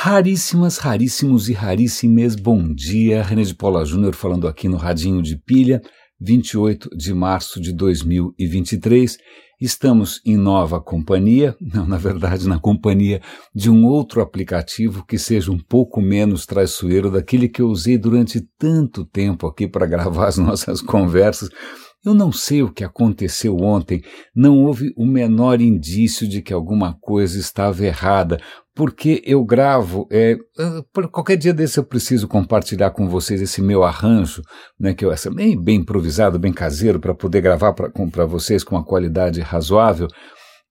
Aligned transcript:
Raríssimas, 0.00 0.78
raríssimos 0.78 1.48
e 1.48 1.52
raríssimes, 1.52 2.36
bom 2.36 2.72
dia. 2.72 3.20
René 3.20 3.42
de 3.42 3.52
Paula 3.52 3.84
Júnior 3.84 4.14
falando 4.14 4.46
aqui 4.46 4.68
no 4.68 4.76
Radinho 4.76 5.20
de 5.20 5.36
Pilha, 5.36 5.82
28 6.20 6.90
de 6.96 7.12
março 7.12 7.60
de 7.60 7.72
2023. 7.72 9.18
Estamos 9.60 10.20
em 10.24 10.36
nova 10.36 10.80
companhia, 10.80 11.56
não, 11.60 11.84
na 11.84 11.96
verdade, 11.96 12.46
na 12.46 12.60
companhia 12.60 13.20
de 13.52 13.68
um 13.68 13.84
outro 13.86 14.20
aplicativo 14.20 15.04
que 15.04 15.18
seja 15.18 15.50
um 15.50 15.58
pouco 15.58 16.00
menos 16.00 16.46
traiçoeiro 16.46 17.10
daquele 17.10 17.48
que 17.48 17.60
eu 17.60 17.66
usei 17.66 17.98
durante 17.98 18.40
tanto 18.56 19.04
tempo 19.04 19.48
aqui 19.48 19.66
para 19.66 19.84
gravar 19.90 20.28
as 20.28 20.38
nossas 20.38 20.80
conversas. 20.80 21.48
Eu 22.04 22.14
não 22.14 22.30
sei 22.30 22.62
o 22.62 22.72
que 22.72 22.84
aconteceu 22.84 23.56
ontem, 23.56 24.00
não 24.32 24.64
houve 24.64 24.94
o 24.96 25.04
menor 25.04 25.60
indício 25.60 26.28
de 26.28 26.40
que 26.40 26.52
alguma 26.52 26.96
coisa 27.00 27.36
estava 27.40 27.84
errada, 27.84 28.40
porque 28.78 29.20
eu 29.26 29.44
gravo, 29.44 30.06
é, 30.08 30.38
por 30.92 31.10
qualquer 31.10 31.36
dia 31.36 31.52
desse 31.52 31.80
eu 31.80 31.84
preciso 31.84 32.28
compartilhar 32.28 32.92
com 32.92 33.08
vocês 33.08 33.42
esse 33.42 33.60
meu 33.60 33.82
arranjo, 33.82 34.40
né, 34.78 34.94
que 34.94 35.04
eu 35.04 35.10
essa 35.10 35.28
bem, 35.34 35.60
bem 35.60 35.80
improvisado, 35.80 36.38
bem 36.38 36.52
caseiro, 36.52 37.00
para 37.00 37.12
poder 37.12 37.40
gravar 37.40 37.72
para 37.72 38.24
vocês 38.24 38.62
com 38.62 38.76
uma 38.76 38.84
qualidade 38.84 39.40
razoável. 39.40 40.06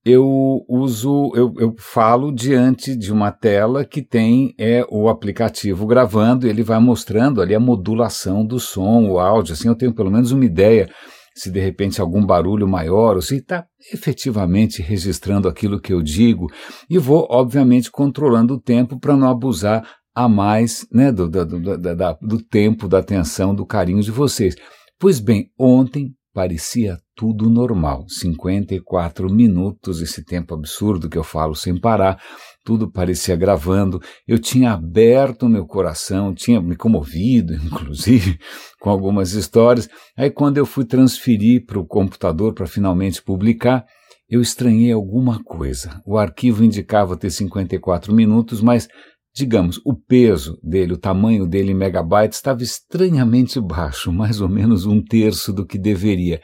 Eu 0.06 0.26
uso, 0.70 1.34
eu, 1.36 1.54
eu 1.58 1.76
falo 1.78 2.32
diante 2.32 2.96
de 2.96 3.12
uma 3.12 3.30
tela 3.30 3.84
que 3.84 4.02
tem 4.02 4.56
é, 4.58 4.86
o 4.90 5.10
aplicativo 5.10 5.86
gravando, 5.86 6.48
ele 6.48 6.64
vai 6.64 6.80
mostrando 6.80 7.42
ali 7.42 7.54
a 7.54 7.60
modulação 7.60 8.46
do 8.46 8.58
som, 8.58 9.06
o 9.10 9.20
áudio, 9.20 9.52
assim 9.52 9.68
eu 9.68 9.76
tenho 9.76 9.94
pelo 9.94 10.10
menos 10.10 10.32
uma 10.32 10.46
ideia 10.46 10.88
se 11.38 11.52
de 11.52 11.60
repente 11.60 12.02
algum 12.02 12.26
barulho 12.26 12.68
maior, 12.68 13.16
ou 13.16 13.22
se 13.22 13.38
está 13.38 13.66
efetivamente 13.94 14.82
registrando 14.82 15.48
aquilo 15.48 15.80
que 15.80 15.94
eu 15.94 16.02
digo, 16.02 16.48
e 16.90 16.98
vou, 16.98 17.28
obviamente, 17.30 17.92
controlando 17.92 18.56
o 18.56 18.60
tempo 18.60 19.00
para 19.00 19.16
não 19.16 19.30
abusar 19.30 19.88
a 20.16 20.28
mais 20.28 20.88
né, 20.92 21.12
do, 21.12 21.30
do, 21.30 21.46
do, 21.46 21.78
do 21.78 22.44
tempo, 22.44 22.88
da 22.88 22.98
atenção, 22.98 23.54
do 23.54 23.66
carinho 23.66 24.02
de 24.02 24.10
vocês. 24.10 24.56
Pois 25.00 25.20
bem, 25.20 25.52
ontem 25.60 26.16
parecia 26.34 26.98
tudo 27.16 27.50
normal. 27.50 28.06
54 28.08 29.28
minutos, 29.28 30.02
esse 30.02 30.24
tempo 30.24 30.56
absurdo 30.56 31.08
que 31.10 31.18
eu 31.18 31.24
falo 31.24 31.56
sem 31.56 31.80
parar, 31.80 32.20
tudo 32.68 32.92
parecia 32.92 33.34
gravando. 33.34 34.02
Eu 34.28 34.38
tinha 34.38 34.74
aberto 34.74 35.48
meu 35.48 35.66
coração, 35.66 36.34
tinha 36.34 36.60
me 36.60 36.76
comovido, 36.76 37.54
inclusive, 37.64 38.38
com 38.78 38.90
algumas 38.90 39.32
histórias. 39.32 39.88
Aí, 40.18 40.30
quando 40.30 40.58
eu 40.58 40.66
fui 40.66 40.84
transferir 40.84 41.66
para 41.66 41.80
o 41.80 41.86
computador 41.86 42.54
para 42.54 42.68
finalmente 42.68 43.24
publicar, 43.24 43.86
eu 44.30 44.42
estranhei 44.42 44.92
alguma 44.92 45.42
coisa. 45.42 46.02
O 46.06 46.18
arquivo 46.18 46.62
indicava 46.62 47.16
ter 47.16 47.30
54 47.30 48.14
minutos, 48.14 48.60
mas, 48.60 48.90
digamos, 49.34 49.80
o 49.86 49.96
peso 49.96 50.60
dele, 50.62 50.92
o 50.92 50.98
tamanho 50.98 51.48
dele 51.48 51.72
em 51.72 51.74
megabytes 51.74 52.38
estava 52.38 52.62
estranhamente 52.64 53.62
baixo, 53.62 54.12
mais 54.12 54.42
ou 54.42 54.50
menos 54.50 54.86
um 54.86 55.02
terço 55.02 55.54
do 55.54 55.66
que 55.66 55.78
deveria. 55.78 56.42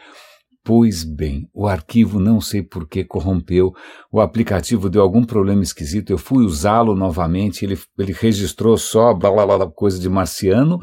Pois 0.66 1.04
bem, 1.04 1.50
o 1.54 1.68
arquivo 1.68 2.22
não 2.22 2.40
sei 2.40 2.64
por 2.64 2.88
que 2.88 3.04
corrompeu, 3.04 3.74
o 4.10 4.22
aplicativo 4.22 4.90
deu 4.90 5.02
algum 5.02 5.26
problema 5.26 5.62
esquisito, 5.62 6.10
eu 6.10 6.18
fui 6.18 6.46
usá-lo 6.46 6.96
novamente, 6.96 7.66
ele, 7.66 7.78
ele 8.00 8.14
registrou 8.14 8.78
só 8.78 9.14
blá, 9.14 9.30
blá, 9.30 9.46
blá, 9.46 9.70
coisa 9.70 10.00
de 10.00 10.08
marciano, 10.08 10.80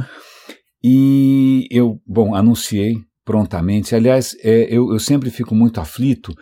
e 0.84 1.66
eu, 1.70 1.98
bom, 2.06 2.34
anunciei 2.34 2.96
prontamente. 3.24 3.94
Aliás, 3.94 4.36
é, 4.42 4.66
eu, 4.70 4.92
eu 4.92 4.98
sempre 4.98 5.30
fico 5.30 5.54
muito 5.54 5.80
aflito 5.80 6.34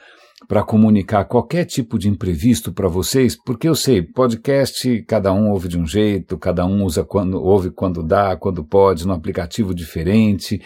para 0.47 0.63
comunicar 0.63 1.25
qualquer 1.25 1.65
tipo 1.65 1.99
de 1.99 2.09
imprevisto 2.09 2.73
para 2.73 2.89
vocês, 2.89 3.37
porque 3.37 3.69
eu 3.69 3.75
sei, 3.75 4.03
podcast 4.03 5.03
cada 5.03 5.33
um 5.33 5.51
ouve 5.51 5.69
de 5.69 5.79
um 5.79 5.87
jeito, 5.87 6.39
cada 6.39 6.65
um 6.65 6.85
usa 6.85 7.05
quando 7.05 7.43
ouve 7.43 7.71
quando 7.71 8.03
dá, 8.03 8.37
quando 8.37 8.65
pode, 8.65 9.07
no 9.07 9.13
aplicativo 9.13 9.75
diferente. 9.75 10.61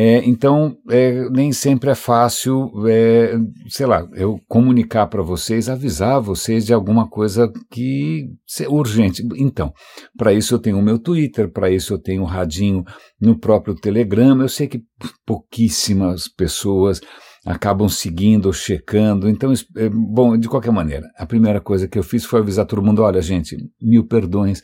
É, 0.00 0.18
então, 0.24 0.76
é, 0.88 1.28
nem 1.28 1.52
sempre 1.52 1.90
é 1.90 1.94
fácil, 1.96 2.70
é, 2.86 3.36
sei 3.68 3.84
lá, 3.84 4.06
eu 4.14 4.38
comunicar 4.46 5.08
para 5.08 5.24
vocês, 5.24 5.68
avisar 5.68 6.20
vocês 6.20 6.64
de 6.64 6.72
alguma 6.72 7.10
coisa 7.10 7.52
que 7.68 8.28
é 8.60 8.68
urgente. 8.68 9.26
Então, 9.36 9.72
para 10.16 10.32
isso 10.32 10.54
eu 10.54 10.60
tenho 10.60 10.78
o 10.78 10.82
meu 10.82 11.00
Twitter, 11.00 11.50
para 11.50 11.68
isso 11.68 11.94
eu 11.94 11.98
tenho 11.98 12.22
o 12.22 12.26
radinho 12.26 12.84
no 13.20 13.36
próprio 13.36 13.74
Telegram. 13.74 14.40
Eu 14.40 14.48
sei 14.48 14.68
que 14.68 14.84
pouquíssimas 15.26 16.28
pessoas 16.28 17.00
acabam 17.44 17.88
seguindo 17.88 18.46
ou 18.46 18.52
checando. 18.52 19.28
Então, 19.28 19.52
é, 19.76 19.88
bom, 19.88 20.38
de 20.38 20.48
qualquer 20.48 20.70
maneira, 20.70 21.08
a 21.16 21.26
primeira 21.26 21.60
coisa 21.60 21.88
que 21.88 21.98
eu 21.98 22.04
fiz 22.04 22.24
foi 22.24 22.38
avisar 22.38 22.66
todo 22.66 22.84
mundo: 22.84 23.02
olha, 23.02 23.20
gente, 23.20 23.56
mil 23.82 24.06
perdões 24.06 24.60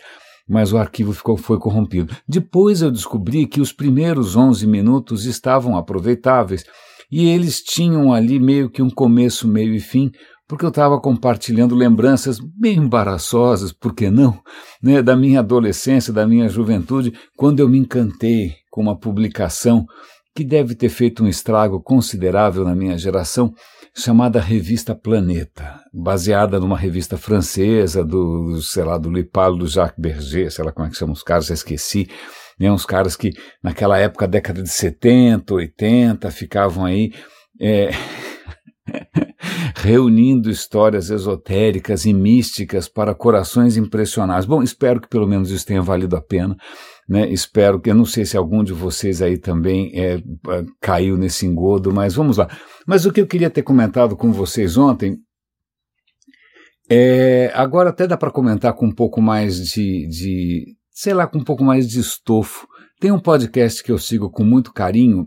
mas 0.49 0.73
o 0.73 0.79
arquivo 0.79 1.13
ficou, 1.13 1.37
foi 1.37 1.59
corrompido. 1.59 2.15
Depois 2.29 2.83
eu 2.83 2.91
descobri 2.91 3.47
que 3.47 3.61
os 3.61 3.73
primeiros 3.73 4.37
11 4.37 4.67
minutos 4.67 5.25
estavam 5.25 5.77
aproveitáveis 5.77 6.65
e 7.11 7.27
eles 7.27 7.63
tinham 7.63 8.13
ali 8.13 8.39
meio 8.39 8.71
que 8.71 8.83
um 8.83 8.91
começo, 8.91 9.49
meio 9.49 9.75
e 9.75 9.81
fim, 9.81 10.11
porque 10.47 10.65
eu 10.65 10.71
estava 10.71 11.01
compartilhando 11.01 11.75
lembranças 11.75 12.39
bem 12.39 12.77
embaraçosas, 12.77 13.73
por 13.73 13.95
que 13.95 14.11
não, 14.11 14.39
né, 14.83 15.03
da 15.03 15.17
minha 15.17 15.41
adolescência, 15.41 16.13
da 16.13 16.27
minha 16.27 16.49
juventude, 16.49 17.13
quando 17.37 17.61
eu 17.61 17.69
me 17.69 17.79
encantei 17.79 18.53
com 18.71 18.83
uma 18.83 18.99
publicação 18.99 19.87
que 20.35 20.45
deve 20.45 20.75
ter 20.75 20.89
feito 20.89 21.25
um 21.25 21.29
estrago 21.29 21.81
considerável 21.81 22.65
na 22.65 22.75
minha 22.75 22.99
geração, 22.99 23.55
chamada 23.97 24.41
Revista 24.41 24.95
Planeta, 24.95 25.81
baseada 25.93 26.59
numa 26.59 26.77
revista 26.77 27.17
francesa 27.17 28.05
do, 28.05 28.61
sei 28.61 28.83
lá, 28.83 28.99
do 28.99 29.11
Lipalo, 29.11 29.59
do 29.59 29.69
Jacques 29.69 29.99
Berger, 29.99 30.51
sei 30.51 30.65
lá 30.65 30.73
como 30.73 30.87
é 30.87 30.91
que 30.91 30.97
chama 30.97 31.13
os 31.13 31.23
caras, 31.23 31.47
já 31.47 31.55
esqueci, 31.55 32.09
né, 32.59 32.71
uns 32.71 32.85
caras 32.85 33.17
que 33.17 33.31
naquela 33.63 33.97
época, 33.99 34.27
década 34.27 34.63
de 34.63 34.69
70, 34.69 35.55
80, 35.55 36.31
ficavam 36.33 36.85
aí 36.85 37.13
é, 37.61 37.91
reunindo 39.77 40.51
histórias 40.51 41.11
esotéricas 41.11 42.05
e 42.05 42.13
místicas 42.13 42.89
para 42.89 43.15
corações 43.15 43.77
impressionados. 43.77 44.47
Bom, 44.47 44.63
espero 44.63 45.01
que 45.01 45.09
pelo 45.09 45.27
menos 45.27 45.51
isso 45.51 45.67
tenha 45.67 45.83
valido 45.83 46.17
a 46.17 46.21
pena. 46.21 46.57
Né? 47.09 47.31
Espero 47.31 47.81
que, 47.81 47.91
eu 47.91 47.95
não 47.95 48.07
sei 48.07 48.25
se 48.25 48.37
algum 48.37 48.65
de 48.65 48.73
vocês 48.73 49.21
aí 49.21 49.37
também 49.37 49.93
é, 49.95 50.23
caiu 50.81 51.17
nesse 51.17 51.47
engodo, 51.47 51.93
mas 51.93 52.15
vamos 52.15 52.39
lá. 52.39 52.49
Mas 52.87 53.05
o 53.05 53.13
que 53.13 53.21
eu 53.21 53.27
queria 53.27 53.51
ter 53.51 53.63
comentado 53.63 54.17
com 54.17 54.33
vocês 54.33 54.77
ontem, 54.77 55.19
é, 56.89 57.51
agora 57.55 57.91
até 57.91 58.07
dá 58.07 58.17
para 58.17 58.31
comentar 58.31 58.73
com 58.75 58.87
um 58.87 58.95
pouco 58.95 59.21
mais 59.21 59.57
de, 59.59 60.07
de, 60.09 60.77
sei 60.91 61.13
lá, 61.13 61.27
com 61.27 61.39
um 61.39 61.45
pouco 61.45 61.63
mais 61.63 61.89
de 61.89 62.01
estofo. 62.01 62.67
Tem 63.01 63.11
um 63.11 63.21
podcast 63.21 63.83
que 63.83 63.93
eu 63.93 63.99
sigo 63.99 64.31
com 64.31 64.45
muito 64.45 64.73
carinho, 64.73 65.27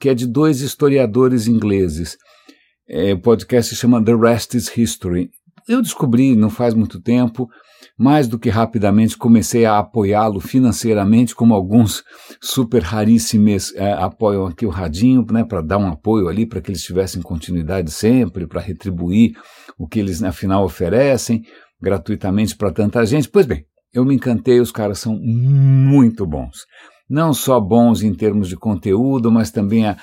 que 0.00 0.08
é 0.08 0.14
de 0.14 0.26
dois 0.26 0.60
historiadores 0.60 1.46
ingleses. 1.46 2.16
É, 2.88 3.12
o 3.12 3.20
podcast 3.20 3.74
se 3.74 3.80
chama 3.80 4.02
The 4.02 4.14
Rest 4.14 4.54
is 4.54 4.74
History. 4.76 5.30
Eu 5.68 5.80
descobri 5.80 6.34
não 6.34 6.50
faz 6.50 6.74
muito 6.74 7.00
tempo, 7.00 7.48
mais 8.02 8.26
do 8.26 8.36
que 8.36 8.50
rapidamente 8.50 9.16
comecei 9.16 9.64
a 9.64 9.78
apoiá-lo 9.78 10.40
financeiramente, 10.40 11.36
como 11.36 11.54
alguns 11.54 12.02
super 12.40 12.82
raríssimos 12.82 13.72
é, 13.76 13.92
apoiam 13.92 14.46
aqui 14.46 14.66
o 14.66 14.70
Radinho, 14.70 15.24
né, 15.30 15.44
para 15.44 15.62
dar 15.62 15.78
um 15.78 15.86
apoio 15.86 16.26
ali, 16.26 16.44
para 16.44 16.60
que 16.60 16.70
eles 16.70 16.82
tivessem 16.82 17.22
continuidade 17.22 17.92
sempre, 17.92 18.46
para 18.46 18.60
retribuir 18.60 19.36
o 19.78 19.86
que 19.86 20.00
eles, 20.00 20.20
afinal, 20.22 20.64
oferecem 20.64 21.44
gratuitamente 21.80 22.56
para 22.56 22.72
tanta 22.72 23.06
gente. 23.06 23.28
Pois 23.28 23.46
bem, 23.46 23.64
eu 23.94 24.04
me 24.04 24.16
encantei, 24.16 24.58
os 24.58 24.72
caras 24.72 24.98
são 24.98 25.16
muito 25.16 26.26
bons 26.26 26.66
não 27.12 27.34
só 27.34 27.60
bons 27.60 28.02
em 28.02 28.14
termos 28.14 28.48
de 28.48 28.56
conteúdo, 28.56 29.30
mas 29.30 29.50
também 29.50 29.86
a, 29.86 29.98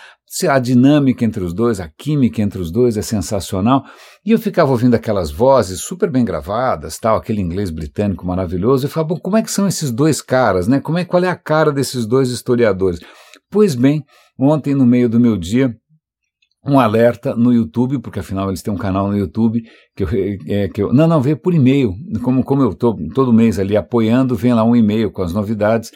a 0.47 0.59
dinâmica 0.59 1.25
entre 1.25 1.43
os 1.43 1.55
dois, 1.55 1.79
a 1.79 1.89
química 1.89 2.39
entre 2.39 2.61
os 2.61 2.71
dois 2.71 2.97
é 2.97 3.01
sensacional. 3.01 3.83
E 4.23 4.29
eu 4.29 4.37
ficava 4.37 4.69
ouvindo 4.69 4.93
aquelas 4.93 5.31
vozes 5.31 5.81
super 5.81 6.11
bem 6.11 6.23
gravadas, 6.23 6.99
tal, 6.99 7.17
aquele 7.17 7.41
inglês 7.41 7.71
britânico 7.71 8.27
maravilhoso, 8.27 8.85
e 8.85 8.89
falava, 8.89 9.15
bom, 9.15 9.19
como 9.19 9.37
é 9.37 9.41
que 9.41 9.49
são 9.49 9.67
esses 9.67 9.89
dois 9.89 10.21
caras, 10.21 10.67
né? 10.67 10.79
Como 10.79 10.99
é, 10.99 11.03
qual 11.03 11.23
é 11.23 11.29
a 11.29 11.35
cara 11.35 11.71
desses 11.71 12.05
dois 12.05 12.29
historiadores? 12.29 12.99
Pois 13.49 13.73
bem, 13.73 14.05
ontem 14.39 14.75
no 14.75 14.85
meio 14.85 15.09
do 15.09 15.19
meu 15.19 15.35
dia, 15.35 15.75
um 16.63 16.79
alerta 16.79 17.35
no 17.35 17.51
YouTube, 17.51 17.99
porque 17.99 18.19
afinal 18.19 18.49
eles 18.49 18.61
têm 18.61 18.71
um 18.71 18.77
canal 18.77 19.07
no 19.07 19.17
YouTube 19.17 19.63
que 19.95 20.03
eu, 20.03 20.09
é, 20.47 20.67
que 20.67 20.83
eu 20.83 20.93
não, 20.93 21.07
não, 21.07 21.19
veio 21.19 21.37
por 21.37 21.55
e-mail, 21.55 21.91
como, 22.21 22.43
como 22.43 22.61
eu 22.61 22.69
estou 22.69 22.95
todo 23.15 23.33
mês 23.33 23.57
ali 23.57 23.75
apoiando, 23.75 24.35
vem 24.35 24.53
lá 24.53 24.63
um 24.63 24.75
e-mail 24.75 25.11
com 25.11 25.23
as 25.23 25.33
novidades, 25.33 25.89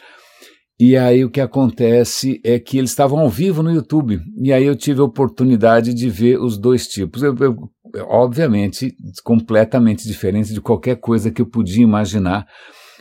e 0.78 0.96
aí 0.96 1.24
o 1.24 1.30
que 1.30 1.40
acontece 1.40 2.40
é 2.42 2.58
que 2.58 2.78
eles 2.78 2.90
estavam 2.90 3.20
ao 3.20 3.28
vivo 3.28 3.62
no 3.62 3.72
YouTube. 3.72 4.20
E 4.36 4.52
aí 4.52 4.64
eu 4.64 4.74
tive 4.74 5.00
a 5.00 5.04
oportunidade 5.04 5.94
de 5.94 6.10
ver 6.10 6.40
os 6.40 6.58
dois 6.58 6.88
tipos. 6.88 7.22
Eu, 7.22 7.36
eu, 7.38 7.70
obviamente, 8.08 8.94
completamente 9.22 10.06
diferente 10.06 10.52
de 10.52 10.60
qualquer 10.60 10.96
coisa 10.96 11.30
que 11.30 11.40
eu 11.40 11.46
podia 11.46 11.82
imaginar. 11.82 12.46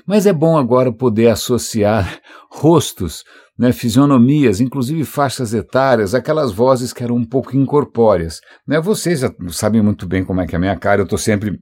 Mas 0.06 0.28
é 0.28 0.34
bom 0.34 0.56
agora 0.56 0.92
poder 0.92 1.30
associar 1.30 2.20
rostos, 2.52 3.24
né, 3.58 3.72
fisionomias, 3.72 4.60
inclusive 4.62 5.04
faixas 5.04 5.54
etárias, 5.54 6.14
aquelas 6.14 6.52
vozes 6.52 6.94
que 6.94 7.04
eram 7.04 7.16
um 7.16 7.26
pouco 7.26 7.58
incorpóreas. 7.58 8.40
Né? 8.68 8.80
Vocês 8.80 9.22
já 9.22 9.34
sabem 9.50 9.82
muito 9.82 10.08
bem 10.08 10.24
como 10.24 10.42
é 10.42 10.48
que 10.48 10.56
é 10.56 10.58
a 10.58 10.60
minha 10.60 10.78
cara, 10.78 11.02
eu 11.02 11.06
estou 11.06 11.18
sempre 11.18 11.60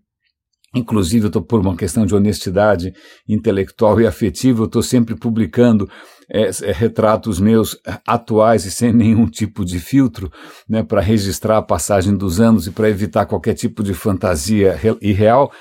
Inclusive, 0.74 1.26
eu 1.26 1.28
estou 1.28 1.42
por 1.42 1.60
uma 1.60 1.76
questão 1.76 2.06
de 2.06 2.16
honestidade 2.16 2.94
intelectual 3.28 4.00
e 4.00 4.08
afetiva, 4.08 4.62
eu 4.62 4.68
estou 4.68 4.82
sempre 4.82 5.16
publicando 5.16 5.90
é, 6.30 6.50
é, 6.64 6.72
retratos 6.72 7.42
meus 7.42 7.78
atuais 8.08 8.64
e 8.64 8.72
sem 8.72 8.94
nenhum 8.94 9.28
tipo 9.28 9.66
de 9.66 9.80
filtro, 9.80 10.32
né, 10.70 10.82
para 10.82 11.02
registrar 11.02 11.58
a 11.58 11.62
passagem 11.62 12.16
dos 12.16 12.40
anos 12.40 12.68
e 12.68 12.72
para 12.72 12.90
evitar 12.90 13.26
qualquer 13.26 13.54
tipo 13.54 13.84
de 13.84 13.94
fantasia 13.94 14.80
irreal. 15.02 15.52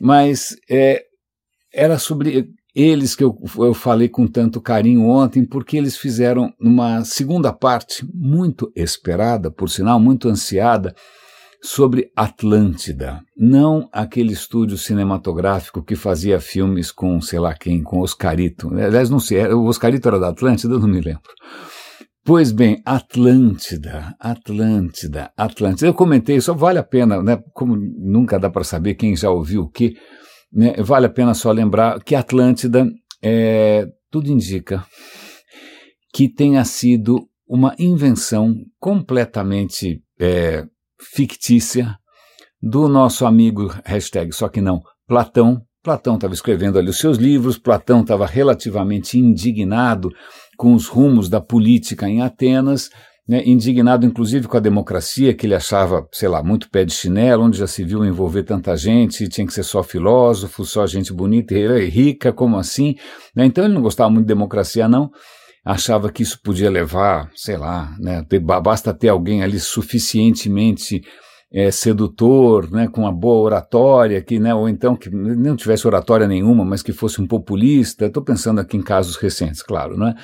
Mas 0.00 0.56
é, 0.70 1.02
era 1.74 1.98
sobre 1.98 2.48
eles 2.72 3.16
que 3.16 3.24
eu, 3.24 3.36
eu 3.58 3.74
falei 3.74 4.08
com 4.08 4.24
tanto 4.28 4.60
carinho 4.60 5.02
ontem, 5.02 5.44
porque 5.44 5.76
eles 5.76 5.96
fizeram 5.96 6.54
uma 6.60 7.04
segunda 7.04 7.52
parte 7.52 8.06
muito 8.14 8.70
esperada, 8.76 9.50
por 9.50 9.68
sinal, 9.68 9.98
muito 9.98 10.28
ansiada 10.28 10.94
sobre 11.62 12.10
Atlântida, 12.16 13.20
não 13.36 13.88
aquele 13.92 14.32
estúdio 14.32 14.78
cinematográfico 14.78 15.82
que 15.82 15.94
fazia 15.94 16.40
filmes 16.40 16.90
com 16.90 17.20
sei 17.20 17.38
lá 17.38 17.54
quem, 17.54 17.82
com 17.82 18.00
Oscarito. 18.00 18.72
Aliás, 18.74 19.10
não 19.10 19.20
sei, 19.20 19.46
o 19.48 19.64
Oscarito 19.64 20.08
era 20.08 20.18
da 20.18 20.28
Atlântida, 20.28 20.78
não 20.78 20.88
me 20.88 21.00
lembro. 21.00 21.22
Pois 22.24 22.52
bem, 22.52 22.82
Atlântida, 22.84 24.14
Atlântida, 24.18 25.32
Atlântida. 25.36 25.86
Eu 25.86 25.94
comentei, 25.94 26.40
só 26.40 26.54
vale 26.54 26.78
a 26.78 26.82
pena, 26.82 27.22
né? 27.22 27.42
Como 27.52 27.76
nunca 27.76 28.38
dá 28.38 28.50
para 28.50 28.62
saber 28.62 28.94
quem 28.94 29.16
já 29.16 29.30
ouviu 29.30 29.62
o 29.62 29.68
que, 29.68 29.96
né, 30.52 30.74
vale 30.78 31.06
a 31.06 31.10
pena 31.10 31.34
só 31.34 31.50
lembrar 31.50 32.02
que 32.02 32.14
Atlântida, 32.14 32.86
é, 33.22 33.86
tudo 34.10 34.30
indica 34.30 34.84
que 36.12 36.28
tenha 36.28 36.64
sido 36.64 37.28
uma 37.48 37.74
invenção 37.78 38.54
completamente 38.78 40.02
é, 40.18 40.64
fictícia 41.00 41.96
do 42.62 42.88
nosso 42.88 43.24
amigo, 43.24 43.74
hashtag 43.84 44.32
só 44.32 44.48
que 44.48 44.60
não, 44.60 44.80
Platão. 45.06 45.62
Platão 45.82 46.16
estava 46.16 46.34
escrevendo 46.34 46.78
ali 46.78 46.90
os 46.90 46.98
seus 46.98 47.16
livros, 47.16 47.56
Platão 47.56 48.02
estava 48.02 48.26
relativamente 48.26 49.18
indignado 49.18 50.10
com 50.58 50.74
os 50.74 50.86
rumos 50.86 51.30
da 51.30 51.40
política 51.40 52.06
em 52.06 52.20
Atenas, 52.20 52.90
né, 53.26 53.42
indignado 53.46 54.04
inclusive 54.04 54.46
com 54.46 54.58
a 54.58 54.60
democracia, 54.60 55.32
que 55.32 55.46
ele 55.46 55.54
achava, 55.54 56.06
sei 56.12 56.28
lá, 56.28 56.42
muito 56.42 56.68
pé 56.68 56.84
de 56.84 56.92
chinelo, 56.92 57.44
onde 57.44 57.56
já 57.56 57.66
se 57.66 57.82
viu 57.82 58.04
envolver 58.04 58.42
tanta 58.42 58.76
gente, 58.76 59.28
tinha 59.28 59.46
que 59.46 59.54
ser 59.54 59.62
só 59.62 59.82
filósofo, 59.82 60.66
só 60.66 60.86
gente 60.86 61.14
bonita 61.14 61.54
e 61.54 61.88
rica, 61.88 62.30
como 62.30 62.58
assim? 62.58 62.94
Né, 63.34 63.46
então 63.46 63.64
ele 63.64 63.72
não 63.72 63.80
gostava 63.80 64.10
muito 64.10 64.26
de 64.26 64.34
democracia, 64.34 64.86
não 64.86 65.10
achava 65.64 66.10
que 66.10 66.22
isso 66.22 66.40
podia 66.42 66.70
levar, 66.70 67.30
sei 67.34 67.56
lá, 67.56 67.94
né, 67.98 68.24
basta 68.62 68.94
ter 68.94 69.08
alguém 69.08 69.42
ali 69.42 69.58
suficientemente 69.58 71.02
é, 71.52 71.70
sedutor, 71.70 72.70
né, 72.70 72.88
com 72.88 73.02
uma 73.02 73.12
boa 73.12 73.40
oratória, 73.40 74.22
que, 74.22 74.38
né, 74.38 74.54
ou 74.54 74.68
então 74.68 74.94
que 74.94 75.10
não 75.10 75.56
tivesse 75.56 75.86
oratória 75.86 76.28
nenhuma, 76.28 76.64
mas 76.64 76.82
que 76.82 76.92
fosse 76.92 77.20
um 77.20 77.26
populista. 77.26 78.06
Estou 78.06 78.22
pensando 78.22 78.60
aqui 78.60 78.76
em 78.76 78.82
casos 78.82 79.16
recentes, 79.16 79.62
claro, 79.62 79.96
né, 79.98 80.14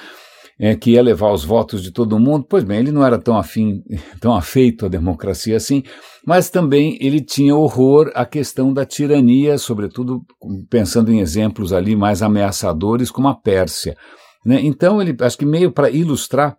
é, 0.59 0.75
que 0.75 0.93
ia 0.93 1.03
levar 1.03 1.33
os 1.33 1.44
votos 1.44 1.82
de 1.82 1.91
todo 1.91 2.19
mundo. 2.19 2.47
Pois 2.49 2.65
bem, 2.65 2.79
ele 2.79 2.93
não 2.93 3.05
era 3.05 3.19
tão 3.19 3.37
afim, 3.37 3.82
tão 4.21 4.35
afeito 4.35 4.87
à 4.87 4.89
democracia 4.89 5.56
assim, 5.56 5.82
mas 6.25 6.49
também 6.49 6.97
ele 7.00 7.21
tinha 7.21 7.55
horror 7.55 8.11
à 8.15 8.25
questão 8.25 8.73
da 8.73 8.87
tirania, 8.87 9.59
sobretudo 9.59 10.23
pensando 10.71 11.12
em 11.12 11.21
exemplos 11.21 11.73
ali 11.73 11.97
mais 11.97 12.23
ameaçadores, 12.23 13.11
como 13.11 13.29
a 13.29 13.35
Pérsia. 13.35 13.97
Né? 14.46 14.60
Então, 14.62 15.02
ele, 15.02 15.16
acho 15.20 15.37
que 15.37 15.44
meio 15.44 15.72
para 15.72 15.90
ilustrar, 15.90 16.56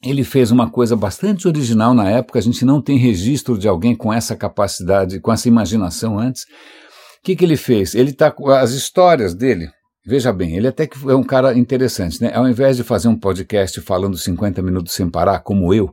ele 0.00 0.22
fez 0.22 0.52
uma 0.52 0.70
coisa 0.70 0.94
bastante 0.94 1.48
original 1.48 1.92
na 1.92 2.08
época, 2.08 2.38
a 2.38 2.42
gente 2.42 2.64
não 2.64 2.80
tem 2.80 2.96
registro 2.96 3.58
de 3.58 3.66
alguém 3.66 3.96
com 3.96 4.12
essa 4.12 4.36
capacidade, 4.36 5.18
com 5.18 5.32
essa 5.32 5.48
imaginação 5.48 6.20
antes. 6.20 6.44
O 6.44 7.24
que, 7.24 7.34
que 7.34 7.44
ele 7.44 7.56
fez? 7.56 7.96
Ele 7.96 8.14
com 8.36 8.48
as 8.48 8.70
histórias 8.70 9.34
dele. 9.34 9.68
Veja 10.06 10.32
bem, 10.32 10.56
ele 10.56 10.68
até 10.68 10.86
que 10.86 10.96
é 11.10 11.14
um 11.14 11.24
cara 11.24 11.52
interessante, 11.58 12.22
né? 12.22 12.32
Ao 12.32 12.48
invés 12.48 12.76
de 12.76 12.84
fazer 12.84 13.08
um 13.08 13.18
podcast 13.18 13.80
falando 13.82 14.16
50 14.16 14.62
minutos 14.62 14.94
sem 14.94 15.10
parar, 15.10 15.40
como 15.40 15.74
eu, 15.74 15.92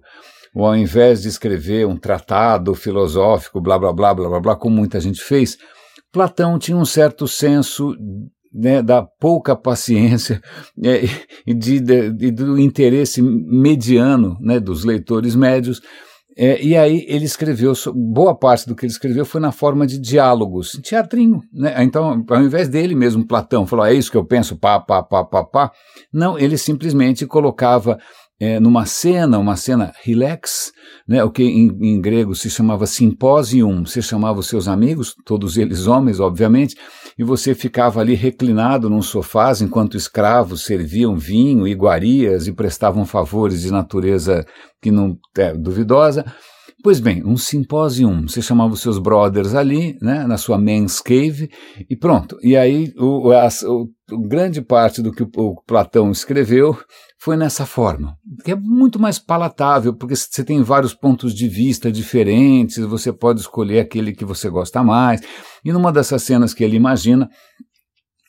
ou 0.55 0.65
ao 0.65 0.77
invés 0.77 1.23
de 1.23 1.27
escrever 1.27 1.85
um 1.85 1.97
tratado 1.97 2.73
filosófico, 2.73 3.59
blá 3.59 3.77
blá 3.77 3.91
blá 3.91 4.13
blá 4.13 4.29
blá, 4.29 4.39
blá 4.39 4.55
como 4.55 4.77
muita 4.77 5.01
gente 5.01 5.21
fez, 5.21 5.57
Platão 6.11 6.57
tinha 6.57 6.77
um 6.77 6.85
certo 6.85 7.27
senso 7.27 7.93
né, 8.53 8.81
da 8.81 9.03
pouca 9.03 9.55
paciência 9.55 10.41
é, 10.83 11.03
e 11.45 11.53
de, 11.53 11.79
de, 11.79 12.31
do 12.31 12.59
interesse 12.59 13.21
mediano 13.21 14.38
né, 14.41 14.59
dos 14.59 14.83
leitores 14.83 15.35
médios. 15.35 15.81
É, 16.39 16.61
e 16.63 16.77
aí 16.77 17.03
ele 17.07 17.25
escreveu, 17.25 17.73
boa 17.95 18.38
parte 18.38 18.67
do 18.67 18.75
que 18.75 18.85
ele 18.85 18.91
escreveu 18.91 19.25
foi 19.25 19.41
na 19.41 19.51
forma 19.51 19.88
de 19.88 19.97
diálogos, 19.97 20.79
teatrinho. 20.83 21.41
Né? 21.51 21.83
Então, 21.83 22.23
ao 22.29 22.44
invés 22.44 22.67
dele 22.67 22.94
mesmo, 22.94 23.25
Platão, 23.25 23.65
falou, 23.65 23.85
é 23.85 23.94
isso 23.94 24.11
que 24.11 24.17
eu 24.17 24.23
penso, 24.25 24.55
pá, 24.55 24.79
pá, 24.79 25.01
pá, 25.01 25.23
pá, 25.23 25.43
pá. 25.43 25.71
Não, 26.13 26.38
ele 26.38 26.55
simplesmente 26.55 27.25
colocava 27.25 27.97
é, 28.39 28.59
numa 28.59 28.85
cena, 28.85 29.39
uma 29.39 29.55
cena 29.55 29.91
relax, 30.03 30.71
né, 31.07 31.23
o 31.23 31.31
que 31.31 31.43
em, 31.43 31.69
em, 31.81 32.00
grego 32.00 32.35
se 32.35 32.50
chamava 32.50 32.85
simposium, 32.85 33.83
você 33.85 34.01
chamava 34.01 34.39
os 34.39 34.47
seus 34.47 34.67
amigos, 34.67 35.15
todos 35.25 35.57
eles 35.57 35.88
homens, 35.88 36.19
obviamente, 36.19 36.75
e 37.17 37.23
você 37.23 37.55
ficava 37.55 37.99
ali 37.99 38.13
reclinado 38.13 38.89
num 38.89 39.01
sofá 39.01 39.51
enquanto 39.61 39.97
escravos 39.97 40.65
serviam 40.65 41.15
vinho, 41.15 41.67
iguarias 41.67 42.47
e 42.47 42.53
prestavam 42.53 43.05
favores 43.05 43.61
de 43.61 43.71
natureza 43.71 44.45
que 44.81 44.91
não 44.91 45.17
é 45.37 45.53
duvidosa. 45.53 46.25
Pois 46.83 46.99
bem, 46.99 47.23
um 47.25 47.35
simpósio, 47.35 48.09
você 48.21 48.41
chamava 48.41 48.73
os 48.73 48.81
seus 48.81 48.99
brothers 48.99 49.55
ali, 49.55 49.97
né, 49.99 50.27
na 50.27 50.37
sua 50.37 50.59
men's 50.59 51.01
cave, 51.01 51.49
e 51.89 51.95
pronto. 51.95 52.37
E 52.43 52.55
aí, 52.55 52.93
o, 52.97 53.31
a, 53.31 53.47
o, 53.65 53.87
grande 54.09 54.62
parte 54.62 55.01
do 55.01 55.12
que 55.12 55.24
o, 55.24 55.62
Platão 55.65 56.12
escreveu 56.12 56.77
foi 57.19 57.36
nessa 57.36 57.65
forma, 57.65 58.15
que 58.45 58.51
é 58.51 58.56
muito 58.56 59.00
mais 59.00 59.19
palatável, 59.19 59.94
porque 59.94 60.15
você 60.15 60.44
tem 60.44 60.62
vários 60.62 60.94
pontos 60.94 61.33
de 61.33 61.48
vista 61.50 61.92
diferentes, 61.92 62.77
você 62.77 63.12
pode 63.12 63.42
escolher 63.42 63.80
aquele 63.80 64.13
que 64.13 64.24
você 64.24 64.50
gosta 64.50 64.83
mais. 64.83 65.21
E 65.65 65.74
numa 65.74 65.92
dessas 65.92 66.24
cenas 66.24 66.54
que 66.54 66.63
ele 66.63 66.77
imagina, 66.77 67.30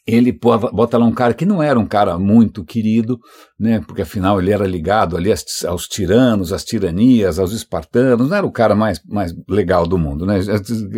ele 0.07 0.33
bota 0.33 0.97
lá 0.97 1.05
um 1.05 1.13
cara 1.13 1.35
que 1.35 1.45
não 1.45 1.63
era 1.63 1.79
um 1.79 1.87
cara 1.87 2.19
muito 2.19 2.65
querido, 2.65 3.19
né, 3.61 3.81
porque 3.87 4.03
afinal 4.03 4.41
ele 4.41 4.51
era 4.51 4.67
ligado 4.67 5.17
ali 5.19 5.31
aos 5.67 5.87
tiranos, 5.87 6.51
às 6.51 6.65
tiranias, 6.65 7.39
aos 7.39 7.53
espartanos, 7.53 8.31
não 8.31 8.37
era 8.37 8.47
o 8.47 8.51
cara 8.51 8.75
mais, 8.75 9.01
mais 9.07 9.35
legal 9.47 9.87
do 9.87 9.99
mundo. 9.99 10.25
Né, 10.25 10.39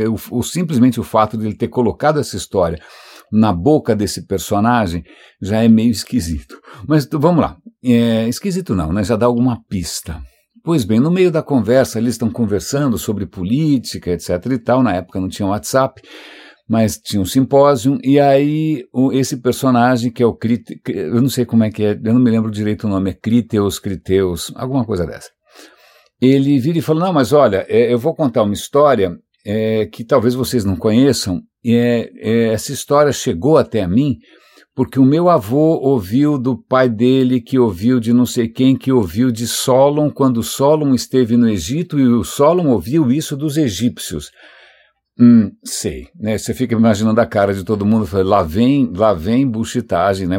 o, 0.08 0.38
o, 0.38 0.42
simplesmente 0.44 1.00
o 1.00 1.04
fato 1.04 1.36
de 1.36 1.44
ele 1.44 1.56
ter 1.56 1.68
colocado 1.68 2.20
essa 2.20 2.36
história 2.36 2.80
na 3.32 3.52
boca 3.52 3.94
desse 3.94 4.26
personagem 4.26 5.04
já 5.40 5.62
é 5.62 5.68
meio 5.68 5.90
esquisito. 5.90 6.56
Mas 6.86 7.08
vamos 7.10 7.42
lá, 7.42 7.56
é, 7.84 8.28
esquisito 8.28 8.74
não, 8.74 8.92
né, 8.92 9.04
já 9.04 9.16
dá 9.16 9.26
alguma 9.26 9.62
pista. 9.68 10.20
Pois 10.62 10.84
bem, 10.84 11.00
no 11.00 11.10
meio 11.10 11.30
da 11.30 11.42
conversa, 11.42 11.98
eles 11.98 12.14
estão 12.14 12.30
conversando 12.30 12.98
sobre 12.98 13.26
política, 13.26 14.10
etc 14.10 14.44
e 14.52 14.58
tal, 14.58 14.82
na 14.82 14.94
época 14.94 15.20
não 15.20 15.28
tinha 15.28 15.48
WhatsApp, 15.48 16.02
mas 16.68 16.98
tinha 16.98 17.20
um 17.20 17.24
simpósio, 17.24 17.98
e 18.04 18.20
aí 18.20 18.84
o, 18.92 19.10
esse 19.12 19.38
personagem 19.38 20.12
que 20.12 20.22
é 20.22 20.26
o 20.26 20.34
Crite, 20.34 20.80
eu 20.86 21.20
não 21.20 21.28
sei 21.28 21.44
como 21.44 21.64
é 21.64 21.70
que 21.70 21.82
é, 21.82 21.92
eu 21.92 22.14
não 22.14 22.20
me 22.20 22.30
lembro 22.30 22.50
direito 22.50 22.86
o 22.86 22.90
nome, 22.90 23.10
é 23.10 23.14
Criteus, 23.14 23.78
Criteus, 23.78 24.52
alguma 24.54 24.84
coisa 24.84 25.06
dessa. 25.06 25.30
Ele 26.20 26.60
vira 26.60 26.78
e 26.78 26.82
fala, 26.82 27.06
não, 27.06 27.12
mas 27.12 27.32
olha, 27.32 27.64
é, 27.68 27.92
eu 27.92 27.98
vou 27.98 28.14
contar 28.14 28.42
uma 28.42 28.52
história 28.52 29.16
é, 29.44 29.86
que 29.86 30.04
talvez 30.04 30.34
vocês 30.34 30.64
não 30.64 30.76
conheçam, 30.76 31.40
é, 31.64 32.10
é, 32.16 32.52
essa 32.52 32.72
história 32.72 33.12
chegou 33.12 33.56
até 33.56 33.86
mim 33.86 34.16
porque 34.74 34.98
o 34.98 35.04
meu 35.04 35.28
avô 35.28 35.78
ouviu 35.78 36.38
do 36.38 36.56
pai 36.56 36.88
dele, 36.88 37.40
que 37.40 37.58
ouviu 37.58 38.00
de 38.00 38.14
não 38.14 38.24
sei 38.24 38.48
quem, 38.48 38.74
que 38.74 38.90
ouviu 38.90 39.30
de 39.30 39.46
Solon, 39.46 40.10
quando 40.10 40.42
Solon 40.42 40.94
esteve 40.94 41.36
no 41.36 41.48
Egito, 41.48 41.98
e 41.98 42.06
o 42.06 42.24
Solon 42.24 42.68
ouviu 42.68 43.10
isso 43.10 43.36
dos 43.36 43.58
egípcios. 43.58 44.30
Hum, 45.18 45.50
sei, 45.62 46.08
né? 46.18 46.38
Você 46.38 46.54
fica 46.54 46.74
imaginando 46.74 47.20
a 47.20 47.26
cara 47.26 47.52
de 47.52 47.62
todo 47.62 47.84
mundo, 47.84 48.08
lá 48.24 48.42
vem, 48.42 48.90
lá 48.94 49.12
vem 49.12 49.46
buchitagem, 49.46 50.26
né? 50.26 50.38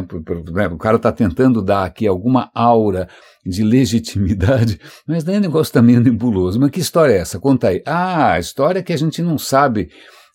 né? 0.52 0.66
O 0.68 0.78
cara 0.78 0.96
está 0.96 1.12
tentando 1.12 1.62
dar 1.62 1.84
aqui 1.84 2.06
alguma 2.06 2.50
aura 2.54 3.08
de 3.46 3.62
legitimidade, 3.62 4.80
mas 5.06 5.22
daí 5.22 5.36
o 5.36 5.40
negócio 5.40 5.70
está 5.70 5.82
meio 5.82 6.00
nebuloso. 6.00 6.58
Mas 6.58 6.70
que 6.70 6.80
história 6.80 7.12
é 7.12 7.18
essa? 7.18 7.38
Conta 7.38 7.68
aí. 7.68 7.82
Ah, 7.86 8.32
a 8.32 8.40
história 8.40 8.80
é 8.80 8.82
que 8.82 8.92
a 8.92 8.98
gente 8.98 9.22
não 9.22 9.38
sabe 9.38 9.88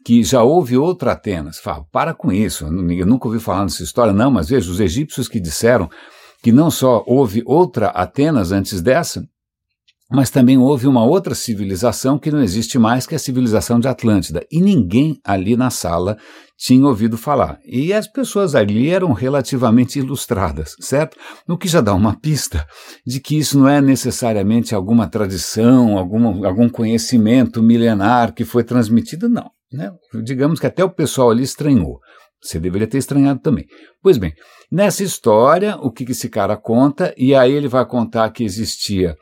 que 0.05 0.23
já 0.23 0.41
houve 0.41 0.77
outra 0.77 1.11
Atenas. 1.11 1.59
Fala, 1.59 1.83
para 1.91 2.13
com 2.13 2.31
isso, 2.31 2.65
eu 2.65 2.71
nunca 3.05 3.27
ouvi 3.27 3.39
falar 3.39 3.63
nessa 3.63 3.83
história, 3.83 4.13
não, 4.13 4.31
mas 4.31 4.47
veja, 4.47 4.71
os 4.71 4.79
egípcios 4.79 5.27
que 5.27 5.39
disseram 5.39 5.89
que 6.41 6.51
não 6.51 6.71
só 6.71 7.03
houve 7.05 7.43
outra 7.45 7.87
Atenas 7.87 8.53
antes 8.53 8.81
dessa, 8.81 9.27
mas 10.09 10.29
também 10.29 10.57
houve 10.57 10.87
uma 10.87 11.03
outra 11.03 11.35
civilização 11.35 12.17
que 12.17 12.31
não 12.31 12.41
existe 12.41 12.79
mais, 12.79 13.05
que 13.05 13.13
é 13.13 13.17
a 13.17 13.19
civilização 13.19 13.79
de 13.79 13.87
Atlântida. 13.87 14.45
E 14.49 14.61
ninguém 14.61 15.19
ali 15.23 15.57
na 15.57 15.69
sala 15.69 16.17
tinha 16.57 16.85
ouvido 16.87 17.17
falar. 17.17 17.59
E 17.65 17.93
as 17.93 18.07
pessoas 18.07 18.55
ali 18.55 18.89
eram 18.89 19.11
relativamente 19.11 19.99
ilustradas, 19.99 20.75
certo? 20.79 21.17
O 21.47 21.57
que 21.57 21.67
já 21.67 21.81
dá 21.81 21.93
uma 21.93 22.17
pista 22.19 22.65
de 23.05 23.19
que 23.19 23.37
isso 23.37 23.59
não 23.59 23.67
é 23.67 23.81
necessariamente 23.81 24.73
alguma 24.73 25.07
tradição, 25.07 25.97
algum 25.97 26.69
conhecimento 26.69 27.61
milenar 27.61 28.33
que 28.33 28.45
foi 28.45 28.63
transmitido, 28.63 29.27
não. 29.27 29.51
Né? 29.71 29.91
Digamos 30.23 30.59
que 30.59 30.67
até 30.67 30.83
o 30.83 30.89
pessoal 30.89 31.29
ali 31.29 31.43
estranhou. 31.43 31.99
Você 32.41 32.59
deveria 32.59 32.87
ter 32.87 32.97
estranhado 32.97 33.39
também. 33.39 33.65
Pois 34.01 34.17
bem, 34.17 34.33
nessa 34.71 35.03
história, 35.03 35.75
o 35.77 35.91
que 35.91 36.09
esse 36.11 36.29
cara 36.29 36.55
conta? 36.55 37.13
E 37.17 37.33
aí 37.33 37.51
ele 37.51 37.67
vai 37.67 37.85
contar 37.85 38.29
que 38.29 38.43
existia 38.43 39.15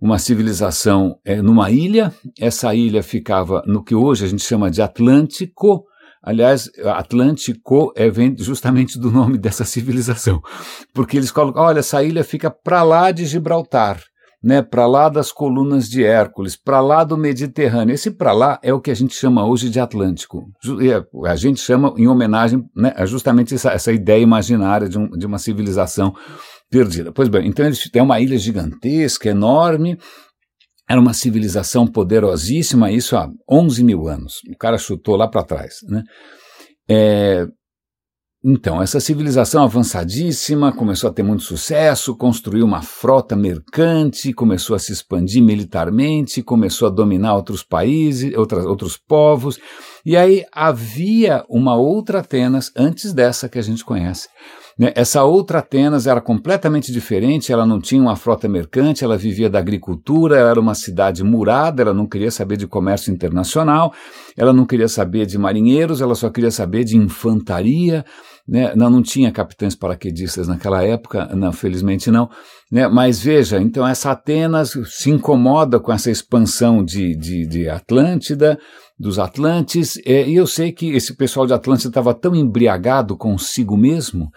uma 0.00 0.18
civilização 0.18 1.16
é, 1.24 1.42
numa 1.42 1.70
ilha, 1.70 2.14
essa 2.38 2.74
ilha 2.74 3.02
ficava 3.02 3.62
no 3.66 3.82
que 3.82 3.94
hoje 3.94 4.24
a 4.24 4.28
gente 4.28 4.44
chama 4.44 4.70
de 4.70 4.80
Atlântico. 4.80 5.84
Aliás, 6.22 6.70
Atlântico 6.84 7.92
é, 7.96 8.08
vem 8.10 8.36
justamente 8.38 8.98
do 8.98 9.10
nome 9.10 9.36
dessa 9.38 9.64
civilização, 9.64 10.40
porque 10.94 11.16
eles 11.16 11.30
colocam, 11.30 11.62
olha, 11.62 11.80
essa 11.80 12.02
ilha 12.04 12.22
fica 12.22 12.50
para 12.50 12.82
lá 12.82 13.10
de 13.10 13.24
Gibraltar 13.24 14.00
né, 14.42 14.62
para 14.62 14.86
lá 14.86 15.08
das 15.08 15.30
colunas 15.30 15.88
de 15.88 16.02
Hércules, 16.02 16.56
para 16.56 16.80
lá 16.80 17.04
do 17.04 17.16
Mediterrâneo. 17.16 17.94
Esse 17.94 18.10
para 18.10 18.32
lá 18.32 18.58
é 18.62 18.72
o 18.72 18.80
que 18.80 18.90
a 18.90 18.94
gente 18.94 19.14
chama 19.14 19.46
hoje 19.46 19.68
de 19.68 19.78
Atlântico. 19.78 20.46
É, 20.80 21.28
a 21.28 21.36
gente 21.36 21.60
chama 21.60 21.92
em 21.96 22.08
homenagem 22.08 22.64
né, 22.74 22.92
a 22.96 23.04
justamente 23.04 23.54
essa, 23.54 23.70
essa 23.70 23.92
ideia 23.92 24.22
imaginária 24.22 24.88
de, 24.88 24.98
um, 24.98 25.10
de, 25.10 25.26
uma 25.26 25.38
civilização 25.38 26.14
perdida. 26.70 27.12
Pois 27.12 27.28
bem, 27.28 27.46
então 27.46 27.66
eles 27.66 27.90
têm 27.90 28.00
uma 28.00 28.20
ilha 28.20 28.38
gigantesca, 28.38 29.28
enorme. 29.28 29.98
Era 30.88 31.00
uma 31.00 31.12
civilização 31.12 31.86
poderosíssima, 31.86 32.90
isso 32.90 33.16
há 33.16 33.30
11 33.48 33.84
mil 33.84 34.08
anos. 34.08 34.40
O 34.52 34.56
cara 34.56 34.76
chutou 34.78 35.16
lá 35.16 35.28
para 35.28 35.44
trás. 35.44 35.76
Né? 35.88 36.02
É, 36.88 37.46
então, 38.42 38.80
essa 38.80 38.98
civilização 39.00 39.62
avançadíssima 39.62 40.72
começou 40.72 41.10
a 41.10 41.12
ter 41.12 41.22
muito 41.22 41.42
sucesso, 41.42 42.16
construiu 42.16 42.64
uma 42.64 42.80
frota 42.80 43.36
mercante, 43.36 44.32
começou 44.32 44.74
a 44.74 44.78
se 44.78 44.92
expandir 44.92 45.42
militarmente, 45.42 46.42
começou 46.42 46.88
a 46.88 46.90
dominar 46.90 47.34
outros 47.34 47.62
países, 47.62 48.34
outras, 48.34 48.64
outros 48.64 48.96
povos. 48.96 49.58
E 50.06 50.16
aí 50.16 50.42
havia 50.54 51.44
uma 51.50 51.76
outra 51.76 52.20
Atenas 52.20 52.72
antes 52.74 53.12
dessa 53.12 53.46
que 53.46 53.58
a 53.58 53.62
gente 53.62 53.84
conhece. 53.84 54.28
Né? 54.80 54.94
Essa 54.96 55.24
outra 55.24 55.58
Atenas 55.58 56.06
era 56.06 56.22
completamente 56.22 56.90
diferente, 56.90 57.52
ela 57.52 57.66
não 57.66 57.78
tinha 57.78 58.00
uma 58.00 58.16
frota 58.16 58.48
mercante, 58.48 59.04
ela 59.04 59.18
vivia 59.18 59.50
da 59.50 59.58
agricultura, 59.58 60.38
ela 60.38 60.48
era 60.48 60.60
uma 60.60 60.74
cidade 60.74 61.22
murada, 61.22 61.82
ela 61.82 61.92
não 61.92 62.06
queria 62.06 62.30
saber 62.30 62.56
de 62.56 62.66
comércio 62.66 63.12
internacional, 63.12 63.92
ela 64.34 64.54
não 64.54 64.64
queria 64.64 64.88
saber 64.88 65.26
de 65.26 65.36
marinheiros, 65.36 66.00
ela 66.00 66.14
só 66.14 66.30
queria 66.30 66.50
saber 66.50 66.84
de 66.84 66.96
infantaria, 66.96 68.06
né? 68.48 68.72
Não, 68.74 68.88
não 68.88 69.02
tinha 69.02 69.30
capitães 69.30 69.74
paraquedistas 69.74 70.48
naquela 70.48 70.82
época, 70.82 71.26
não, 71.36 71.52
felizmente 71.52 72.10
não. 72.10 72.30
Né? 72.72 72.88
Mas 72.88 73.22
veja, 73.22 73.60
então 73.60 73.86
essa 73.86 74.12
Atenas 74.12 74.72
se 74.86 75.10
incomoda 75.10 75.78
com 75.78 75.92
essa 75.92 76.10
expansão 76.10 76.82
de, 76.82 77.14
de, 77.14 77.46
de 77.46 77.68
Atlântida, 77.68 78.58
dos 78.98 79.18
Atlantes, 79.18 79.98
é, 80.06 80.26
e 80.26 80.36
eu 80.36 80.46
sei 80.46 80.72
que 80.72 80.90
esse 80.90 81.14
pessoal 81.14 81.46
de 81.46 81.52
Atlântida 81.52 81.88
estava 81.90 82.14
tão 82.14 82.34
embriagado 82.34 83.14
consigo 83.16 83.76
mesmo 83.76 84.30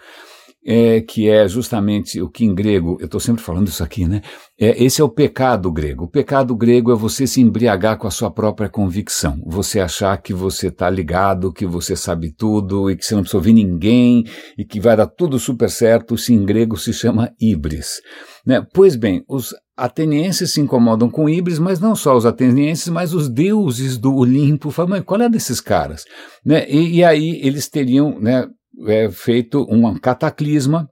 é, 0.66 1.00
que 1.02 1.28
é 1.28 1.46
justamente 1.46 2.20
o 2.22 2.28
que 2.28 2.44
em 2.44 2.54
grego, 2.54 2.96
eu 2.98 3.04
estou 3.04 3.20
sempre 3.20 3.42
falando 3.42 3.68
isso 3.68 3.84
aqui, 3.84 4.06
né? 4.06 4.22
É, 4.58 4.82
esse 4.82 5.00
é 5.00 5.04
o 5.04 5.08
pecado 5.08 5.70
grego. 5.70 6.04
O 6.04 6.08
pecado 6.08 6.56
grego 6.56 6.90
é 6.90 6.94
você 6.94 7.26
se 7.26 7.40
embriagar 7.40 7.98
com 7.98 8.06
a 8.06 8.10
sua 8.10 8.30
própria 8.30 8.68
convicção. 8.68 9.42
Você 9.44 9.78
achar 9.78 10.16
que 10.16 10.32
você 10.32 10.68
está 10.68 10.88
ligado, 10.88 11.52
que 11.52 11.66
você 11.66 11.94
sabe 11.94 12.32
tudo 12.32 12.90
e 12.90 12.96
que 12.96 13.04
você 13.04 13.14
não 13.14 13.22
precisa 13.22 13.36
ouvir 13.36 13.52
ninguém 13.52 14.24
e 14.56 14.64
que 14.64 14.80
vai 14.80 14.96
dar 14.96 15.06
tudo 15.06 15.38
super 15.38 15.68
certo. 15.68 16.14
Isso 16.14 16.32
em 16.32 16.44
grego 16.44 16.78
se 16.78 16.92
chama 16.92 17.30
ibris. 17.38 18.00
Né? 18.46 18.64
Pois 18.72 18.96
bem, 18.96 19.22
os 19.28 19.54
atenienses 19.76 20.52
se 20.52 20.60
incomodam 20.60 21.10
com 21.10 21.28
ibris, 21.28 21.58
mas 21.58 21.80
não 21.80 21.96
só 21.96 22.16
os 22.16 22.24
atenienses, 22.24 22.88
mas 22.88 23.12
os 23.12 23.28
deuses 23.28 23.98
do 23.98 24.14
Olimpo. 24.14 24.70
Falam, 24.70 25.02
qual 25.02 25.20
é 25.20 25.28
desses 25.28 25.60
caras? 25.60 26.04
Né? 26.44 26.64
E, 26.70 26.98
e 26.98 27.04
aí 27.04 27.40
eles 27.42 27.68
teriam, 27.68 28.18
né? 28.20 28.46
É, 28.86 29.10
feito 29.10 29.66
um 29.70 29.98
cataclisma 29.98 30.88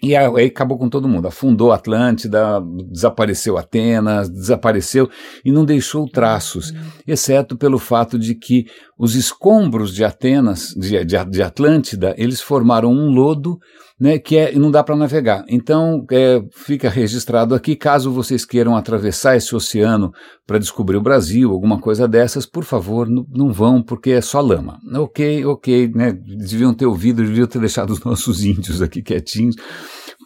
e 0.00 0.14
aí 0.14 0.46
acabou 0.46 0.78
com 0.78 0.88
todo 0.88 1.08
mundo. 1.08 1.26
Afundou 1.26 1.72
a 1.72 1.74
Atlântida, 1.74 2.60
desapareceu 2.88 3.58
Atenas, 3.58 4.28
desapareceu 4.30 5.10
e 5.44 5.50
não 5.50 5.64
deixou 5.64 6.08
traços, 6.08 6.72
exceto 7.04 7.56
pelo 7.56 7.78
fato 7.78 8.16
de 8.16 8.34
que 8.36 8.66
os 8.98 9.14
escombros 9.14 9.94
de 9.94 10.04
Atenas, 10.04 10.74
de, 10.76 11.04
de, 11.04 11.24
de 11.24 11.42
Atlântida, 11.42 12.14
eles 12.18 12.40
formaram 12.40 12.90
um 12.90 13.10
lodo 13.10 13.58
né, 13.98 14.18
que 14.18 14.36
é, 14.36 14.52
não 14.52 14.70
dá 14.70 14.82
para 14.82 14.96
navegar. 14.96 15.44
Então, 15.48 16.04
é, 16.10 16.42
fica 16.52 16.88
registrado 16.88 17.54
aqui, 17.54 17.74
caso 17.74 18.12
vocês 18.12 18.44
queiram 18.44 18.76
atravessar 18.76 19.36
esse 19.36 19.54
oceano 19.54 20.12
para 20.46 20.58
descobrir 20.58 20.96
o 20.96 21.02
Brasil, 21.02 21.50
alguma 21.50 21.80
coisa 21.80 22.06
dessas, 22.06 22.46
por 22.46 22.64
favor, 22.64 23.08
não 23.08 23.52
vão, 23.52 23.82
porque 23.82 24.10
é 24.10 24.20
só 24.20 24.40
lama. 24.40 24.78
Ok, 24.94 25.44
ok, 25.44 25.92
né, 25.94 26.12
deviam 26.12 26.74
ter 26.74 26.86
ouvido, 26.86 27.22
deviam 27.22 27.46
ter 27.46 27.60
deixado 27.60 27.90
os 27.90 28.02
nossos 28.04 28.44
índios 28.44 28.82
aqui 28.82 29.02
quietinhos. 29.02 29.56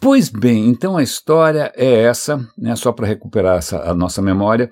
Pois 0.00 0.29
bem, 0.29 0.69
então 0.69 0.97
a 0.97 1.02
história 1.02 1.73
é 1.76 2.02
essa, 2.02 2.45
né, 2.59 2.75
só 2.75 2.91
para 2.93 3.07
recuperar 3.07 3.59
essa, 3.59 3.83
a 3.83 3.95
nossa 3.95 4.21
memória. 4.21 4.71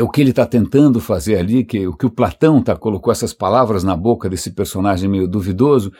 É 0.00 0.02
o 0.02 0.08
que 0.08 0.22
ele 0.22 0.30
está 0.30 0.46
tentando 0.46 0.98
fazer 0.98 1.36
ali, 1.36 1.62
que 1.62 1.86
o 1.86 1.94
que 1.94 2.06
o 2.06 2.10
Platão 2.10 2.62
tá, 2.62 2.74
colocou 2.74 3.12
essas 3.12 3.34
palavras 3.34 3.84
na 3.84 3.94
boca 3.94 4.30
desse 4.30 4.50
personagem 4.50 5.10
meio 5.10 5.28
duvidoso, 5.28 5.92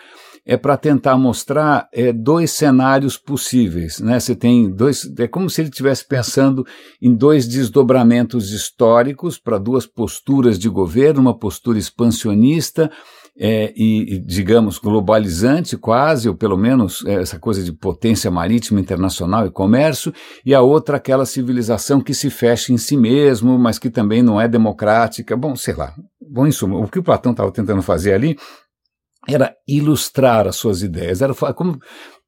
é 0.46 0.56
para 0.56 0.74
tentar 0.78 1.18
mostrar 1.18 1.86
é, 1.92 2.10
dois 2.10 2.50
cenários 2.50 3.18
possíveis. 3.18 4.00
Né? 4.00 4.18
Você 4.18 4.34
tem 4.34 4.70
dois. 4.70 5.06
É 5.18 5.28
como 5.28 5.50
se 5.50 5.60
ele 5.60 5.68
estivesse 5.68 6.08
pensando 6.08 6.64
em 7.02 7.14
dois 7.14 7.46
desdobramentos 7.46 8.52
históricos 8.52 9.38
para 9.38 9.58
duas 9.58 9.84
posturas 9.84 10.58
de 10.58 10.70
governo, 10.70 11.20
uma 11.20 11.38
postura 11.38 11.78
expansionista. 11.78 12.90
É, 13.42 13.72
e, 13.74 14.18
digamos, 14.18 14.76
globalizante 14.76 15.74
quase, 15.74 16.28
ou 16.28 16.34
pelo 16.34 16.58
menos 16.58 17.02
é, 17.06 17.22
essa 17.22 17.38
coisa 17.38 17.64
de 17.64 17.72
potência 17.72 18.30
marítima 18.30 18.78
internacional 18.78 19.46
e 19.46 19.50
comércio, 19.50 20.12
e 20.44 20.54
a 20.54 20.60
outra 20.60 20.98
aquela 20.98 21.24
civilização 21.24 22.02
que 22.02 22.12
se 22.12 22.28
fecha 22.28 22.70
em 22.70 22.76
si 22.76 22.98
mesmo, 22.98 23.58
mas 23.58 23.78
que 23.78 23.88
também 23.88 24.22
não 24.22 24.38
é 24.38 24.46
democrática. 24.46 25.38
Bom, 25.38 25.56
sei 25.56 25.74
lá. 25.74 25.94
Bom, 26.20 26.46
em 26.46 26.52
suma, 26.52 26.78
o 26.78 26.86
que 26.86 26.98
o 26.98 27.02
Platão 27.02 27.32
estava 27.32 27.50
tentando 27.50 27.80
fazer 27.80 28.12
ali 28.12 28.36
era 29.26 29.54
ilustrar 29.66 30.46
as 30.46 30.56
suas 30.56 30.82
ideias, 30.82 31.22
era 31.22 31.34
como 31.54 31.78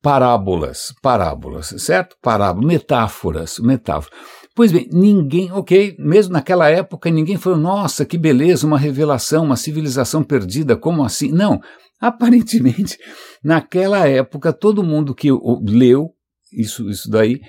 parábolas, 0.03 0.95
parábolas, 1.03 1.75
certo? 1.79 2.17
Parábolas, 2.23 2.67
metáforas, 2.67 3.59
metáforas. 3.59 4.19
Pois 4.55 4.71
bem, 4.71 4.87
ninguém, 4.93 5.51
ok, 5.51 5.97
mesmo 5.99 6.35
naquela 6.35 6.69
época, 6.69 7.11
ninguém 7.11 7.39
falou, 7.39 7.59
nossa, 7.59 8.05
que 8.05 8.19
beleza, 8.19 8.67
uma 8.67 8.79
revelação, 8.79 9.45
uma 9.45 9.57
civilização 9.57 10.23
perdida, 10.23 10.77
como 10.77 11.03
assim? 11.03 11.33
Não, 11.33 11.59
aparentemente, 11.99 12.99
naquela 13.43 14.07
época, 14.07 14.53
todo 14.53 14.83
mundo 14.83 15.15
que 15.15 15.29
leu 15.67 16.11
isso, 16.53 16.89
isso 16.91 17.11
daí 17.11 17.41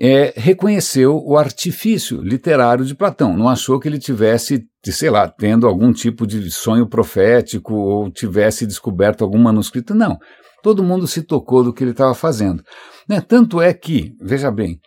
é, 0.00 0.32
reconheceu 0.34 1.22
o 1.22 1.36
artifício 1.36 2.22
literário 2.22 2.86
de 2.86 2.94
Platão. 2.94 3.36
Não 3.36 3.50
achou 3.50 3.78
que 3.78 3.86
ele 3.86 3.98
tivesse, 3.98 4.64
sei 4.82 5.10
lá, 5.10 5.28
tendo 5.28 5.66
algum 5.66 5.92
tipo 5.92 6.26
de 6.26 6.50
sonho 6.50 6.88
profético 6.88 7.74
ou 7.74 8.10
tivesse 8.10 8.66
descoberto 8.66 9.22
algum 9.22 9.38
manuscrito. 9.38 9.94
Não. 9.94 10.18
Todo 10.62 10.82
mundo 10.82 11.06
se 11.06 11.22
tocou 11.22 11.62
do 11.62 11.72
que 11.72 11.84
ele 11.84 11.90
estava 11.90 12.14
fazendo. 12.14 12.62
Né? 13.06 13.20
Tanto 13.20 13.60
é 13.60 13.74
que, 13.74 14.14
veja 14.22 14.50
bem, 14.50 14.80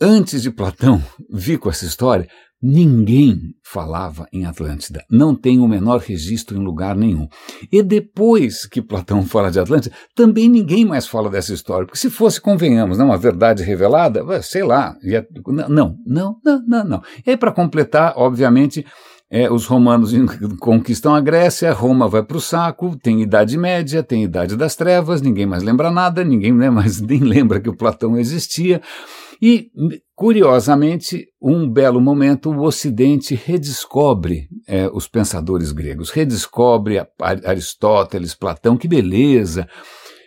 antes 0.00 0.42
de 0.42 0.50
Platão 0.50 1.02
vir 1.30 1.58
com 1.58 1.70
essa 1.70 1.84
história, 1.84 2.28
Ninguém 2.62 3.54
falava 3.62 4.26
em 4.32 4.46
Atlântida, 4.46 5.04
não 5.10 5.34
tem 5.34 5.60
o 5.60 5.68
menor 5.68 6.00
registro 6.00 6.56
em 6.56 6.64
lugar 6.64 6.96
nenhum. 6.96 7.28
E 7.70 7.82
depois 7.82 8.64
que 8.64 8.80
Platão 8.80 9.22
fala 9.22 9.50
de 9.50 9.60
Atlântida, 9.60 9.94
também 10.14 10.48
ninguém 10.48 10.82
mais 10.82 11.06
fala 11.06 11.28
dessa 11.28 11.52
história, 11.52 11.86
porque 11.86 11.98
se 11.98 12.08
fosse, 12.08 12.40
convenhamos, 12.40 12.96
não, 12.96 13.06
uma 13.06 13.18
verdade 13.18 13.62
revelada, 13.62 14.24
sei 14.42 14.64
lá, 14.64 14.96
ia, 15.02 15.26
não, 15.46 15.98
não, 16.06 16.40
não, 16.42 16.64
não, 16.66 16.84
não. 16.84 17.02
E 17.26 17.30
aí, 17.30 17.36
para 17.36 17.52
completar, 17.52 18.14
obviamente, 18.16 18.86
é, 19.30 19.52
os 19.52 19.66
romanos 19.66 20.12
conquistam 20.58 21.14
a 21.14 21.20
Grécia, 21.20 21.72
Roma 21.72 22.08
vai 22.08 22.22
para 22.22 22.36
o 22.36 22.40
saco, 22.40 22.96
tem 22.96 23.20
Idade 23.20 23.58
Média, 23.58 24.02
tem 24.02 24.24
Idade 24.24 24.56
das 24.56 24.74
Trevas, 24.76 25.20
ninguém 25.20 25.44
mais 25.44 25.62
lembra 25.62 25.90
nada, 25.90 26.24
ninguém 26.24 26.52
né, 26.52 26.70
mais 26.70 27.00
nem 27.02 27.20
lembra 27.20 27.60
que 27.60 27.68
o 27.68 27.76
Platão 27.76 28.16
existia. 28.16 28.80
E, 29.40 29.70
curiosamente, 30.14 31.28
um 31.40 31.68
belo 31.68 32.00
momento, 32.00 32.50
o 32.50 32.62
Ocidente 32.62 33.34
redescobre 33.34 34.48
é, 34.66 34.88
os 34.88 35.06
pensadores 35.06 35.72
gregos, 35.72 36.10
redescobre 36.10 36.96
Aristóteles, 37.20 38.34
Platão, 38.34 38.76
que 38.76 38.88
beleza! 38.88 39.68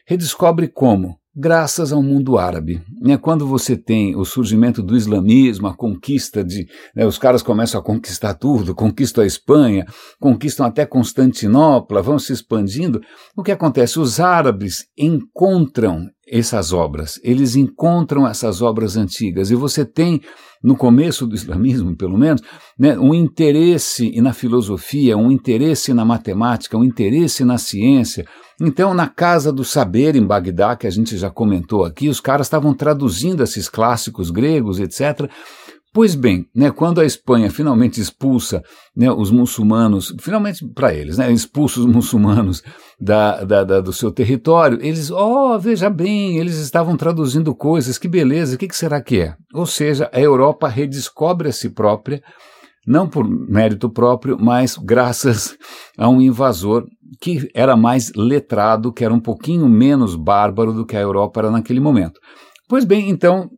Redescobre 0.05 0.67
como? 0.67 1.19
Graças 1.39 1.93
ao 1.93 2.03
mundo 2.03 2.37
árabe. 2.37 2.81
Né? 3.01 3.17
Quando 3.17 3.47
você 3.47 3.77
tem 3.77 4.13
o 4.13 4.25
surgimento 4.25 4.83
do 4.83 4.97
islamismo, 4.97 5.67
a 5.67 5.73
conquista 5.73 6.43
de. 6.43 6.67
Né, 6.93 7.05
os 7.05 7.17
caras 7.17 7.41
começam 7.41 7.79
a 7.79 7.83
conquistar 7.83 8.33
tudo, 8.33 8.75
conquistam 8.75 9.23
a 9.23 9.27
Espanha, 9.27 9.85
conquistam 10.19 10.65
até 10.65 10.85
Constantinopla, 10.85 12.01
vão 12.01 12.19
se 12.19 12.33
expandindo. 12.33 12.99
O 13.37 13.41
que 13.41 13.53
acontece? 13.53 13.99
Os 13.99 14.19
árabes 14.19 14.85
encontram 14.97 16.09
essas 16.27 16.73
obras, 16.73 17.19
eles 17.23 17.55
encontram 17.55 18.27
essas 18.27 18.61
obras 18.61 18.95
antigas 18.95 19.49
e 19.49 19.55
você 19.55 19.83
tem 19.83 20.21
no 20.61 20.75
começo 20.75 21.25
do 21.25 21.35
islamismo, 21.35 21.95
pelo 21.95 22.17
menos, 22.17 22.41
né, 22.77 22.97
um 22.99 23.13
interesse 23.13 24.19
na 24.21 24.33
filosofia, 24.33 25.17
um 25.17 25.31
interesse 25.31 25.93
na 25.93 26.03
matemática, 26.03 26.77
um 26.77 26.83
interesse 26.83 27.45
na 27.45 27.57
ciência. 27.57 28.25
Então, 28.61 28.93
na 28.93 29.07
Casa 29.07 29.53
do 29.53 29.63
Saber, 29.63 30.15
em 30.15 30.25
Bagdá, 30.25 30.75
que 30.75 30.85
a 30.85 30.89
gente 30.89 31.17
já 31.17 31.29
comentou 31.29 31.85
aqui, 31.85 32.09
os 32.09 32.19
caras 32.19 32.47
estavam 32.47 32.73
traduzindo 32.73 33.41
esses 33.41 33.69
clássicos 33.69 34.29
gregos, 34.29 34.79
etc., 34.79 35.29
Pois 35.91 36.13
bem, 36.13 36.45
né, 36.55 36.69
quando 36.69 37.01
a 37.01 37.05
Espanha 37.05 37.49
finalmente 37.49 37.99
expulsa 37.99 38.61
né, 38.95 39.11
os 39.11 39.31
muçulmanos, 39.31 40.13
finalmente 40.19 40.63
para 40.73 40.93
eles, 40.93 41.17
né, 41.17 41.31
expulsa 41.31 41.79
os 41.79 41.85
muçulmanos 41.87 42.61
da, 43.01 43.43
da, 43.43 43.63
da, 43.63 43.81
do 43.81 43.91
seu 43.91 44.11
território, 44.11 44.77
eles, 44.81 45.09
oh, 45.09 45.57
veja 45.57 45.89
bem, 45.89 46.37
eles 46.37 46.57
estavam 46.57 46.95
traduzindo 46.95 47.55
coisas, 47.55 47.97
que 47.97 48.07
beleza, 48.07 48.55
o 48.55 48.57
que, 48.59 48.67
que 48.67 48.75
será 48.75 49.01
que 49.01 49.19
é? 49.19 49.35
Ou 49.51 49.65
seja, 49.65 50.07
a 50.13 50.21
Europa 50.21 50.67
redescobre 50.67 51.49
a 51.49 51.51
si 51.51 51.69
própria, 51.69 52.21
não 52.85 53.09
por 53.09 53.27
mérito 53.27 53.89
próprio, 53.89 54.37
mas 54.39 54.77
graças 54.77 55.57
a 55.97 56.07
um 56.07 56.21
invasor 56.21 56.85
que 57.19 57.49
era 57.55 57.75
mais 57.75 58.11
letrado, 58.15 58.93
que 58.93 59.03
era 59.03 59.13
um 59.13 59.19
pouquinho 59.19 59.67
menos 59.67 60.15
bárbaro 60.15 60.71
do 60.71 60.85
que 60.85 60.95
a 60.95 61.01
Europa 61.01 61.39
era 61.39 61.51
naquele 61.51 61.79
momento. 61.79 62.19
Pois 62.69 62.85
bem, 62.85 63.09
então, 63.09 63.49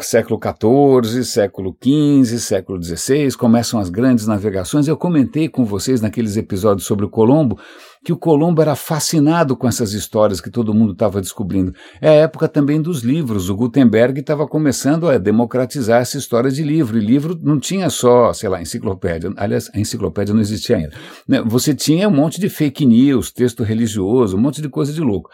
século 0.00 0.40
XIV, 0.42 1.22
século 1.22 1.76
XV, 1.84 2.38
século 2.38 2.82
XVI, 2.82 3.30
começam 3.32 3.78
as 3.78 3.90
grandes 3.90 4.26
navegações. 4.26 4.88
Eu 4.88 4.96
comentei 4.96 5.50
com 5.50 5.66
vocês 5.66 6.00
naqueles 6.00 6.38
episódios 6.38 6.86
sobre 6.86 7.04
o 7.04 7.10
Colombo 7.10 7.58
que 8.04 8.12
o 8.12 8.16
Colombo 8.16 8.60
era 8.60 8.74
fascinado 8.74 9.56
com 9.56 9.68
essas 9.68 9.92
histórias 9.92 10.40
que 10.40 10.50
todo 10.50 10.74
mundo 10.74 10.92
estava 10.92 11.20
descobrindo. 11.20 11.72
É 12.00 12.08
a 12.08 12.12
época 12.12 12.48
também 12.48 12.82
dos 12.82 13.02
livros. 13.02 13.48
O 13.48 13.54
Gutenberg 13.54 14.18
estava 14.18 14.46
começando 14.46 15.08
a 15.08 15.18
democratizar 15.18 16.00
essa 16.00 16.18
história 16.18 16.50
de 16.50 16.62
livro. 16.62 16.98
E 16.98 17.00
livro 17.00 17.38
não 17.40 17.60
tinha 17.60 17.88
só, 17.90 18.32
sei 18.32 18.48
lá, 18.48 18.60
enciclopédia. 18.60 19.32
Aliás, 19.36 19.70
a 19.72 19.78
enciclopédia 19.78 20.34
não 20.34 20.40
existia 20.40 20.78
ainda. 20.78 20.92
Né, 21.28 21.42
você 21.46 21.74
tinha 21.74 22.08
um 22.08 22.12
monte 22.12 22.40
de 22.40 22.48
fake 22.48 22.84
news, 22.84 23.30
texto 23.30 23.62
religioso, 23.62 24.36
um 24.36 24.40
monte 24.40 24.60
de 24.60 24.68
coisa 24.68 24.92
de 24.92 25.00
louco. 25.00 25.30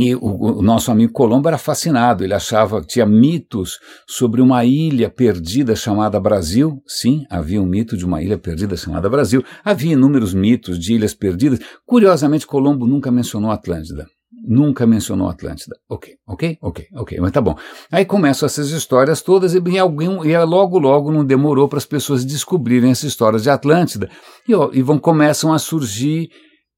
E 0.00 0.14
o, 0.14 0.58
o, 0.58 0.62
nosso 0.62 0.90
amigo 0.90 1.12
Colombo 1.12 1.46
era 1.46 1.58
fascinado, 1.58 2.24
ele 2.24 2.32
achava 2.32 2.80
que 2.80 2.86
tinha 2.86 3.04
mitos 3.04 3.78
sobre 4.06 4.40
uma 4.40 4.64
ilha 4.64 5.10
perdida 5.10 5.76
chamada 5.76 6.18
Brasil. 6.18 6.82
Sim, 6.86 7.26
havia 7.28 7.60
um 7.60 7.66
mito 7.66 7.96
de 7.96 8.06
uma 8.06 8.22
ilha 8.22 8.38
perdida 8.38 8.76
chamada 8.76 9.10
Brasil. 9.10 9.44
Havia 9.62 9.92
inúmeros 9.92 10.32
mitos 10.32 10.78
de 10.78 10.94
ilhas 10.94 11.12
perdidas. 11.12 11.58
Curiosamente, 11.84 12.46
Colombo 12.46 12.86
nunca 12.86 13.10
mencionou 13.10 13.50
Atlântida. 13.50 14.06
Nunca 14.42 14.86
mencionou 14.86 15.28
Atlântida. 15.28 15.76
Ok, 15.86 16.14
ok, 16.26 16.56
ok, 16.62 16.86
ok, 16.94 17.20
mas 17.20 17.32
tá 17.32 17.42
bom. 17.42 17.54
Aí 17.92 18.06
começam 18.06 18.46
essas 18.46 18.70
histórias 18.70 19.20
todas 19.20 19.52
e, 19.54 19.78
alguém, 19.78 20.08
e 20.26 20.44
logo, 20.44 20.78
logo 20.78 21.12
não 21.12 21.24
demorou 21.24 21.68
para 21.68 21.76
as 21.76 21.84
pessoas 21.84 22.24
descobrirem 22.24 22.90
essas 22.90 23.10
histórias 23.10 23.42
de 23.42 23.50
Atlântida. 23.50 24.08
E, 24.48 24.54
ó, 24.54 24.70
e 24.72 24.80
vão, 24.80 24.98
começam 24.98 25.52
a 25.52 25.58
surgir 25.58 26.30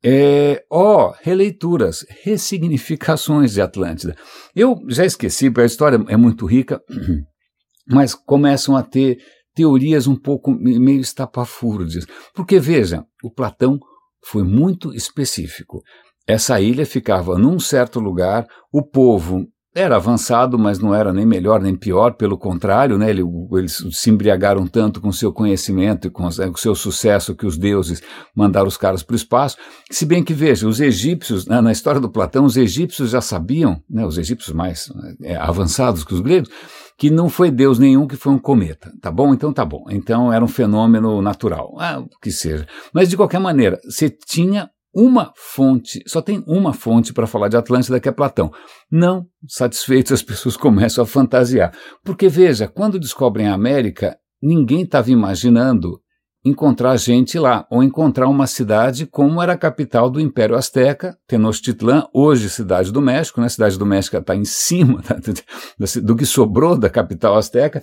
é, 0.05 0.65
ó, 0.69 1.09
oh, 1.09 1.15
releituras, 1.23 2.05
ressignificações 2.23 3.53
de 3.53 3.61
Atlântida. 3.61 4.17
Eu 4.55 4.77
já 4.89 5.05
esqueci, 5.05 5.49
porque 5.49 5.63
a 5.63 5.67
história 5.67 6.05
é 6.09 6.17
muito 6.17 6.45
rica, 6.45 6.83
mas 7.87 8.15
começam 8.15 8.77
a 8.77 8.83
ter 8.83 9.19
teorias 9.55 10.07
um 10.07 10.17
pouco 10.17 10.51
meio 10.51 11.01
estapafúrdias. 11.01 12.07
Porque, 12.35 12.59
veja, 12.59 13.05
o 13.23 13.31
Platão 13.31 13.79
foi 14.25 14.43
muito 14.43 14.93
específico. 14.95 15.83
Essa 16.27 16.61
ilha 16.61 16.87
ficava 16.87 17.39
num 17.39 17.59
certo 17.59 18.01
lugar, 18.01 18.47
o 18.73 18.83
povo 18.83 19.47
era 19.75 19.97
avançado, 19.97 20.59
mas 20.59 20.79
não 20.79 20.95
era 20.95 21.13
nem 21.13 21.25
melhor 21.25 21.61
nem 21.61 21.75
pior, 21.75 22.13
pelo 22.13 22.37
contrário, 22.37 22.99
né? 22.99 23.11
eles 23.11 23.83
se 23.91 24.11
embriagaram 24.11 24.67
tanto 24.67 25.01
com 25.01 25.11
seu 25.11 25.33
conhecimento 25.33 26.07
e 26.07 26.11
com 26.11 26.27
o 26.27 26.57
seu 26.57 26.75
sucesso 26.75 27.35
que 27.35 27.47
os 27.47 27.57
deuses 27.57 28.03
mandaram 28.35 28.69
os 28.69 28.77
caras 28.77 29.03
para 29.03 29.15
o 29.15 29.17
espaço. 29.17 29.57
Se 29.91 30.05
bem 30.05 30.23
que, 30.23 30.35
veja, 30.35 30.69
os 30.69 30.79
egípcios, 30.79 31.47
na, 31.47 31.63
na 31.63 31.73
história 31.73 32.01
do 32.01 32.11
Platão, 32.11 32.45
os 32.45 32.57
egípcios 32.57 33.11
já 33.11 33.23
sabiam, 33.23 33.83
né, 33.89 34.05
os 34.05 34.19
egípcios 34.19 34.55
mais 34.55 34.93
é, 35.23 35.37
avançados 35.37 36.05
que 36.05 36.13
os 36.13 36.21
gregos, 36.21 36.51
que 36.99 37.11
não 37.11 37.31
foi 37.31 37.51
Deus 37.51 37.79
nenhum 37.79 38.07
que 38.07 38.17
foi 38.17 38.33
um 38.33 38.39
cometa, 38.39 38.93
tá 39.01 39.11
bom? 39.11 39.33
Então 39.33 39.53
tá 39.53 39.65
bom. 39.65 39.87
Então 39.89 40.31
era 40.33 40.45
um 40.45 40.49
fenômeno 40.49 41.23
natural, 41.23 41.75
ah, 41.81 42.05
que 42.21 42.31
seja. 42.31 42.67
Mas 42.93 43.09
de 43.09 43.17
qualquer 43.17 43.41
maneira, 43.41 43.81
você 43.89 44.11
tinha 44.11 44.71
uma 44.95 45.33
fonte, 45.37 46.03
só 46.07 46.21
tem 46.21 46.45
uma 46.47 46.73
fonte 46.73 47.13
para 47.13 47.27
falar 47.27 47.49
de 47.49 47.57
Atlântida, 47.57 47.99
que 47.99 48.09
é 48.09 48.13
Platão. 48.13 48.51
Não 48.91 49.27
satisfeitos, 49.49 50.13
as 50.13 50.23
pessoas 50.23 50.57
começam 50.57 51.03
a 51.03 51.07
fantasiar. 51.07 51.73
Porque, 52.05 52.29
veja, 52.29 52.69
quando 52.69 53.01
descobrem 53.01 53.49
a 53.49 53.55
América, 53.55 54.17
ninguém 54.43 54.83
estava 54.83 55.11
imaginando 55.11 56.01
encontrar 56.45 56.97
gente 56.97 57.39
lá, 57.39 57.67
ou 57.71 57.83
encontrar 57.83 58.29
uma 58.29 58.47
cidade 58.47 59.07
como 59.07 59.41
era 59.41 59.53
a 59.53 59.59
capital 59.59 60.11
do 60.11 60.21
Império 60.21 60.57
Azteca, 60.57 61.17
Tenochtitlan, 61.27 62.05
hoje 62.13 62.51
cidade 62.51 62.91
do 62.91 63.01
México, 63.01 63.41
né? 63.41 63.47
A 63.47 63.51
cidade 63.51 63.79
do 63.79 63.87
México 63.87 64.17
está 64.17 64.35
em 64.35 64.45
cima 64.45 65.01
do 66.03 66.17
que 66.17 66.27
sobrou 66.27 66.77
da 66.77 66.91
capital 66.91 67.37
azteca, 67.37 67.83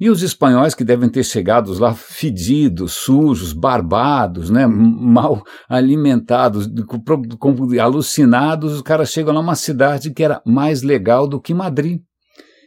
e 0.00 0.08
os 0.08 0.22
espanhóis 0.22 0.74
que 0.74 0.84
devem 0.84 1.08
ter 1.08 1.24
chegado 1.24 1.76
lá 1.78 1.92
fedidos, 1.92 2.92
sujos, 2.92 3.52
barbados, 3.52 4.48
né, 4.48 4.66
mal 4.66 5.42
alimentados, 5.68 6.68
alucinados, 7.80 8.74
os 8.74 8.82
caras 8.82 9.10
chegam 9.10 9.34
lá 9.34 9.40
uma 9.40 9.56
cidade 9.56 10.12
que 10.12 10.22
era 10.22 10.40
mais 10.46 10.82
legal 10.82 11.26
do 11.26 11.40
que 11.40 11.52
Madrid. 11.52 12.00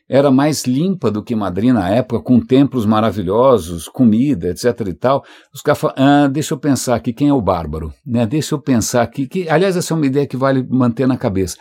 Era 0.10 0.30
mais 0.30 0.66
limpa 0.66 1.10
do 1.10 1.24
que 1.24 1.34
Madrid 1.34 1.72
na 1.72 1.90
época, 1.90 2.22
com 2.22 2.38
templos 2.38 2.86
maravilhosos, 2.86 3.88
comida, 3.88 4.50
etc 4.50 4.88
e 4.90 4.94
tal. 4.94 5.24
Os 5.54 5.62
caras 5.62 5.80
falam, 5.80 5.96
ah, 5.98 6.28
deixa 6.28 6.54
eu 6.54 6.58
pensar 6.58 6.96
aqui 6.96 7.14
quem 7.14 7.30
é 7.30 7.34
o 7.34 7.42
bárbaro, 7.42 7.94
né? 8.06 8.26
Deixa 8.26 8.54
eu 8.54 8.60
pensar 8.60 9.04
aqui, 9.04 9.26
que, 9.26 9.48
aliás, 9.48 9.78
essa 9.78 9.94
é 9.94 9.96
uma 9.96 10.06
ideia 10.06 10.28
que 10.28 10.36
vale 10.36 10.68
manter 10.70 11.08
na 11.08 11.16
cabeça 11.16 11.56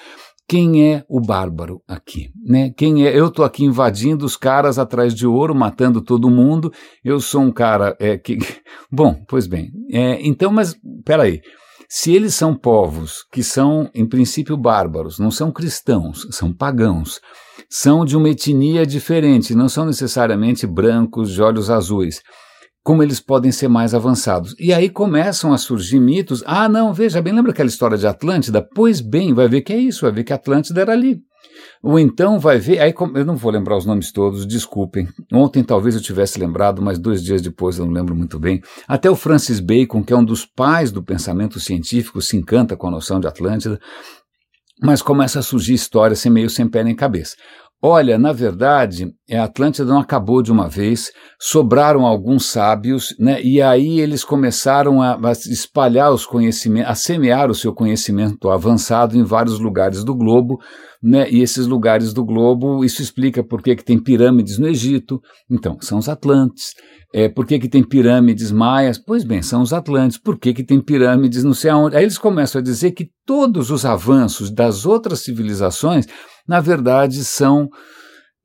quem 0.50 0.92
é 0.92 1.04
o 1.08 1.20
bárbaro 1.20 1.80
aqui, 1.86 2.32
né? 2.44 2.74
Quem 2.76 3.06
é? 3.06 3.16
Eu 3.16 3.28
estou 3.28 3.44
aqui 3.44 3.64
invadindo 3.64 4.26
os 4.26 4.36
caras 4.36 4.80
atrás 4.80 5.14
de 5.14 5.24
ouro, 5.24 5.54
matando 5.54 6.02
todo 6.02 6.28
mundo. 6.28 6.72
Eu 7.04 7.20
sou 7.20 7.42
um 7.42 7.52
cara 7.52 7.96
é, 8.00 8.18
que, 8.18 8.36
bom, 8.90 9.22
pois 9.28 9.46
bem. 9.46 9.70
É, 9.92 10.18
então, 10.26 10.50
mas 10.50 10.74
peraí. 11.04 11.40
Se 11.88 12.12
eles 12.12 12.34
são 12.34 12.52
povos 12.52 13.24
que 13.30 13.44
são, 13.44 13.88
em 13.94 14.04
princípio, 14.04 14.56
bárbaros, 14.56 15.20
não 15.20 15.30
são 15.30 15.52
cristãos, 15.52 16.26
são 16.32 16.52
pagãos, 16.52 17.20
são 17.68 18.04
de 18.04 18.16
uma 18.16 18.28
etnia 18.28 18.84
diferente, 18.84 19.54
não 19.54 19.68
são 19.68 19.86
necessariamente 19.86 20.66
brancos 20.66 21.32
de 21.32 21.40
olhos 21.40 21.70
azuis 21.70 22.22
como 22.82 23.02
eles 23.02 23.20
podem 23.20 23.52
ser 23.52 23.68
mais 23.68 23.94
avançados. 23.94 24.54
E 24.58 24.72
aí 24.72 24.88
começam 24.88 25.52
a 25.52 25.58
surgir 25.58 26.00
mitos. 26.00 26.42
Ah, 26.46 26.68
não, 26.68 26.94
veja 26.94 27.20
bem, 27.20 27.32
lembra 27.32 27.52
aquela 27.52 27.68
história 27.68 27.98
de 27.98 28.06
Atlântida? 28.06 28.66
Pois 28.74 29.00
bem, 29.00 29.34
vai 29.34 29.48
ver 29.48 29.62
que 29.62 29.72
é 29.72 29.78
isso, 29.78 30.02
vai 30.02 30.12
ver 30.12 30.24
que 30.24 30.32
Atlântida 30.32 30.80
era 30.80 30.92
ali. 30.92 31.20
Ou 31.82 31.98
então 31.98 32.38
vai 32.38 32.58
ver, 32.58 32.78
aí 32.78 32.94
eu 33.14 33.24
não 33.24 33.36
vou 33.36 33.50
lembrar 33.50 33.76
os 33.76 33.86
nomes 33.86 34.12
todos, 34.12 34.46
desculpem. 34.46 35.08
Ontem 35.32 35.62
talvez 35.62 35.94
eu 35.94 36.00
tivesse 36.00 36.38
lembrado, 36.38 36.82
mas 36.82 36.98
dois 36.98 37.22
dias 37.22 37.40
depois 37.40 37.78
eu 37.78 37.86
não 37.86 37.92
lembro 37.92 38.14
muito 38.14 38.38
bem. 38.38 38.60
Até 38.86 39.10
o 39.10 39.16
Francis 39.16 39.60
Bacon, 39.60 40.02
que 40.02 40.12
é 40.12 40.16
um 40.16 40.24
dos 40.24 40.44
pais 40.44 40.92
do 40.92 41.02
pensamento 41.02 41.58
científico, 41.58 42.20
se 42.20 42.36
encanta 42.36 42.76
com 42.76 42.88
a 42.88 42.90
noção 42.90 43.18
de 43.18 43.26
Atlântida, 43.26 43.78
mas 44.82 45.02
começa 45.02 45.38
a 45.38 45.42
surgir 45.42 45.74
histórias 45.74 46.18
sem 46.18 46.30
meio 46.30 46.50
sem 46.50 46.68
pé 46.68 46.84
nem 46.84 46.94
cabeça. 46.94 47.34
Olha, 47.82 48.18
na 48.18 48.30
verdade, 48.30 49.10
a 49.32 49.44
Atlântida 49.44 49.90
não 49.90 50.00
acabou 50.00 50.42
de 50.42 50.52
uma 50.52 50.68
vez, 50.68 51.10
sobraram 51.40 52.04
alguns 52.04 52.44
sábios, 52.44 53.16
né, 53.18 53.40
e 53.42 53.62
aí 53.62 54.00
eles 54.00 54.22
começaram 54.22 55.00
a, 55.00 55.14
a, 55.14 55.32
espalhar 55.32 56.12
os 56.12 56.26
conhecimentos, 56.26 56.90
a 56.90 56.94
semear 56.94 57.50
o 57.50 57.54
seu 57.54 57.72
conhecimento 57.72 58.50
avançado 58.50 59.16
em 59.16 59.24
vários 59.24 59.58
lugares 59.58 60.04
do 60.04 60.14
globo, 60.14 60.58
né, 61.02 61.30
e 61.30 61.40
esses 61.40 61.66
lugares 61.66 62.12
do 62.12 62.24
globo, 62.24 62.84
isso 62.84 63.00
explica 63.00 63.42
por 63.42 63.62
que, 63.62 63.74
que 63.74 63.84
tem 63.84 63.98
pirâmides 63.98 64.58
no 64.58 64.68
Egito, 64.68 65.20
então, 65.50 65.78
são 65.80 65.98
os 65.98 66.08
Atlantes. 66.08 66.74
É, 67.12 67.28
por 67.28 67.44
que, 67.46 67.58
que 67.58 67.68
tem 67.68 67.82
pirâmides 67.82 68.52
maias? 68.52 68.98
Pois 68.98 69.24
bem, 69.24 69.42
são 69.42 69.62
os 69.62 69.72
Atlantes. 69.72 70.16
Por 70.16 70.38
que, 70.38 70.54
que 70.54 70.62
tem 70.62 70.80
pirâmides 70.80 71.42
não 71.42 71.54
sei 71.54 71.70
aonde? 71.70 71.96
Aí 71.96 72.04
eles 72.04 72.18
começam 72.18 72.60
a 72.60 72.62
dizer 72.62 72.92
que 72.92 73.10
todos 73.26 73.70
os 73.70 73.84
avanços 73.84 74.50
das 74.50 74.86
outras 74.86 75.20
civilizações 75.20 76.06
na 76.46 76.60
verdade 76.60 77.24
são 77.24 77.68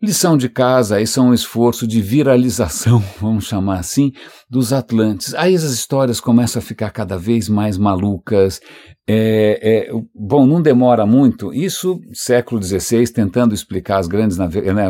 lição 0.01 0.37
de 0.37 0.49
casa, 0.49 0.97
aí 0.97 1.07
são 1.07 1.29
um 1.29 1.33
esforço 1.33 1.87
de 1.87 2.01
viralização, 2.01 3.03
vamos 3.19 3.45
chamar 3.45 3.79
assim, 3.79 4.11
dos 4.49 4.73
Atlantes. 4.73 5.33
Aí 5.33 5.55
as 5.55 5.63
histórias 5.63 6.19
começam 6.19 6.59
a 6.59 6.63
ficar 6.63 6.91
cada 6.91 7.17
vez 7.17 7.49
mais 7.49 7.77
malucas. 7.77 8.59
É, 9.07 9.87
é, 9.87 9.91
bom, 10.15 10.47
não 10.47 10.59
demora 10.59 11.05
muito. 11.05 11.53
Isso, 11.53 12.01
século 12.11 12.61
XVI, 12.61 13.07
tentando 13.07 13.53
explicar 13.53 13.99
as 13.99 14.07
grandes, 14.07 14.37
né, 14.37 14.49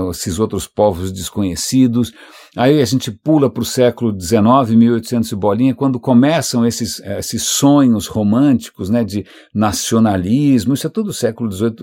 esses 0.10 0.40
outros 0.40 0.68
povos 0.68 1.12
desconhecidos. 1.12 2.14
Aí 2.56 2.82
a 2.82 2.86
gente 2.86 3.12
pula 3.12 3.50
para 3.50 3.62
o 3.62 3.66
século 3.66 4.18
XIX, 4.18 4.78
1800 4.78 5.30
e 5.30 5.36
bolinha, 5.36 5.76
quando 5.76 6.00
começam 6.00 6.66
esses, 6.66 7.02
esses 7.02 7.44
sonhos 7.44 8.08
românticos 8.08 8.90
né, 8.90 9.04
de 9.04 9.26
nacionalismo. 9.54 10.74
Isso 10.74 10.88
é 10.88 10.90
tudo 10.90 11.12
século 11.12 11.52
XIX, 11.52 11.74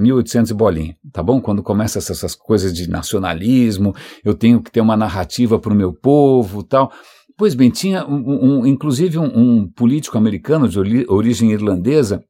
1800 0.00 0.50
e 0.50 0.54
bolinha, 0.54 0.96
tá 1.12 1.22
bom? 1.22 1.38
Quando 1.42 1.62
começam 1.62 2.00
essas, 2.00 2.16
essas 2.16 2.34
coisas 2.34 2.72
de 2.72 2.88
nacionalismo, 2.88 3.94
eu 4.24 4.32
tenho 4.32 4.62
que 4.62 4.72
ter 4.72 4.80
uma 4.80 4.96
narrativa 4.96 5.58
para 5.58 5.74
o 5.74 5.76
meu 5.76 5.92
povo 5.92 6.62
tal. 6.62 6.90
Pois 7.38 7.54
bem, 7.54 7.70
tinha 7.70 8.04
um, 8.04 8.58
um 8.60 8.66
inclusive 8.66 9.16
um, 9.16 9.26
um, 9.60 9.68
político 9.68 10.18
americano 10.18 10.68
de 10.68 11.06
origem 11.08 11.52
irlandesa 11.52 12.20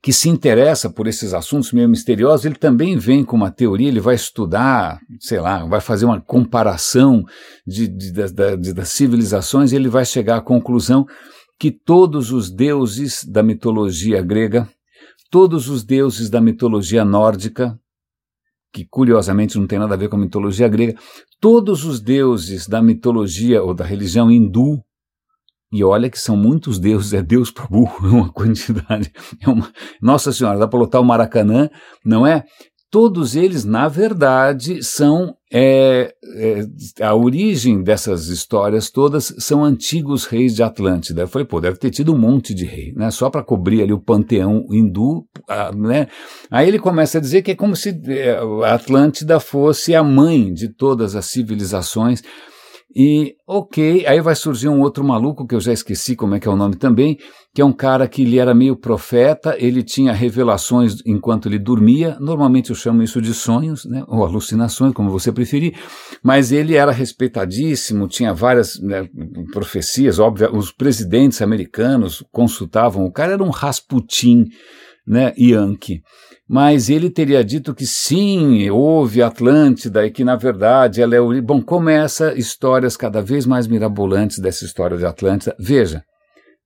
que 0.00 0.12
se 0.12 0.28
interessa 0.28 0.88
por 0.88 1.08
esses 1.08 1.34
assuntos 1.34 1.72
meio 1.72 1.88
misteriosos, 1.88 2.46
ele 2.46 2.54
também 2.54 2.96
vem 2.96 3.24
com 3.24 3.34
uma 3.34 3.50
teoria, 3.50 3.88
ele 3.88 3.98
vai 3.98 4.14
estudar, 4.14 5.00
sei 5.18 5.40
lá, 5.40 5.66
vai 5.66 5.80
fazer 5.80 6.04
uma 6.04 6.20
comparação 6.20 7.24
de, 7.66 7.88
de, 7.88 8.12
de, 8.12 8.56
de 8.56 8.72
das 8.72 8.90
civilizações 8.90 9.72
e 9.72 9.74
ele 9.74 9.88
vai 9.88 10.04
chegar 10.04 10.36
à 10.36 10.40
conclusão 10.40 11.04
que 11.58 11.72
todos 11.72 12.30
os 12.30 12.48
deuses 12.48 13.24
da 13.24 13.42
mitologia 13.42 14.22
grega, 14.22 14.68
todos 15.28 15.68
os 15.68 15.82
deuses 15.82 16.30
da 16.30 16.40
mitologia 16.40 17.04
nórdica, 17.04 17.76
que 18.72 18.86
curiosamente 18.88 19.58
não 19.58 19.66
tem 19.66 19.78
nada 19.78 19.94
a 19.94 19.96
ver 19.96 20.08
com 20.08 20.16
a 20.16 20.20
mitologia 20.20 20.68
grega, 20.68 20.98
todos 21.40 21.84
os 21.84 22.00
deuses 22.00 22.66
da 22.66 22.82
mitologia 22.82 23.62
ou 23.62 23.74
da 23.74 23.84
religião 23.84 24.30
hindu, 24.30 24.82
e 25.70 25.84
olha 25.84 26.08
que 26.08 26.18
são 26.18 26.36
muitos 26.36 26.78
deuses, 26.78 27.12
é 27.12 27.22
Deus 27.22 27.50
para 27.50 27.66
burro, 27.66 28.06
é 28.08 28.10
uma 28.10 28.32
quantidade. 28.32 29.12
É 29.40 29.48
uma, 29.48 29.70
Nossa 30.00 30.32
Senhora, 30.32 30.58
dá 30.58 30.66
para 30.66 30.78
lotar 30.78 31.00
o 31.00 31.04
Maracanã, 31.04 31.68
não 32.04 32.26
é? 32.26 32.44
Todos 32.90 33.36
eles, 33.36 33.64
na 33.64 33.86
verdade, 33.86 34.82
são. 34.82 35.34
É, 35.50 36.14
é, 36.36 36.66
a 37.02 37.14
origem 37.14 37.82
dessas 37.82 38.28
histórias 38.28 38.90
todas 38.90 39.34
são 39.38 39.64
antigos 39.64 40.26
reis 40.26 40.54
de 40.54 40.62
Atlântida. 40.62 41.22
Eu 41.22 41.28
falei, 41.28 41.46
pô, 41.46 41.60
deve 41.60 41.78
ter 41.78 41.90
tido 41.90 42.14
um 42.14 42.18
monte 42.18 42.54
de 42.54 42.64
rei, 42.64 42.92
né? 42.94 43.10
Só 43.10 43.28
para 43.30 43.42
cobrir 43.42 43.82
ali 43.82 43.92
o 43.92 44.00
panteão 44.00 44.66
hindu, 44.70 45.26
né? 45.74 46.08
Aí 46.50 46.68
ele 46.68 46.78
começa 46.78 47.18
a 47.18 47.20
dizer 47.20 47.42
que 47.42 47.50
é 47.50 47.54
como 47.54 47.76
se 47.76 47.90
é, 48.08 48.38
Atlântida 48.64 49.38
fosse 49.40 49.94
a 49.94 50.02
mãe 50.02 50.52
de 50.52 50.68
todas 50.68 51.14
as 51.14 51.26
civilizações. 51.26 52.22
E, 52.94 53.36
ok, 53.46 54.06
aí 54.06 54.20
vai 54.20 54.34
surgir 54.34 54.68
um 54.68 54.80
outro 54.80 55.04
maluco, 55.04 55.46
que 55.46 55.54
eu 55.54 55.60
já 55.60 55.72
esqueci 55.72 56.16
como 56.16 56.34
é 56.34 56.40
que 56.40 56.48
é 56.48 56.50
o 56.50 56.56
nome 56.56 56.76
também, 56.76 57.18
que 57.58 57.62
é 57.62 57.64
um 57.64 57.72
cara 57.72 58.06
que 58.06 58.22
ele 58.22 58.38
era 58.38 58.54
meio 58.54 58.76
profeta, 58.76 59.56
ele 59.58 59.82
tinha 59.82 60.12
revelações 60.12 61.02
enquanto 61.04 61.48
ele 61.48 61.58
dormia, 61.58 62.16
normalmente 62.20 62.70
eu 62.70 62.76
chamo 62.76 63.02
isso 63.02 63.20
de 63.20 63.34
sonhos, 63.34 63.84
né, 63.84 64.04
ou 64.06 64.24
alucinações, 64.24 64.92
como 64.92 65.10
você 65.10 65.32
preferir, 65.32 65.74
mas 66.22 66.52
ele 66.52 66.76
era 66.76 66.92
respeitadíssimo, 66.92 68.06
tinha 68.06 68.32
várias 68.32 68.80
né, 68.80 69.08
profecias, 69.52 70.20
óbvio, 70.20 70.56
os 70.56 70.70
presidentes 70.70 71.42
americanos 71.42 72.24
consultavam, 72.30 73.04
o 73.04 73.10
cara 73.10 73.32
era 73.32 73.42
um 73.42 73.50
Rasputin, 73.50 74.44
né, 75.04 75.34
Yankee 75.36 76.00
mas 76.48 76.88
ele 76.88 77.10
teria 77.10 77.44
dito 77.44 77.74
que 77.74 77.84
sim, 77.84 78.70
houve 78.70 79.20
Atlântida 79.20 80.06
e 80.06 80.12
que 80.12 80.22
na 80.22 80.36
verdade 80.36 81.02
ela 81.02 81.14
é 81.14 81.20
o. 81.20 81.42
Bom, 81.42 81.60
começa 81.60 82.32
histórias 82.38 82.96
cada 82.96 83.20
vez 83.20 83.44
mais 83.44 83.66
mirabolantes 83.66 84.38
dessa 84.38 84.64
história 84.64 84.96
de 84.96 85.04
Atlântida. 85.04 85.54
Veja, 85.58 86.02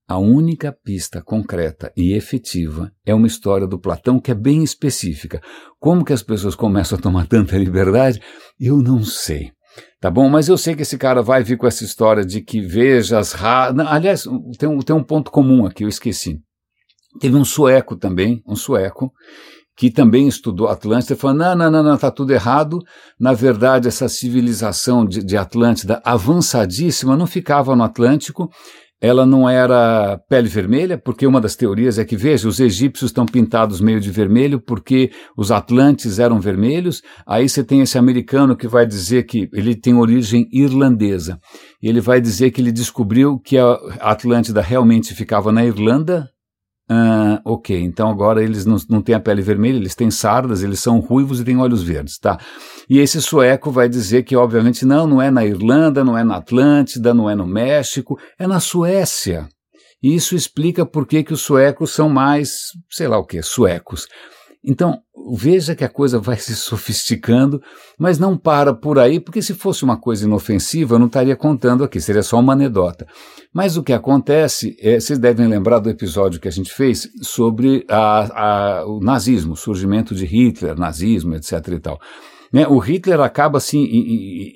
a 0.09 0.19
única 0.19 0.73
pista 0.73 1.23
concreta 1.23 1.93
e 1.97 2.13
efetiva 2.13 2.93
é 3.05 3.15
uma 3.15 3.27
história 3.27 3.67
do 3.67 3.79
Platão 3.79 4.21
que 4.21 4.31
é 4.31 4.35
bem 4.35 4.63
específica. 4.63 5.41
Como 5.79 6.05
que 6.05 6.13
as 6.13 6.23
pessoas 6.23 6.55
começam 6.55 6.99
a 6.99 7.01
tomar 7.01 7.27
tanta 7.27 7.57
liberdade? 7.57 8.21
Eu 8.59 8.79
não 8.79 9.03
sei. 9.03 9.53
Tá 10.01 10.11
bom? 10.11 10.29
Mas 10.29 10.49
eu 10.49 10.59
sei 10.59 10.75
que 10.75 10.83
esse 10.83 10.99
cara 10.99 11.23
vai 11.23 11.43
vir 11.43 11.57
com 11.57 11.67
essa 11.67 11.85
história 11.85 12.25
de 12.25 12.43
que 12.43 12.61
veja 12.61 13.19
as 13.19 13.33
ra... 13.33 13.73
Aliás, 13.89 14.25
tem 14.59 14.69
um, 14.69 14.81
tem 14.81 14.95
um 14.95 15.03
ponto 15.03 15.31
comum 15.31 15.65
aqui, 15.65 15.85
eu 15.85 15.89
esqueci. 15.89 16.41
Teve 17.21 17.37
um 17.37 17.45
sueco 17.45 17.97
também, 17.97 18.43
um 18.47 18.57
sueco, 18.57 19.13
que 19.77 19.91
também 19.91 20.29
estudou 20.29 20.69
Atlântida, 20.69 21.17
falou: 21.17 21.37
não, 21.37 21.55
não, 21.55 21.71
não, 21.71 21.83
não, 21.83 21.95
está 21.95 22.11
tudo 22.11 22.33
errado. 22.33 22.79
Na 23.19 23.33
verdade, 23.33 23.89
essa 23.89 24.09
civilização 24.09 25.05
de, 25.05 25.25
de 25.25 25.37
Atlântida 25.37 26.01
avançadíssima 26.05 27.17
não 27.17 27.27
ficava 27.27 27.75
no 27.75 27.83
Atlântico, 27.83 28.51
ela 29.03 29.27
não 29.27 29.51
era 29.51 30.17
pele 30.29 30.49
vermelha, 30.49 30.97
porque 30.97 31.27
uma 31.27 31.41
das 31.41 31.57
teorias 31.57 31.99
é 31.99 32.05
que, 32.05 32.17
veja, 32.17 32.47
os 32.47 32.61
egípcios 32.61 33.11
estão 33.11 33.27
pintados 33.27 33.81
meio 33.81 34.01
de 34.01 34.13
vermelho 34.13 34.61
porque 34.61 35.11
os 35.37 35.51
atlantes 35.51 36.21
eram 36.21 36.41
vermelhos. 36.41 37.03
Aí 37.27 37.49
você 37.49 37.65
tem 37.65 37.81
esse 37.81 37.99
americano 37.99 38.57
que 38.57 38.69
vai 38.69 38.87
dizer 38.87 39.25
que 39.25 39.49
ele 39.53 39.75
tem 39.75 39.95
origem 39.95 40.49
irlandesa. 40.53 41.41
Ele 41.83 42.01
vai 42.01 42.21
dizer 42.21 42.53
que 42.53 42.61
ele 42.61 42.71
descobriu 42.71 43.41
que 43.41 43.59
a 43.59 43.73
Atlântida 44.01 44.61
realmente 44.61 45.13
ficava 45.17 45.51
na 45.51 45.65
Irlanda, 45.65 46.29
Uh, 46.93 47.41
ok, 47.45 47.81
então 47.81 48.11
agora 48.11 48.45
eles 48.45 48.67
não, 48.67 48.77
não 48.91 49.01
têm 49.01 49.15
a 49.15 49.21
pele 49.21 49.41
vermelha, 49.41 49.77
eles 49.77 49.95
têm 49.95 50.11
sardas, 50.11 50.63
eles 50.63 50.79
são 50.79 51.01
ruivos 51.01 51.41
e 51.41 51.45
têm 51.45 51.57
olhos 51.57 51.83
verdes, 51.83 52.19
tá? 52.19 52.39
E 52.91 52.99
esse 52.99 53.23
sueco 53.23 53.71
vai 53.71 53.89
dizer 53.89 54.25
que, 54.25 54.37
obviamente, 54.37 54.85
não, 54.85 55.07
não 55.07 55.23
é 55.23 55.31
na 55.31 55.43
Irlanda, 55.43 56.05
não 56.05 56.19
é 56.19 56.23
na 56.23 56.37
Atlântida, 56.37 57.15
não 57.15 57.31
é 57.31 57.35
no 57.35 57.47
México, 57.47 58.19
é 58.39 58.47
na 58.47 58.61
Suécia. 58.61 59.49
E 60.03 60.15
isso 60.15 60.35
explica 60.35 60.85
por 60.85 61.07
que, 61.07 61.23
que 61.23 61.33
os 61.33 61.41
suecos 61.41 61.93
são 61.93 62.11
mais, 62.11 62.73
sei 62.91 63.09
lá 63.09 63.17
o 63.17 63.25
que, 63.25 63.41
suecos. 63.41 64.07
Então, 64.65 65.01
veja 65.35 65.75
que 65.75 65.85
a 65.85 65.89
coisa 65.89 66.21
vai 66.21 66.37
se 66.37 66.55
sofisticando, 66.55 67.61
mas 67.99 68.19
não 68.19 68.37
para 68.37 68.73
por 68.73 68.99
aí, 68.99 69.19
porque 69.19 69.43
se 69.43 69.55
fosse 69.55 69.83
uma 69.83 69.97
coisa 69.97 70.25
inofensiva, 70.25 70.95
eu 70.95 70.99
não 70.99 71.07
estaria 71.07 71.35
contando 71.35 71.83
aqui, 71.83 72.01
seria 72.01 72.23
só 72.23 72.39
uma 72.39 72.53
anedota. 72.53 73.07
Mas 73.53 73.77
o 73.77 73.83
que 73.83 73.93
acontece, 73.93 74.77
é, 74.81 75.01
vocês 75.01 75.19
devem 75.19 75.49
lembrar 75.49 75.81
do 75.81 75.91
episódio 75.91 76.41
que 76.41 76.49
a 76.49 76.53
gente 76.53 76.73
fez 76.73 77.09
sobre 77.23 77.85
a, 77.89 78.81
a, 78.81 78.87
o 78.87 79.01
nazismo, 79.01 79.55
o 79.55 79.57
surgimento 79.57 80.15
de 80.15 80.25
Hitler, 80.25 80.79
nazismo, 80.79 81.35
etc. 81.35 81.53
e 81.69 81.81
tal. 81.81 82.01
Né, 82.53 82.67
o 82.69 82.79
Hitler 82.79 83.19
acaba 83.21 83.59
se 83.61 83.79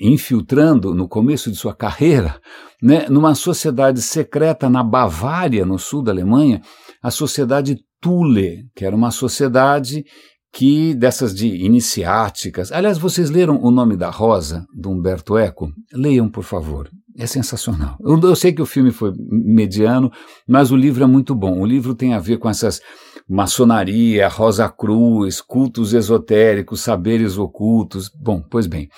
infiltrando 0.00 0.94
no 0.94 1.08
começo 1.08 1.50
de 1.50 1.56
sua 1.56 1.74
carreira 1.74 2.38
né, 2.82 3.06
numa 3.08 3.34
sociedade 3.34 4.02
secreta 4.02 4.68
na 4.68 4.82
Bavária, 4.82 5.64
no 5.64 5.78
sul 5.78 6.02
da 6.02 6.12
Alemanha, 6.12 6.60
a 7.02 7.10
sociedade 7.10 7.78
Thule, 8.06 8.68
que 8.72 8.84
era 8.84 8.94
uma 8.94 9.10
sociedade 9.10 10.04
que 10.52 10.94
dessas 10.94 11.34
de 11.34 11.48
iniciáticas. 11.48 12.70
Aliás, 12.70 12.98
vocês 12.98 13.30
leram 13.30 13.60
O 13.60 13.70
Nome 13.70 13.96
da 13.96 14.10
Rosa, 14.10 14.64
do 14.72 14.90
Humberto 14.90 15.36
Eco? 15.36 15.72
Leiam, 15.92 16.28
por 16.28 16.44
favor. 16.44 16.88
É 17.18 17.26
sensacional. 17.26 17.96
Eu, 18.00 18.20
eu, 18.20 18.36
sei 18.36 18.52
que 18.52 18.62
o 18.62 18.66
filme 18.66 18.92
foi 18.92 19.12
mediano, 19.18 20.10
mas 20.46 20.70
o 20.70 20.76
livro 20.76 21.02
é 21.02 21.06
muito 21.06 21.34
bom. 21.34 21.60
O 21.60 21.66
livro 21.66 21.96
tem 21.96 22.14
a 22.14 22.20
ver 22.20 22.38
com 22.38 22.48
essas 22.48 22.80
maçonaria, 23.28 24.28
Rosa 24.28 24.68
Cruz, 24.68 25.40
cultos 25.40 25.92
esotéricos, 25.92 26.82
saberes 26.82 27.36
ocultos. 27.36 28.08
Bom, 28.08 28.40
pois 28.48 28.68
bem. 28.68 28.88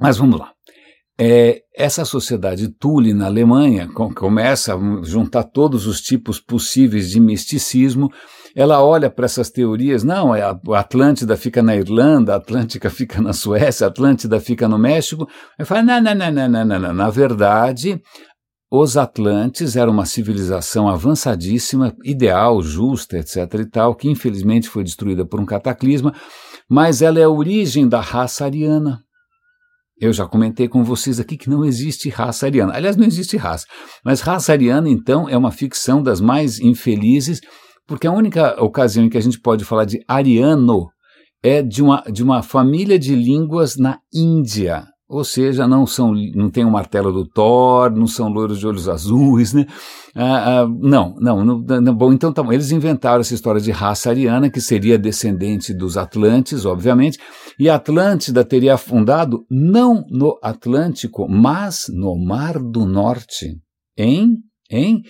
Mas 0.00 0.16
vamos 0.16 0.40
lá. 0.40 0.50
É, 1.22 1.60
essa 1.76 2.02
sociedade 2.06 2.66
Thule 2.68 3.12
na 3.12 3.26
Alemanha 3.26 3.86
com, 3.92 4.10
começa 4.10 4.74
a 4.74 5.02
juntar 5.02 5.42
todos 5.42 5.86
os 5.86 6.00
tipos 6.00 6.40
possíveis 6.40 7.10
de 7.10 7.20
misticismo. 7.20 8.10
Ela 8.56 8.82
olha 8.82 9.10
para 9.10 9.26
essas 9.26 9.50
teorias, 9.50 10.02
não, 10.02 10.34
é 10.34 10.40
a, 10.40 10.58
Atlântida 10.78 11.36
fica 11.36 11.62
na 11.62 11.76
Irlanda, 11.76 12.32
a 12.32 12.36
Atlântica 12.36 12.88
fica 12.90 13.20
na 13.20 13.34
Suécia, 13.34 13.86
a 13.86 13.90
Atlântida 13.90 14.40
fica 14.40 14.66
no 14.66 14.78
México. 14.78 15.28
Aí 15.58 15.66
fala, 15.66 15.82
não, 15.82 16.00
não, 16.00 16.14
não, 16.14 16.48
não, 16.48 16.64
não, 16.64 16.78
não. 16.78 16.94
Na 16.94 17.10
verdade, 17.10 18.00
os 18.72 18.96
Atlantes 18.96 19.76
eram 19.76 19.92
uma 19.92 20.06
civilização 20.06 20.88
avançadíssima, 20.88 21.94
ideal, 22.02 22.62
justa, 22.62 23.18
etc. 23.18 23.36
e 23.60 23.66
tal, 23.66 23.94
que 23.94 24.08
infelizmente 24.08 24.70
foi 24.70 24.84
destruída 24.84 25.26
por 25.26 25.38
um 25.38 25.44
cataclisma, 25.44 26.14
mas 26.66 27.02
ela 27.02 27.20
é 27.20 27.24
a 27.24 27.28
origem 27.28 27.86
da 27.86 28.00
raça 28.00 28.46
ariana. 28.46 29.02
Eu 30.00 30.14
já 30.14 30.26
comentei 30.26 30.66
com 30.66 30.82
vocês 30.82 31.20
aqui 31.20 31.36
que 31.36 31.50
não 31.50 31.62
existe 31.62 32.08
raça 32.08 32.46
ariana. 32.46 32.74
Aliás, 32.74 32.96
não 32.96 33.06
existe 33.06 33.36
raça. 33.36 33.66
Mas 34.02 34.22
raça 34.22 34.50
ariana, 34.52 34.88
então, 34.88 35.28
é 35.28 35.36
uma 35.36 35.50
ficção 35.50 36.02
das 36.02 36.22
mais 36.22 36.58
infelizes, 36.58 37.40
porque 37.86 38.06
a 38.06 38.12
única 38.12 38.62
ocasião 38.62 39.04
em 39.04 39.10
que 39.10 39.18
a 39.18 39.20
gente 39.20 39.38
pode 39.38 39.62
falar 39.62 39.84
de 39.84 40.02
ariano 40.08 40.86
é 41.42 41.62
de 41.62 41.82
uma, 41.82 42.02
de 42.10 42.22
uma 42.22 42.42
família 42.42 42.98
de 42.98 43.14
línguas 43.14 43.76
na 43.76 43.98
Índia. 44.12 44.86
Ou 45.10 45.24
seja, 45.24 45.66
não 45.66 45.88
são, 45.88 46.14
não 46.36 46.48
tem 46.48 46.64
o 46.64 46.70
martelo 46.70 47.12
do 47.12 47.26
Thor, 47.26 47.90
não 47.90 48.06
são 48.06 48.28
loiros 48.28 48.60
de 48.60 48.66
olhos 48.68 48.88
azuis, 48.88 49.52
né? 49.52 49.66
Ah, 50.14 50.60
ah, 50.60 50.68
não, 50.68 51.16
não, 51.18 51.44
não, 51.44 51.94
Bom, 51.94 52.12
então 52.12 52.32
tá, 52.32 52.44
eles 52.52 52.70
inventaram 52.70 53.20
essa 53.20 53.34
história 53.34 53.60
de 53.60 53.72
raça 53.72 54.10
ariana, 54.10 54.48
que 54.48 54.60
seria 54.60 54.96
descendente 54.96 55.74
dos 55.74 55.96
Atlantes, 55.96 56.64
obviamente, 56.64 57.18
e 57.58 57.68
Atlântida 57.68 58.44
teria 58.44 58.74
afundado 58.74 59.44
não 59.50 60.04
no 60.08 60.38
Atlântico, 60.40 61.28
mas 61.28 61.86
no 61.88 62.16
Mar 62.16 62.60
do 62.60 62.86
Norte, 62.86 63.56
em, 63.98 64.36
em 64.70 65.02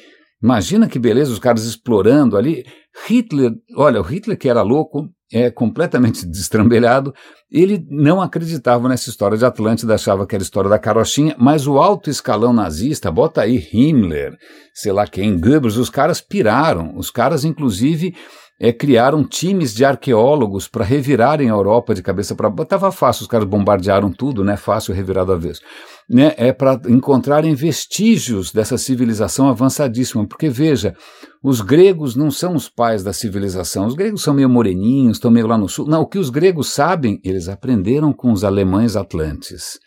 Imagina 0.42 0.88
que 0.88 0.98
beleza 0.98 1.32
os 1.32 1.38
caras 1.38 1.64
explorando 1.64 2.36
ali. 2.36 2.64
Hitler, 3.06 3.52
olha, 3.76 4.00
o 4.00 4.04
Hitler 4.04 4.38
que 4.38 4.48
era 4.48 4.62
louco, 4.62 5.08
é 5.32 5.50
completamente 5.50 6.26
destrambelhado, 6.28 7.14
ele 7.50 7.84
não 7.88 8.20
acreditava 8.20 8.88
nessa 8.88 9.10
história 9.10 9.38
de 9.38 9.44
Atlântida, 9.44 9.94
achava 9.94 10.26
que 10.26 10.34
era 10.34 10.42
história 10.42 10.68
da 10.68 10.78
carochinha, 10.78 11.34
mas 11.38 11.66
o 11.66 11.78
alto 11.78 12.10
escalão 12.10 12.52
nazista, 12.52 13.10
bota 13.10 13.42
aí 13.42 13.64
Himmler, 13.72 14.36
sei 14.74 14.92
lá 14.92 15.06
quem, 15.06 15.38
Goebbels, 15.38 15.76
os 15.76 15.90
caras 15.90 16.20
piraram, 16.20 16.96
os 16.96 17.10
caras 17.10 17.44
inclusive 17.44 18.14
é, 18.60 18.74
criaram 18.74 19.24
times 19.24 19.74
de 19.74 19.86
arqueólogos 19.86 20.68
para 20.68 20.84
revirarem 20.84 21.48
a 21.48 21.54
Europa 21.54 21.94
de 21.94 22.02
cabeça 22.02 22.34
para 22.34 22.50
baixo. 22.50 22.92
Fácil, 22.92 23.22
os 23.22 23.28
caras 23.28 23.48
bombardearam 23.48 24.12
tudo, 24.12 24.44
né? 24.44 24.54
Fácil 24.54 24.92
revirar 24.92 25.24
do 25.24 25.32
avesso. 25.32 25.62
Né? 26.06 26.34
É 26.36 26.52
para 26.52 26.78
encontrarem 26.86 27.54
vestígios 27.54 28.52
dessa 28.52 28.76
civilização 28.76 29.48
avançadíssima. 29.48 30.26
Porque, 30.28 30.50
veja, 30.50 30.94
os 31.42 31.62
gregos 31.62 32.14
não 32.14 32.30
são 32.30 32.54
os 32.54 32.68
pais 32.68 33.02
da 33.02 33.12
civilização. 33.12 33.86
Os 33.86 33.94
gregos 33.94 34.22
são 34.22 34.34
meio 34.34 34.48
moreninhos, 34.48 35.16
estão 35.16 35.30
meio 35.30 35.46
lá 35.46 35.56
no 35.56 35.68
sul. 35.68 35.86
Não, 35.86 36.02
o 36.02 36.06
que 36.06 36.18
os 36.18 36.28
gregos 36.28 36.72
sabem, 36.72 37.18
eles 37.24 37.48
aprenderam 37.48 38.12
com 38.12 38.30
os 38.30 38.44
alemães 38.44 38.94
atlantes. 38.94 39.78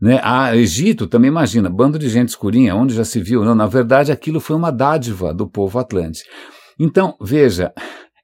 Né? 0.00 0.20
A 0.22 0.54
Egito, 0.54 1.06
também 1.06 1.28
imagina, 1.28 1.70
bando 1.70 1.98
de 1.98 2.10
gente 2.10 2.28
escurinha, 2.28 2.76
onde 2.76 2.94
já 2.94 3.04
se 3.04 3.20
viu. 3.20 3.42
Não, 3.42 3.54
na 3.54 3.66
verdade, 3.66 4.12
aquilo 4.12 4.38
foi 4.38 4.54
uma 4.54 4.70
dádiva 4.70 5.32
do 5.32 5.48
povo 5.48 5.78
atlante. 5.78 6.24
Então, 6.78 7.16
veja, 7.20 7.72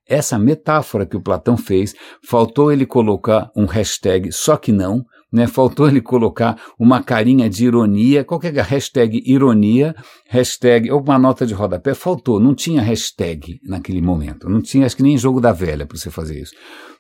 essa 0.07 0.39
metáfora 0.39 1.07
que 1.07 1.17
o 1.17 1.23
Platão 1.23 1.57
fez, 1.57 1.95
faltou 2.23 2.71
ele 2.71 2.85
colocar 2.85 3.51
um 3.57 3.65
hashtag 3.65 4.31
só 4.31 4.57
que 4.59 4.71
não, 4.71 5.05
né? 5.35 5.49
Faltou 5.49 5.89
ele 5.89 6.01
colocar 6.01 6.57
uma 6.79 7.03
carinha 7.03 7.51
de 7.51 7.67
ironia, 7.67 8.23
qualquer 8.23 8.55
hashtag 8.55 9.21
ironia, 9.27 9.93
hashtag 10.29 10.93
ou 10.93 11.03
uma 11.03 11.19
nota 11.19 11.45
de 11.45 11.53
rodapé, 11.53 11.93
faltou, 11.93 12.39
não 12.39 12.55
tinha 12.55 12.81
hashtag 12.81 13.59
naquele 13.65 14.01
momento, 14.01 14.49
não 14.49 14.63
tinha, 14.63 14.87
acho 14.87 14.97
que 14.97 15.03
nem 15.03 15.19
jogo 15.19 15.41
da 15.41 15.53
velha 15.53 15.87
para 15.87 15.99
você 15.99 16.09
fazer 16.09 16.41
isso, 16.41 16.53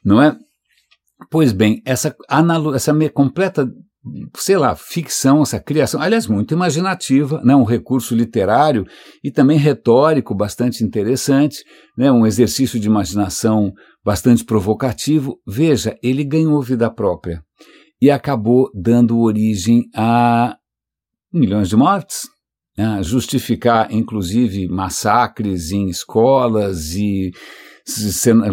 não 0.05 0.20
é? 0.20 0.37
Pois 1.31 1.53
bem, 1.53 1.81
essa, 1.87 2.14
essa 2.75 2.92
completa 3.14 3.70
sei 4.37 4.59
lá, 4.59 4.77
ficção, 4.77 5.40
essa 5.40 5.59
criação, 5.59 6.03
aliás, 6.03 6.27
muito 6.27 6.53
imaginativa, 6.53 7.40
né, 7.42 7.57
um 7.57 7.64
recurso 7.64 8.14
literário 8.14 8.85
e 9.23 9.31
também 9.31 9.57
retórico 9.57 10.35
bastante 10.35 10.85
interessante, 10.85 11.64
né, 11.97 12.12
um 12.12 12.27
exercício 12.27 12.79
de 12.79 12.87
imaginação 12.87 13.73
bastante 14.05 14.44
provocativo. 14.44 15.38
Veja, 15.47 15.97
ele 16.03 16.23
ganhou 16.23 16.61
vida 16.61 16.90
própria 16.90 17.42
e 18.01 18.11
acabou 18.11 18.71
dando 18.75 19.19
origem 19.21 19.85
a 19.95 20.57
milhões 21.33 21.69
de 21.69 21.77
mortes, 21.77 22.29
né, 22.77 23.03
justificar 23.03 23.93
inclusive 23.93 24.69
massacres 24.69 25.71
em 25.71 25.89
escolas 25.89 26.95
e 26.95 27.33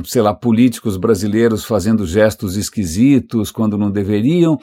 sei 0.03 0.21
lá, 0.21 0.33
políticos 0.33 0.97
brasileiros 0.97 1.63
fazendo 1.63 2.05
gestos 2.05 2.57
esquisitos 2.57 3.49
quando 3.49 3.77
não 3.77 3.89
deveriam. 3.89 4.57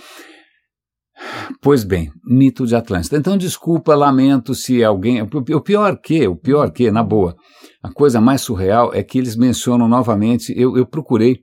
Pois 1.61 1.85
bem, 1.85 2.13
mito 2.25 2.67
de 2.67 2.77
Atlântida. 2.77 3.17
Então, 3.17 3.37
desculpa, 3.37 3.95
lamento 3.95 4.55
se 4.55 4.85
alguém. 4.85 5.21
O 5.23 5.61
pior 5.61 5.99
que, 6.01 6.29
o 6.29 6.37
pior 6.37 6.71
que, 6.71 6.91
na 6.91 7.03
boa, 7.03 7.35
a 7.83 7.91
coisa 7.93 8.21
mais 8.21 8.43
surreal 8.43 8.93
é 8.95 9.03
que 9.03 9.19
eles 9.19 9.35
mencionam 9.35 9.89
novamente. 9.89 10.53
Eu, 10.57 10.77
eu 10.77 10.87
procurei, 10.87 11.41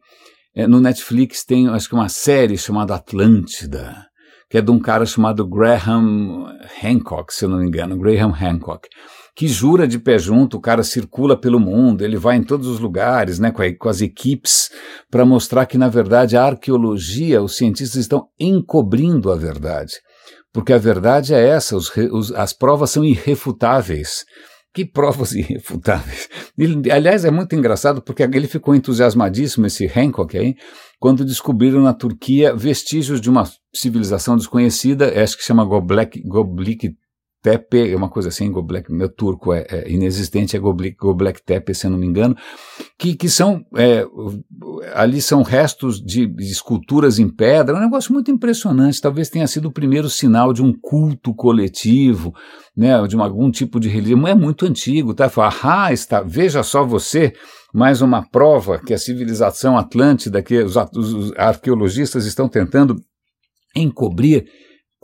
é, 0.56 0.68
no 0.68 0.80
Netflix 0.80 1.44
tem, 1.44 1.68
acho 1.68 1.90
que 1.90 1.96
uma 1.96 2.10
série 2.10 2.58
chamada 2.58 2.96
Atlântida, 2.96 4.06
que 4.50 4.58
é 4.58 4.62
de 4.62 4.72
um 4.72 4.80
cara 4.80 5.06
chamado 5.06 5.48
Graham 5.48 6.46
Hancock, 6.84 7.34
se 7.34 7.46
eu 7.46 7.50
não 7.50 7.58
me 7.58 7.68
engano, 7.68 7.98
Graham 7.98 8.34
Hancock 8.34 8.88
que 9.36 9.50
jura 9.50 9.86
de 9.86 10.00
pé 10.00 10.18
junto, 10.18 10.56
o 10.56 10.62
cara 10.62 10.82
circula 10.82 11.38
pelo 11.38 11.60
mundo, 11.60 12.04
ele 12.04 12.16
vai 12.16 12.38
em 12.38 12.44
todos 12.44 12.68
os 12.68 12.80
lugares, 12.80 13.38
né, 13.38 13.52
com, 13.52 13.62
a, 13.62 13.78
com 13.78 13.90
as 13.90 14.00
equipes, 14.00 14.70
para 15.12 15.26
mostrar 15.26 15.66
que, 15.66 15.78
na 15.78 15.90
verdade, 15.90 16.38
a 16.38 16.46
arqueologia, 16.46 17.44
os 17.44 17.58
cientistas 17.58 18.00
estão 18.00 18.30
encobrindo 18.40 19.30
a 19.30 19.36
verdade. 19.36 19.96
Porque 20.54 20.72
a 20.72 20.78
verdade 20.78 21.34
é 21.34 21.46
essa, 21.46 21.76
os, 21.76 21.92
os, 22.14 22.32
as 22.32 22.54
provas 22.54 22.92
são 22.92 23.04
irrefutáveis. 23.04 24.24
Que 24.76 24.84
provas 24.84 25.32
irrefutáveis. 25.34 26.28
Ele, 26.58 26.92
aliás, 26.92 27.24
é 27.24 27.32
muito 27.32 27.56
engraçado 27.56 28.02
porque 28.02 28.22
ele 28.22 28.48
ficou 28.48 28.76
entusiasmadíssimo, 28.76 29.66
esse 29.66 29.86
Hancock 29.88 30.38
aí, 30.38 30.56
quando 31.00 31.24
descobriram 31.24 31.82
na 31.82 31.94
Turquia 31.94 32.54
vestígios 32.54 33.22
de 33.22 33.30
uma 33.30 33.50
civilização 33.74 34.36
desconhecida, 34.36 35.22
acho 35.24 35.38
que 35.38 35.44
chama 35.44 35.64
Goblik, 35.64 36.22
Goblik 36.24 36.94
Tepe, 37.46 37.92
é 37.92 37.96
uma 37.96 38.10
coisa 38.10 38.30
assim, 38.30 38.52
Goblek, 38.52 38.92
meu 38.92 39.08
turco 39.08 39.54
é, 39.54 39.68
é 39.70 39.92
inexistente, 39.92 40.58
é 40.58 40.60
Goblek, 40.60 40.98
Goblek 40.98 41.44
Tepe, 41.44 41.76
se 41.76 41.86
eu 41.86 41.92
não 41.92 41.98
me 42.00 42.08
engano, 42.08 42.36
que, 42.98 43.16
que 43.16 43.30
são, 43.30 43.64
é, 43.78 44.04
ali 44.96 45.22
são 45.22 45.44
restos 45.44 46.04
de, 46.04 46.26
de, 46.26 46.44
esculturas 46.44 47.20
em 47.20 47.30
pedra, 47.30 47.76
é 47.76 47.78
um 47.78 47.84
negócio 47.84 48.12
muito 48.12 48.32
impressionante, 48.32 49.00
talvez 49.00 49.30
tenha 49.30 49.46
sido 49.46 49.68
o 49.68 49.72
primeiro 49.72 50.10
sinal 50.10 50.54
de 50.54 50.64
um 50.64 50.74
culto 50.74 51.36
coletivo, 51.36 52.34
né, 52.76 53.06
de 53.08 53.16
uma, 53.16 53.26
algum 53.26 53.52
tipo 53.52 53.80
de 53.80 53.90
religião, 53.90 54.28
é 54.28 54.34
muito 54.34 54.66
antigo, 54.66 55.14
tá? 55.14 55.30
Fala, 55.30 55.54
ah, 55.62 55.94
está, 55.94 56.22
veja 56.22 56.64
só 56.64 56.84
você, 56.84 57.32
mais 57.72 58.02
uma 58.02 58.28
prova 58.28 58.80
que 58.80 58.92
a 58.92 58.98
civilização 58.98 59.78
atlântida, 59.78 60.42
que 60.42 60.64
os, 60.64 60.76
os 60.76 61.32
arqueologistas 61.38 62.26
estão 62.26 62.50
tentando 62.50 62.96
encobrir, 63.76 64.48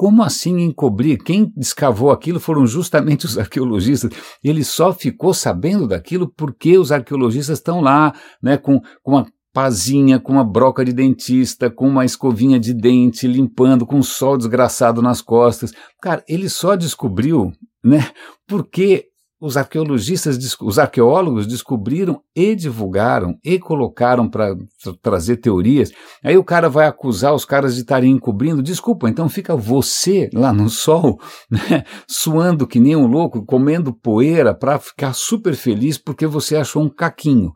como 0.02 0.24
assim 0.24 0.62
encobrir? 0.62 1.20
Quem 1.20 1.54
escavou 1.56 2.10
aquilo 2.10 2.40
foram 2.40 2.66
justamente 2.66 3.28
os 3.28 3.38
arqueologistas. 3.38 4.12
Ele 4.44 4.64
só 4.64 4.92
ficou 4.92 5.32
sabendo 5.32 5.88
daquilo 5.88 6.28
porque 6.36 6.76
os 6.76 6.92
arqueologistas 6.92 7.60
estão 7.60 7.82
lá, 7.82 8.12
né, 8.42 8.58
com, 8.58 8.82
com 9.04 9.12
uma 9.12 9.28
pazinha, 9.54 10.20
com 10.20 10.32
uma 10.32 10.44
broca 10.44 10.84
de 10.84 10.92
dentista, 10.92 11.70
com 11.70 11.88
uma 11.88 12.04
escovinha 12.04 12.60
de 12.60 12.74
dente, 12.74 13.28
limpando, 13.28 13.86
com 13.86 13.98
um 13.98 14.02
sol 14.02 14.40
desgraçado 14.40 15.04
nas 15.04 15.22
costas. 15.22 15.72
Cara, 16.02 16.24
ele 16.28 16.50
só 16.50 16.76
descobriu, 16.76 17.52
né, 17.84 18.10
porque 18.48 19.11
os 19.42 19.58
arqueologistas, 19.58 20.38
os 20.62 20.78
arqueólogos 20.78 21.48
descobriram 21.48 22.22
e 22.36 22.56
divulgaram 22.56 23.36
e 23.44 23.58
colocaram 23.58 24.30
para 24.30 24.56
trazer 25.02 25.38
teorias. 25.38 25.92
Aí 26.24 26.38
o 26.38 26.44
cara 26.44 26.70
vai 26.70 26.86
acusar 26.86 27.34
os 27.34 27.44
caras 27.44 27.74
de 27.74 27.82
estarem 27.82 28.12
encobrindo. 28.12 28.62
Desculpa, 28.62 29.10
então 29.10 29.28
fica 29.28 29.56
você 29.56 30.30
lá 30.32 30.54
no 30.54 30.70
sol, 30.70 31.20
né, 31.50 31.84
suando 32.08 32.68
que 32.68 32.80
nem 32.80 32.96
um 32.96 33.08
louco, 33.08 33.44
comendo 33.44 33.92
poeira 33.92 34.54
para 34.54 34.78
ficar 34.78 35.14
super 35.14 35.56
feliz 35.56 35.98
porque 35.98 36.28
você 36.28 36.56
achou 36.56 36.84
um 36.84 36.90
caquinho. 36.90 37.52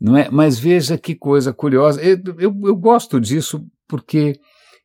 Não 0.00 0.16
é? 0.16 0.28
Mas 0.30 0.58
veja 0.58 0.98
que 0.98 1.14
coisa 1.14 1.52
curiosa. 1.52 2.02
Eu, 2.02 2.18
eu, 2.38 2.60
eu 2.64 2.76
gosto 2.76 3.20
disso 3.20 3.64
porque 3.86 4.34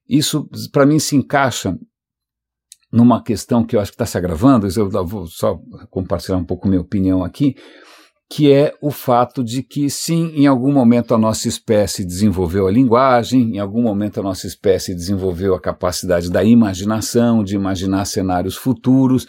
isso, 0.08 0.48
para 0.72 0.86
mim, 0.86 1.00
se 1.00 1.16
encaixa 1.16 1.76
numa 2.94 3.24
questão 3.24 3.66
que 3.66 3.76
eu 3.76 3.80
acho 3.80 3.90
que 3.90 3.96
está 3.96 4.06
se 4.06 4.20
agravando, 4.20 4.68
eu 4.68 5.08
vou 5.08 5.26
só 5.26 5.60
compartilhar 5.90 6.38
um 6.38 6.46
pouco 6.46 6.68
minha 6.68 6.80
opinião 6.80 7.24
aqui, 7.24 7.56
que 8.30 8.52
é 8.54 8.72
o 8.80 8.92
fato 8.92 9.44
de 9.44 9.64
que, 9.64 9.90
sim, 9.90 10.32
em 10.36 10.46
algum 10.46 10.72
momento 10.72 11.16
a 11.16 11.18
nossa 11.18 11.48
espécie 11.48 12.06
desenvolveu 12.06 12.68
a 12.68 12.72
linguagem, 12.72 13.56
em 13.56 13.60
algum 13.60 13.82
momento 13.82 14.20
a 14.20 14.24
nossa 14.24 14.46
espécie 14.46 14.94
desenvolveu 14.94 15.56
a 15.56 15.60
capacidade 15.60 16.30
da 16.30 16.44
imaginação, 16.44 17.44
de 17.44 17.56
imaginar 17.56 18.06
cenários 18.06 18.56
futuros, 18.56 19.28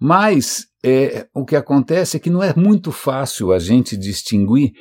mas 0.00 0.66
é, 0.82 1.26
o 1.34 1.44
que 1.44 1.54
acontece 1.54 2.16
é 2.16 2.20
que 2.20 2.30
não 2.30 2.42
é 2.42 2.54
muito 2.56 2.90
fácil 2.90 3.52
a 3.52 3.58
gente 3.58 3.94
distinguir 3.94 4.72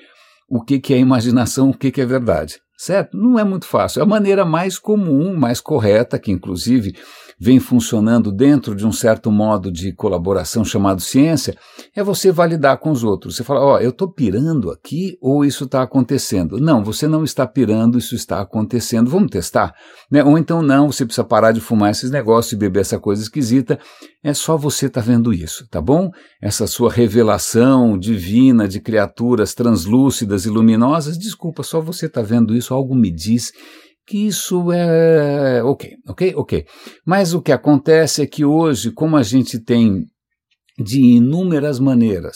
o 0.50 0.64
que, 0.64 0.80
que 0.80 0.94
é 0.94 0.98
imaginação, 0.98 1.70
o 1.70 1.78
que, 1.78 1.92
que 1.92 2.00
é 2.00 2.06
verdade. 2.06 2.60
Certo? 2.78 3.16
Não 3.16 3.38
é 3.38 3.44
muito 3.44 3.68
fácil. 3.68 4.02
A 4.02 4.08
maneira 4.08 4.44
mais 4.44 4.80
comum, 4.80 5.38
mais 5.38 5.62
correta, 5.62 6.18
que 6.18 6.32
inclusive 6.32 6.96
vem 7.42 7.60
funcionando 7.60 8.32
dentro 8.32 8.76
de 8.76 8.86
um 8.86 8.92
certo 8.92 9.32
modo 9.32 9.72
de 9.72 9.92
colaboração 9.92 10.64
chamado 10.64 11.02
ciência, 11.02 11.58
é 11.96 12.04
você 12.04 12.32
validar 12.32 12.78
com 12.78 12.92
os 12.92 13.04
outros. 13.04 13.36
Você 13.36 13.44
fala, 13.44 13.62
ó, 13.62 13.74
oh, 13.74 13.80
eu 13.80 13.90
estou 13.90 14.08
pirando 14.08 14.70
aqui 14.70 15.18
ou 15.20 15.44
isso 15.44 15.64
está 15.64 15.82
acontecendo? 15.82 16.60
Não, 16.60 16.84
você 16.84 17.08
não 17.08 17.24
está 17.24 17.48
pirando, 17.48 17.98
isso 17.98 18.14
está 18.14 18.42
acontecendo. 18.42 19.10
Vamos 19.10 19.32
testar? 19.32 19.74
Né? 20.12 20.24
Ou 20.24 20.38
então 20.38 20.62
não, 20.62 20.92
você 20.92 21.04
precisa 21.04 21.24
parar 21.24 21.52
de 21.52 21.60
fumar 21.60 21.90
esses 21.90 22.12
negócios 22.12 22.54
e 22.54 22.58
beber 22.58 22.82
essa 22.82 23.00
coisa 23.00 23.24
esquisita. 23.24 23.80
É 24.24 24.36
só 24.36 24.56
você 24.56 24.86
estar 24.86 25.02
tá 25.02 25.08
vendo 25.08 25.34
isso, 25.34 25.68
tá 25.68 25.82
bom? 25.82 26.12
Essa 26.40 26.68
sua 26.68 26.92
revelação 26.92 27.98
divina 27.98 28.68
de 28.68 28.80
criaturas 28.80 29.56
translúcidas 29.56 30.46
e 30.46 30.50
luminosas, 30.50 31.18
desculpa, 31.18 31.64
só 31.64 31.82
você 31.82 32.06
está 32.06 32.22
vendo 32.22 32.56
isso, 32.56 32.72
algo 32.72 32.94
me 32.94 33.10
diz 33.10 33.52
que 34.12 34.28
isso 34.28 34.74
é 34.74 35.64
ok, 35.64 35.96
ok, 36.06 36.34
ok. 36.36 36.66
Mas 37.06 37.34
o 37.34 37.42
que 37.42 37.54
acontece 37.54 38.22
é 38.22 38.28
que 38.28 38.44
hoje, 38.44 38.92
como 38.92 39.16
a 39.16 39.24
gente 39.24 39.58
tem 39.58 40.04
de 40.78 41.00
inúmeras 41.00 41.80
maneiras 41.80 42.36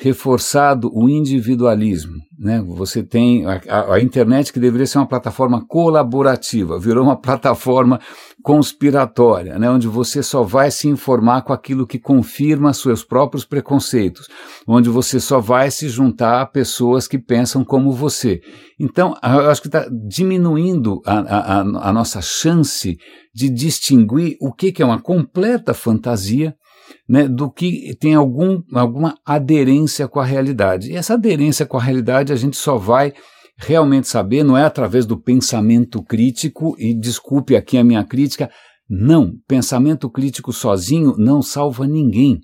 reforçado 0.00 0.90
o 0.94 1.10
individualismo. 1.10 2.22
Né? 2.38 2.62
Você 2.68 3.02
tem 3.02 3.44
a, 3.44 3.60
a, 3.92 4.00
internet 4.00 4.50
que 4.50 4.58
deveria 4.58 4.86
ser 4.86 4.96
uma 4.96 5.06
plataforma 5.06 5.62
colaborativa, 5.66 6.78
virou 6.78 7.04
uma 7.04 7.16
plataforma 7.20 8.00
conspiratória, 8.42 9.58
né? 9.58 9.68
onde 9.68 9.86
você 9.86 10.22
só 10.22 10.42
vai 10.42 10.70
se 10.70 10.88
informar 10.88 11.42
com 11.42 11.52
aquilo 11.52 11.86
que 11.86 11.98
confirma 11.98 12.72
seus 12.72 13.04
próprios 13.04 13.44
preconceitos, 13.44 14.26
onde 14.66 14.88
você 14.88 15.20
só 15.20 15.38
vai 15.38 15.70
se 15.70 15.86
juntar 15.90 16.40
a 16.40 16.46
pessoas 16.46 17.06
que 17.06 17.18
pensam 17.18 17.62
como 17.62 17.92
você. 17.92 18.40
Então, 18.80 19.14
eu 19.22 19.50
acho 19.50 19.60
que 19.60 19.68
está 19.68 19.86
diminuindo 20.08 21.02
a, 21.04 21.18
a, 21.18 21.60
a 21.60 21.92
nossa 21.92 22.22
chance 22.22 22.96
de 23.34 23.50
distinguir 23.50 24.38
o 24.40 24.50
que, 24.50 24.72
que 24.72 24.82
é 24.82 24.86
uma 24.86 25.00
completa 25.00 25.74
fantasia 25.74 26.56
né, 27.08 27.28
do 27.28 27.50
que 27.50 27.94
tem 27.98 28.14
algum, 28.14 28.62
alguma 28.72 29.16
aderência 29.24 30.08
com 30.08 30.20
a 30.20 30.24
realidade. 30.24 30.90
E 30.90 30.96
essa 30.96 31.14
aderência 31.14 31.66
com 31.66 31.76
a 31.76 31.82
realidade 31.82 32.32
a 32.32 32.36
gente 32.36 32.56
só 32.56 32.76
vai 32.76 33.12
realmente 33.56 34.08
saber, 34.08 34.42
não 34.42 34.56
é 34.56 34.64
através 34.64 35.04
do 35.04 35.20
pensamento 35.20 36.02
crítico, 36.02 36.74
e 36.78 36.94
desculpe 36.94 37.54
aqui 37.54 37.76
a 37.76 37.84
minha 37.84 38.02
crítica, 38.02 38.50
não, 38.88 39.34
pensamento 39.46 40.10
crítico 40.10 40.52
sozinho 40.52 41.14
não 41.16 41.42
salva 41.42 41.86
ninguém 41.86 42.40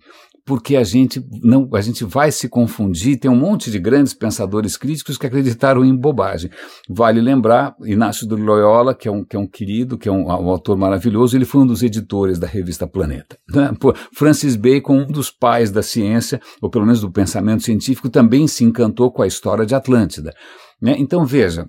porque 0.47 0.77
a 0.77 0.85
gente 0.85 1.21
não, 1.43 1.69
a 1.75 1.81
gente 1.81 2.05
vai 2.05 2.31
se 2.31 2.49
confundir. 2.49 3.19
Tem 3.19 3.29
um 3.29 3.37
monte 3.37 3.69
de 3.69 3.81
grandes 3.81 4.15
pensadores 4.15 4.77
críticos 4.77 5.19
que 5.19 5.27
acreditaram 5.27 5.85
em 5.85 5.95
bobagem. 5.95 6.51
Vale 6.89 7.21
lembrar 7.21 7.75
Inácio 7.85 8.29
de 8.29 8.37
Loyola, 8.37 8.95
que 8.95 9.09
é 9.09 9.11
um, 9.11 9.25
que 9.25 9.35
é 9.35 9.39
um 9.39 9.47
querido, 9.47 9.99
que 9.99 10.09
é 10.09 10.13
um, 10.13 10.27
um 10.27 10.49
autor 10.49 10.79
maravilhoso, 10.79 11.37
ele 11.37 11.45
foi 11.45 11.63
um 11.63 11.67
dos 11.67 11.83
editores 11.83 12.39
da 12.39 12.47
revista 12.47 12.87
Planeta. 12.87 13.37
Né? 13.53 13.71
Francis 14.15 14.55
Bacon, 14.55 15.01
um 15.01 15.07
dos 15.07 15.33
pais 15.33 15.73
da 15.73 15.83
ciência, 15.83 16.41
ou 16.63 16.71
pelo 16.71 16.87
menos 16.87 17.01
do 17.01 17.11
pensamento 17.11 17.65
científico, 17.65 18.09
também 18.09 18.47
se 18.47 18.63
encantou 18.63 19.11
com 19.11 19.23
a 19.23 19.27
história 19.27 19.67
de 19.67 19.75
Atlântida. 19.75 20.33
Né? 20.81 20.95
Então 20.97 21.27
veja, 21.27 21.69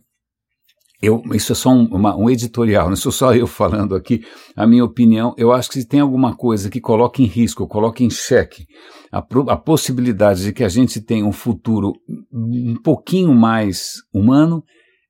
eu, 1.01 1.21
isso 1.33 1.51
é 1.51 1.55
só 1.55 1.69
um, 1.69 1.85
uma, 1.85 2.15
um 2.15 2.29
editorial, 2.29 2.89
não 2.89 2.95
sou 2.95 3.11
só 3.11 3.35
eu 3.35 3.47
falando 3.47 3.95
aqui 3.95 4.21
a 4.55 4.65
minha 4.65 4.83
opinião. 4.83 5.33
Eu 5.37 5.51
acho 5.51 5.69
que 5.69 5.81
se 5.81 5.87
tem 5.87 5.99
alguma 5.99 6.35
coisa 6.35 6.69
que 6.69 6.81
coloque 6.81 7.23
em 7.23 7.27
risco, 7.27 7.67
coloque 7.67 8.03
em 8.03 8.09
xeque 8.09 8.65
a, 9.11 9.19
a 9.19 9.57
possibilidade 9.57 10.43
de 10.43 10.53
que 10.53 10.63
a 10.63 10.69
gente 10.69 10.99
tenha 11.01 11.25
um 11.25 11.31
futuro 11.31 11.93
um 12.31 12.75
pouquinho 12.83 13.33
mais 13.33 13.93
humano, 14.13 14.63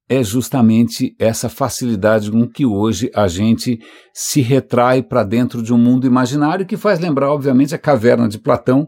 é 0.10 0.24
justamente 0.24 1.16
essa 1.20 1.50
facilidade 1.50 2.32
com 2.32 2.48
que 2.48 2.66
hoje 2.66 3.12
a 3.14 3.28
gente 3.28 3.80
se 4.14 4.42
retrai 4.42 5.04
para 5.04 5.24
dentro 5.24 5.62
de 5.62 5.74
um 5.74 5.78
mundo 5.78 6.08
imaginário 6.08 6.66
que 6.66 6.78
faz 6.78 7.00
lembrar, 7.00 7.32
obviamente, 7.32 7.76
a 7.76 7.78
caverna 7.78 8.28
de 8.28 8.40
Platão. 8.40 8.88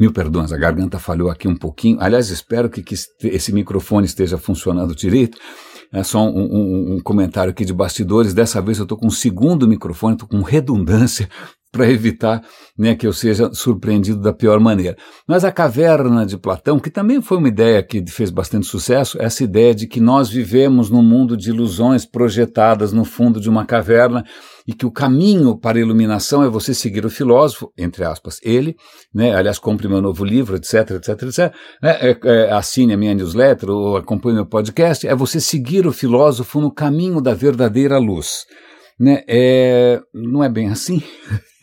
Mil 0.00 0.12
perdões, 0.12 0.52
a 0.52 0.56
garganta 0.56 0.98
falhou 0.98 1.30
aqui 1.30 1.46
um 1.46 1.54
pouquinho. 1.54 1.98
Aliás, 2.00 2.30
espero 2.30 2.68
que, 2.68 2.82
que 2.82 2.96
esse 3.22 3.52
microfone 3.52 4.04
esteja 4.04 4.36
funcionando 4.36 4.96
direito. 4.96 5.38
É 5.92 6.02
só 6.02 6.26
um, 6.26 6.40
um, 6.40 6.94
um 6.94 7.00
comentário 7.00 7.50
aqui 7.50 7.64
de 7.64 7.72
bastidores. 7.72 8.32
Dessa 8.32 8.62
vez 8.62 8.78
eu 8.78 8.84
estou 8.84 8.96
com 8.96 9.08
um 9.08 9.10
segundo 9.10 9.68
microfone, 9.68 10.14
estou 10.14 10.28
com 10.28 10.40
redundância 10.40 11.28
para 11.72 11.90
evitar 11.90 12.44
né, 12.78 12.94
que 12.94 13.06
eu 13.06 13.12
seja 13.14 13.52
surpreendido 13.54 14.20
da 14.20 14.32
pior 14.32 14.60
maneira. 14.60 14.96
Mas 15.26 15.42
a 15.42 15.50
caverna 15.50 16.26
de 16.26 16.36
Platão, 16.36 16.78
que 16.78 16.90
também 16.90 17.22
foi 17.22 17.38
uma 17.38 17.48
ideia 17.48 17.82
que 17.82 18.04
fez 18.10 18.30
bastante 18.30 18.66
sucesso, 18.66 19.16
essa 19.20 19.42
ideia 19.42 19.74
de 19.74 19.86
que 19.86 19.98
nós 19.98 20.28
vivemos 20.28 20.90
num 20.90 21.02
mundo 21.02 21.34
de 21.34 21.48
ilusões 21.48 22.04
projetadas 22.04 22.92
no 22.92 23.06
fundo 23.06 23.40
de 23.40 23.48
uma 23.48 23.64
caverna 23.64 24.22
e 24.66 24.74
que 24.74 24.84
o 24.84 24.90
caminho 24.90 25.56
para 25.56 25.78
a 25.78 25.80
iluminação 25.80 26.44
é 26.44 26.48
você 26.48 26.74
seguir 26.74 27.06
o 27.06 27.10
filósofo, 27.10 27.72
entre 27.76 28.04
aspas, 28.04 28.38
ele, 28.42 28.76
né, 29.12 29.34
aliás, 29.34 29.58
compre 29.58 29.88
meu 29.88 30.02
novo 30.02 30.24
livro, 30.24 30.56
etc, 30.56 30.90
etc, 30.90 31.22
etc, 31.22 31.38
né, 31.82 31.96
é, 32.00 32.18
é, 32.22 32.52
assine 32.52 32.92
a 32.92 32.96
minha 32.96 33.14
newsletter 33.14 33.70
ou 33.70 33.96
acompanhe 33.96 34.36
meu 34.36 34.46
podcast, 34.46 35.06
é 35.06 35.14
você 35.14 35.40
seguir 35.40 35.86
o 35.86 35.92
filósofo 35.92 36.60
no 36.60 36.70
caminho 36.70 37.20
da 37.20 37.34
verdadeira 37.34 37.98
luz. 37.98 38.44
Né, 38.98 39.24
é, 39.26 40.00
não 40.14 40.44
é 40.44 40.48
bem 40.48 40.68
assim. 40.68 41.02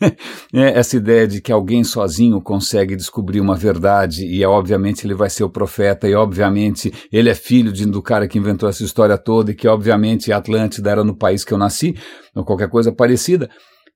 é, 0.52 0.78
essa 0.78 0.96
ideia 0.96 1.26
de 1.26 1.40
que 1.40 1.52
alguém 1.52 1.84
sozinho 1.84 2.40
consegue 2.40 2.96
descobrir 2.96 3.40
uma 3.40 3.56
verdade 3.56 4.26
e, 4.26 4.44
obviamente, 4.44 5.06
ele 5.06 5.14
vai 5.14 5.30
ser 5.30 5.44
o 5.44 5.50
profeta 5.50 6.08
e, 6.08 6.14
obviamente, 6.14 6.92
ele 7.12 7.28
é 7.28 7.34
filho 7.34 7.72
de, 7.72 7.86
do 7.86 8.02
cara 8.02 8.28
que 8.28 8.38
inventou 8.38 8.68
essa 8.68 8.82
história 8.82 9.16
toda 9.16 9.50
e 9.50 9.54
que, 9.54 9.68
obviamente, 9.68 10.32
Atlântida 10.32 10.90
era 10.90 11.04
no 11.04 11.14
país 11.14 11.44
que 11.44 11.52
eu 11.52 11.58
nasci, 11.58 11.94
ou 12.34 12.44
qualquer 12.44 12.68
coisa 12.68 12.92
parecida. 12.92 13.48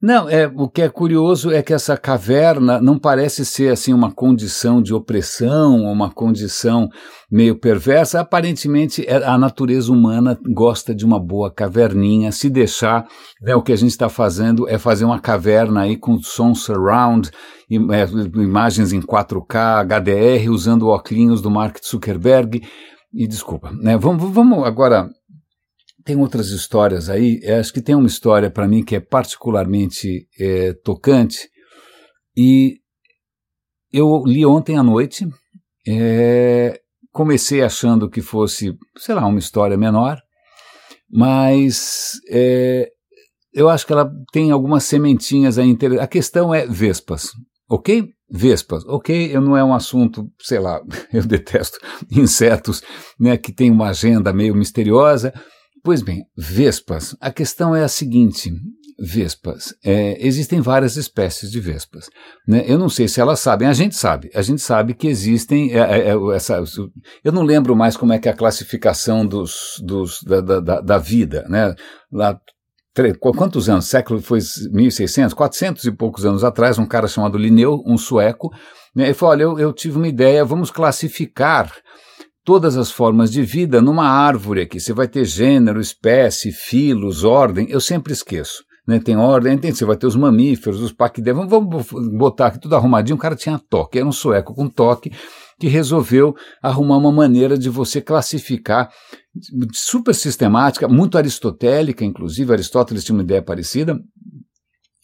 Não, 0.07 0.29
é, 0.29 0.47
o 0.55 0.69
que 0.69 0.83
é 0.83 0.89
curioso 0.91 1.51
é 1.51 1.63
que 1.63 1.73
essa 1.73 1.97
caverna 1.97 2.79
não 2.79 2.99
parece 2.99 3.43
ser 3.43 3.73
assim 3.73 3.95
uma 3.95 4.13
condição 4.13 4.83
de 4.83 4.93
opressão, 4.93 5.77
uma 5.81 6.11
condição 6.11 6.91
meio 7.33 7.59
perversa. 7.59 8.21
Aparentemente, 8.21 9.03
é, 9.09 9.25
a 9.25 9.39
natureza 9.39 9.91
humana 9.91 10.39
gosta 10.53 10.95
de 10.95 11.07
uma 11.07 11.19
boa 11.19 11.51
caverninha. 11.51 12.33
Se 12.33 12.51
deixar, 12.51 13.07
né, 13.41 13.55
o 13.55 13.63
que 13.63 13.73
a 13.73 13.77
gente 13.77 13.93
está 13.93 14.11
fazendo 14.11 14.69
é 14.69 14.77
fazer 14.77 15.07
uma 15.07 15.19
caverna 15.19 15.81
aí 15.81 15.97
com 15.97 16.19
som 16.19 16.55
surround, 16.55 17.31
é, 17.71 18.05
imagens 18.43 18.93
em 18.93 19.01
4K, 19.01 19.87
HDR, 19.87 20.51
usando 20.51 20.89
óculos 20.89 21.41
do 21.41 21.51
Mark 21.51 21.79
Zuckerberg. 21.83 22.61
E 23.11 23.27
desculpa, 23.27 23.73
né, 23.81 23.97
vamos, 23.97 24.31
vamos 24.31 24.67
agora 24.67 25.09
tem 26.05 26.17
outras 26.17 26.49
histórias 26.49 27.09
aí. 27.09 27.41
Acho 27.59 27.73
que 27.73 27.81
tem 27.81 27.95
uma 27.95 28.07
história 28.07 28.51
para 28.51 28.69
mim 28.69 28.85
que 28.85 28.97
é 28.97 29.01
particularmente 29.01 30.29
é, 30.39 30.73
tocante. 30.85 31.49
E 32.37 32.79
eu 33.93 34.23
li 34.27 34.45
ontem 34.45 34.77
à 34.77 34.83
noite. 34.83 35.27
É, 35.87 36.81
comecei 37.13 37.63
achando 37.63 38.11
que 38.11 38.21
fosse, 38.21 38.77
sei 38.99 39.15
lá, 39.15 39.25
uma 39.25 39.39
história 39.39 39.77
menor, 39.77 40.21
mas 41.09 42.13
é, 42.29 42.91
eu 43.53 43.69
acho 43.69 43.87
que 43.87 43.93
ela 43.93 44.11
tem 44.33 44.51
algumas 44.51 44.83
sementinhas 44.85 45.59
aí. 45.59 45.77
A 46.01 46.09
questão 46.09 46.53
é 46.53 46.67
vespas, 46.67 47.31
ok? 47.71 48.09
Vespas, 48.29 48.85
ok, 48.87 49.35
não 49.35 49.57
é 49.57 49.63
um 49.63 49.73
assunto, 49.73 50.29
sei 50.41 50.59
lá, 50.59 50.81
eu 51.13 51.23
detesto 51.23 51.79
insetos, 52.11 52.83
né, 53.21 53.37
que 53.37 53.53
tem 53.53 53.71
uma 53.71 53.91
agenda 53.91 54.33
meio 54.33 54.57
misteriosa, 54.57 55.33
Pois 55.85 56.01
bem, 56.01 56.25
vespas. 56.35 57.15
A 57.21 57.31
questão 57.31 57.77
é 57.77 57.85
a 57.85 57.89
seguinte: 57.89 58.51
vespas. 58.99 59.75
É, 59.85 60.17
existem 60.27 60.63
várias 60.63 60.97
espécies 60.97 61.51
de 61.51 61.61
vespas. 61.61 62.09
Né? 62.49 62.65
Eu 62.67 62.79
não 62.79 62.89
sei 62.89 63.07
se 63.07 63.21
elas 63.21 63.39
sabem, 63.39 63.69
a 63.69 63.73
gente 63.75 63.95
sabe. 63.95 64.31
A 64.35 64.41
gente 64.41 64.63
sabe 64.63 64.95
que 64.95 65.07
existem. 65.07 65.75
É, 65.75 65.81
é, 65.81 66.09
é 66.09 66.35
essa, 66.35 66.65
eu 67.23 67.31
não 67.31 67.43
lembro 67.43 67.77
mais 67.77 67.99
como 67.99 68.15
é 68.15 68.19
que 68.19 68.31
é 68.31 68.33
a 68.33 68.37
classificação 68.37 69.27
dos, 69.27 69.75
dos, 69.85 70.23
da, 70.23 70.41
da, 70.41 70.81
da 70.81 70.97
vida. 70.99 71.45
Né? 71.51 71.75
Lá, 72.11 72.41
quantos 73.37 73.69
anos? 73.69 73.85
Século 73.85 74.23
foi 74.23 74.39
1600, 74.73 75.35
400 75.35 75.85
e 75.85 75.93
poucos 75.93 76.25
anos 76.25 76.43
atrás, 76.43 76.79
um 76.79 76.87
cara 76.87 77.07
chamado 77.07 77.37
Linneu, 77.37 77.83
um 77.85 77.99
sueco, 77.99 78.51
né, 78.97 79.05
ele 79.05 79.15
falou: 79.15 79.33
olha, 79.33 79.43
eu, 79.43 79.59
eu 79.59 79.73
tive 79.75 79.99
uma 79.99 80.09
ideia, 80.09 80.47
vamos 80.47 80.71
classificar 80.71 81.71
todas 82.45 82.77
as 82.77 82.91
formas 82.91 83.33
de 83.33 83.43
vida 83.43 83.81
numa 83.81 84.07
árvore 84.07 84.63
aqui. 84.63 84.79
Você 84.79 84.93
vai 84.93 85.09
ter 85.09 85.25
gênero, 85.25 85.81
espécie, 85.81 86.53
filos, 86.53 87.25
ordem. 87.25 87.67
Eu 87.71 87.81
sempre 87.81 88.13
esqueço. 88.13 88.63
Né? 88.87 88.99
Tem 88.99 89.17
ordem, 89.17 89.57
tem, 89.57 89.73
você 89.73 89.85
vai 89.85 89.97
ter 89.97 90.07
os 90.07 90.15
mamíferos, 90.15 90.81
os 90.81 90.93
paquidermos. 90.93 91.49
Vamos, 91.49 91.87
vamos 91.87 92.13
botar 92.13 92.49
aqui 92.49 92.61
tudo 92.61 92.77
arrumadinho. 92.77 93.17
O 93.17 93.21
cara 93.21 93.35
tinha 93.35 93.59
toque, 93.59 93.99
era 93.99 94.07
um 94.07 94.13
sueco 94.13 94.55
com 94.55 94.69
toque 94.69 95.11
que 95.59 95.69
resolveu 95.69 96.35
arrumar 96.63 96.99
uma 96.99 97.13
maneira 97.13 97.57
de 97.57 97.71
você 97.71 98.01
classificar 98.01 98.91
super 99.73 100.15
sistemática, 100.15 100.89
muito 100.89 101.17
aristotélica, 101.17 102.05
inclusive 102.05 102.53
Aristóteles 102.53 103.05
tinha 103.05 103.17
uma 103.17 103.23
ideia 103.23 103.43
parecida, 103.43 103.99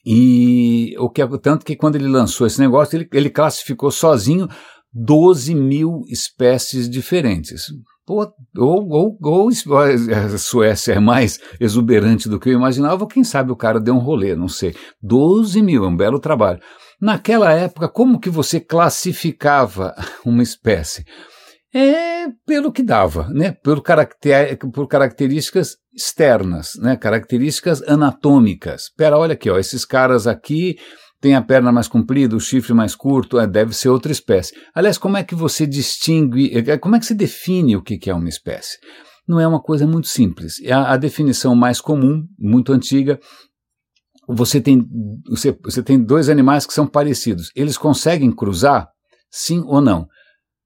e 0.04 0.94
o 0.98 1.10
que 1.10 1.26
tanto 1.38 1.64
que 1.64 1.76
quando 1.76 1.96
ele 1.96 2.08
lançou 2.08 2.46
esse 2.46 2.60
negócio, 2.60 2.96
ele, 2.96 3.08
ele 3.12 3.30
classificou 3.30 3.90
sozinho 3.90 4.48
12 4.92 5.54
mil 5.54 6.02
espécies 6.08 6.88
diferentes. 6.88 7.64
Ou, 8.08 8.34
ou, 8.88 9.18
ou, 9.22 9.48
a 9.48 10.38
Suécia 10.38 10.94
é 10.94 10.98
mais 10.98 11.38
exuberante 11.60 12.28
do 12.28 12.40
que 12.40 12.48
eu 12.48 12.54
imaginava, 12.54 13.06
quem 13.06 13.22
sabe 13.22 13.52
o 13.52 13.56
cara 13.56 13.78
deu 13.78 13.94
um 13.94 14.00
rolê, 14.00 14.34
não 14.34 14.48
sei. 14.48 14.74
12 15.00 15.62
mil, 15.62 15.84
é 15.84 15.88
um 15.88 15.96
belo 15.96 16.18
trabalho. 16.18 16.60
Naquela 17.00 17.52
época, 17.52 17.88
como 17.88 18.18
que 18.18 18.28
você 18.28 18.58
classificava 18.58 19.94
uma 20.24 20.42
espécie? 20.42 21.04
É 21.72 22.26
pelo 22.44 22.72
que 22.72 22.82
dava, 22.82 23.28
né? 23.28 23.52
Por, 23.52 23.80
caracter, 23.80 24.58
por 24.58 24.88
características 24.88 25.76
externas, 25.94 26.72
né? 26.80 26.96
Características 26.96 27.80
anatômicas. 27.82 28.90
Pera, 28.96 29.16
olha 29.16 29.34
aqui, 29.34 29.48
ó, 29.48 29.56
esses 29.56 29.84
caras 29.84 30.26
aqui 30.26 30.76
tem 31.20 31.34
a 31.34 31.42
perna 31.42 31.70
mais 31.70 31.86
comprida, 31.86 32.34
o 32.34 32.40
chifre 32.40 32.72
mais 32.72 32.94
curto, 32.94 33.38
é, 33.38 33.46
deve 33.46 33.74
ser 33.74 33.90
outra 33.90 34.10
espécie. 34.10 34.54
Aliás, 34.74 34.96
como 34.96 35.16
é 35.16 35.22
que 35.22 35.34
você 35.34 35.66
distingue, 35.66 36.56
é, 36.56 36.78
como 36.78 36.96
é 36.96 36.98
que 36.98 37.06
se 37.06 37.14
define 37.14 37.76
o 37.76 37.82
que 37.82 38.08
é 38.08 38.14
uma 38.14 38.28
espécie? 38.28 38.78
Não 39.28 39.38
é 39.38 39.46
uma 39.46 39.60
coisa 39.60 39.86
muito 39.86 40.08
simples. 40.08 40.54
A, 40.70 40.94
a 40.94 40.96
definição 40.96 41.54
mais 41.54 41.80
comum, 41.80 42.26
muito 42.38 42.72
antiga, 42.72 43.20
você 44.26 44.60
tem, 44.60 44.86
você, 45.28 45.56
você 45.62 45.82
tem 45.82 46.02
dois 46.02 46.28
animais 46.28 46.66
que 46.66 46.72
são 46.72 46.86
parecidos. 46.86 47.50
Eles 47.54 47.76
conseguem 47.76 48.32
cruzar? 48.32 48.88
Sim 49.30 49.62
ou 49.66 49.80
não? 49.80 50.08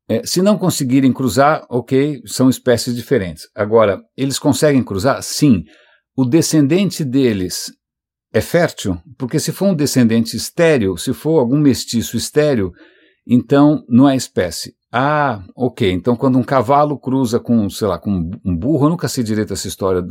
É, 0.08 0.24
se 0.24 0.42
não 0.42 0.58
conseguirem 0.58 1.12
cruzar, 1.12 1.66
ok, 1.70 2.20
são 2.26 2.50
espécies 2.50 2.94
diferentes. 2.94 3.48
Agora, 3.54 4.00
eles 4.16 4.38
conseguem 4.38 4.84
cruzar? 4.84 5.22
Sim. 5.22 5.64
O 6.16 6.24
descendente 6.24 7.04
deles 7.04 7.72
é 8.34 8.40
fértil? 8.40 8.98
Porque 9.16 9.38
se 9.38 9.52
for 9.52 9.68
um 9.68 9.74
descendente 9.74 10.36
estéreo, 10.36 10.98
se 10.98 11.14
for 11.14 11.38
algum 11.38 11.56
mestiço 11.56 12.16
estéreo, 12.16 12.72
então 13.24 13.84
não 13.88 14.08
é 14.08 14.16
espécie. 14.16 14.74
Ah, 14.92 15.42
ok. 15.56 15.90
Então, 15.90 16.16
quando 16.16 16.36
um 16.36 16.42
cavalo 16.42 16.98
cruza 16.98 17.38
com, 17.38 17.68
sei 17.70 17.86
lá, 17.86 17.98
com 17.98 18.30
um 18.44 18.56
burro, 18.56 18.86
eu 18.86 18.90
nunca 18.90 19.08
sei 19.08 19.22
direito 19.22 19.52
essa 19.52 19.68
história. 19.68 20.04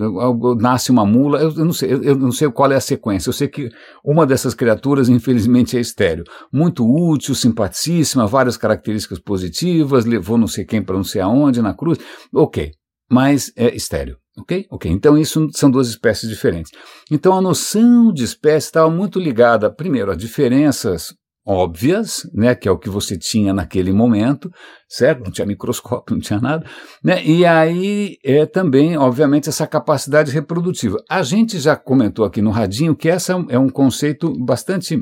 Nasce 0.57 0.89
uma 0.89 1.05
mula, 1.05 1.41
eu, 1.41 1.53
não 1.53 1.73
sei, 1.73 1.93
eu, 1.93 2.03
eu, 2.03 2.15
não 2.17 2.31
sei 2.31 2.49
qual 2.49 2.71
é 2.71 2.75
a 2.75 2.81
sequência. 2.81 3.29
Eu 3.29 3.33
sei 3.33 3.49
que 3.49 3.69
uma 4.03 4.25
dessas 4.25 4.53
criaturas, 4.53 5.09
infelizmente, 5.09 5.77
é 5.77 5.81
estéreo. 5.81 6.23
Muito 6.51 6.85
útil, 6.85 7.35
simpaticíssima, 7.35 8.25
várias 8.25 8.55
características 8.55 9.19
positivas, 9.19 10.05
levou 10.05 10.37
não 10.37 10.47
sei 10.47 10.63
quem 10.65 10.81
para 10.81 10.95
não 10.95 11.03
sei 11.03 11.21
aonde 11.21 11.61
na 11.61 11.73
cruz. 11.73 11.97
Ok, 12.33 12.71
mas 13.09 13.51
é 13.55 13.75
estéreo. 13.75 14.17
Ok? 14.37 14.65
Ok. 14.71 14.91
Então, 14.91 15.17
isso 15.17 15.47
são 15.53 15.69
duas 15.69 15.87
espécies 15.87 16.27
diferentes. 16.27 16.71
Então, 17.11 17.37
a 17.37 17.41
noção 17.41 18.11
de 18.11 18.23
espécie 18.23 18.67
estava 18.67 18.89
muito 18.89 19.19
ligada, 19.19 19.71
primeiro, 19.71 20.11
a 20.11 20.15
diferenças 20.15 21.13
óbvias, 21.45 22.21
né, 22.33 22.55
que 22.55 22.67
é 22.67 22.71
o 22.71 22.77
que 22.77 22.89
você 22.89 23.17
tinha 23.17 23.53
naquele 23.53 23.91
momento, 23.91 24.49
certo? 24.87 25.23
Não 25.25 25.31
tinha 25.31 25.45
microscópio, 25.45 26.15
não 26.15 26.21
tinha 26.21 26.39
nada, 26.39 26.65
né? 27.03 27.23
E 27.25 27.45
aí 27.45 28.17
é 28.23 28.45
também, 28.45 28.97
obviamente, 28.97 29.49
essa 29.49 29.67
capacidade 29.67 30.31
reprodutiva. 30.31 31.03
A 31.09 31.21
gente 31.21 31.59
já 31.59 31.75
comentou 31.75 32.23
aqui 32.23 32.41
no 32.41 32.49
radinho 32.49 32.95
que 32.95 33.09
essa 33.09 33.33
é 33.49 33.59
um 33.59 33.69
conceito 33.69 34.33
bastante 34.45 34.97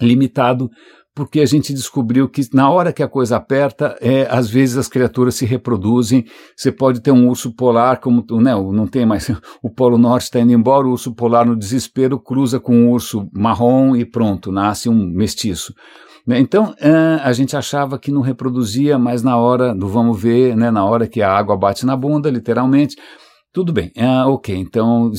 limitado 0.00 0.68
porque 1.14 1.40
a 1.40 1.46
gente 1.46 1.72
descobriu 1.72 2.28
que 2.28 2.42
na 2.54 2.70
hora 2.70 2.92
que 2.92 3.02
a 3.02 3.08
coisa 3.08 3.36
aperta, 3.36 3.96
é, 4.00 4.26
às 4.30 4.48
vezes 4.48 4.76
as 4.76 4.88
criaturas 4.88 5.34
se 5.34 5.44
reproduzem. 5.44 6.24
Você 6.56 6.70
pode 6.70 7.00
ter 7.00 7.10
um 7.10 7.28
urso 7.28 7.54
polar, 7.54 8.00
como 8.00 8.24
né, 8.40 8.52
não 8.54 8.86
tem 8.86 9.04
mais, 9.04 9.30
o 9.62 9.70
Polo 9.70 9.98
Norte 9.98 10.24
está 10.24 10.40
indo 10.40 10.52
embora, 10.52 10.86
o 10.86 10.92
urso 10.92 11.14
polar 11.14 11.44
no 11.44 11.56
desespero 11.56 12.18
cruza 12.18 12.60
com 12.60 12.74
um 12.74 12.90
urso 12.90 13.28
marrom 13.32 13.96
e 13.96 14.04
pronto, 14.04 14.52
nasce 14.52 14.88
um 14.88 15.06
mestiço. 15.06 15.74
Né. 16.26 16.38
Então, 16.38 16.74
a 17.22 17.32
gente 17.32 17.56
achava 17.56 17.98
que 17.98 18.12
não 18.12 18.20
reproduzia, 18.20 18.98
mas 18.98 19.22
na 19.22 19.36
hora 19.36 19.74
do 19.74 19.88
vamos 19.88 20.20
ver, 20.20 20.56
né, 20.56 20.70
na 20.70 20.84
hora 20.84 21.06
que 21.06 21.22
a 21.22 21.32
água 21.32 21.56
bate 21.56 21.84
na 21.84 21.96
bunda, 21.96 22.30
literalmente, 22.30 22.96
tudo 23.52 23.72
bem, 23.72 23.90
ah, 23.96 24.28
ok, 24.28 24.54
então 24.54 25.10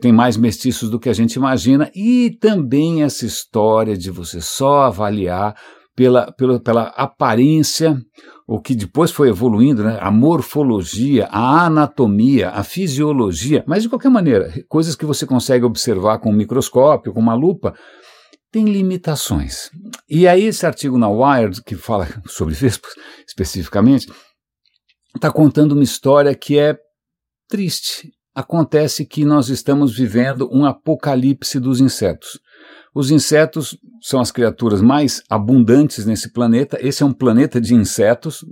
tem 0.00 0.12
mais 0.12 0.36
mestiços 0.36 0.88
do 0.88 1.00
que 1.00 1.08
a 1.08 1.12
gente 1.12 1.34
imagina, 1.34 1.90
e 1.94 2.36
também 2.40 3.02
essa 3.02 3.26
história 3.26 3.96
de 3.96 4.10
você 4.10 4.40
só 4.40 4.82
avaliar 4.82 5.56
pela, 5.94 6.32
pela, 6.32 6.60
pela 6.60 6.82
aparência, 6.96 7.96
o 8.46 8.60
que 8.60 8.74
depois 8.74 9.10
foi 9.10 9.28
evoluindo, 9.28 9.82
né? 9.82 9.98
a 10.00 10.10
morfologia, 10.10 11.26
a 11.26 11.66
anatomia, 11.66 12.50
a 12.50 12.62
fisiologia, 12.62 13.64
mas 13.66 13.82
de 13.82 13.88
qualquer 13.88 14.10
maneira, 14.10 14.52
coisas 14.68 14.96
que 14.96 15.04
você 15.04 15.26
consegue 15.26 15.64
observar 15.64 16.18
com 16.18 16.30
um 16.30 16.36
microscópio, 16.36 17.12
com 17.12 17.20
uma 17.20 17.34
lupa, 17.34 17.74
tem 18.50 18.66
limitações. 18.66 19.70
E 20.08 20.28
aí 20.28 20.44
esse 20.44 20.64
artigo 20.66 20.98
na 20.98 21.08
Wired, 21.08 21.62
que 21.64 21.74
fala 21.74 22.06
sobre 22.26 22.54
vespas 22.54 22.92
especificamente, 23.26 24.06
está 25.16 25.30
contando 25.30 25.72
uma 25.72 25.82
história 25.82 26.34
que 26.34 26.58
é 26.58 26.76
triste. 27.52 28.10
Acontece 28.34 29.04
que 29.04 29.26
nós 29.26 29.50
estamos 29.50 29.94
vivendo 29.94 30.48
um 30.50 30.64
apocalipse 30.64 31.60
dos 31.60 31.82
insetos. 31.82 32.40
Os 32.94 33.10
insetos 33.10 33.76
são 34.00 34.20
as 34.20 34.32
criaturas 34.32 34.80
mais 34.80 35.22
abundantes 35.28 36.06
nesse 36.06 36.32
planeta. 36.32 36.78
Esse 36.80 37.02
é 37.02 37.06
um 37.06 37.12
planeta 37.12 37.60
de 37.60 37.74
insetos. 37.74 38.42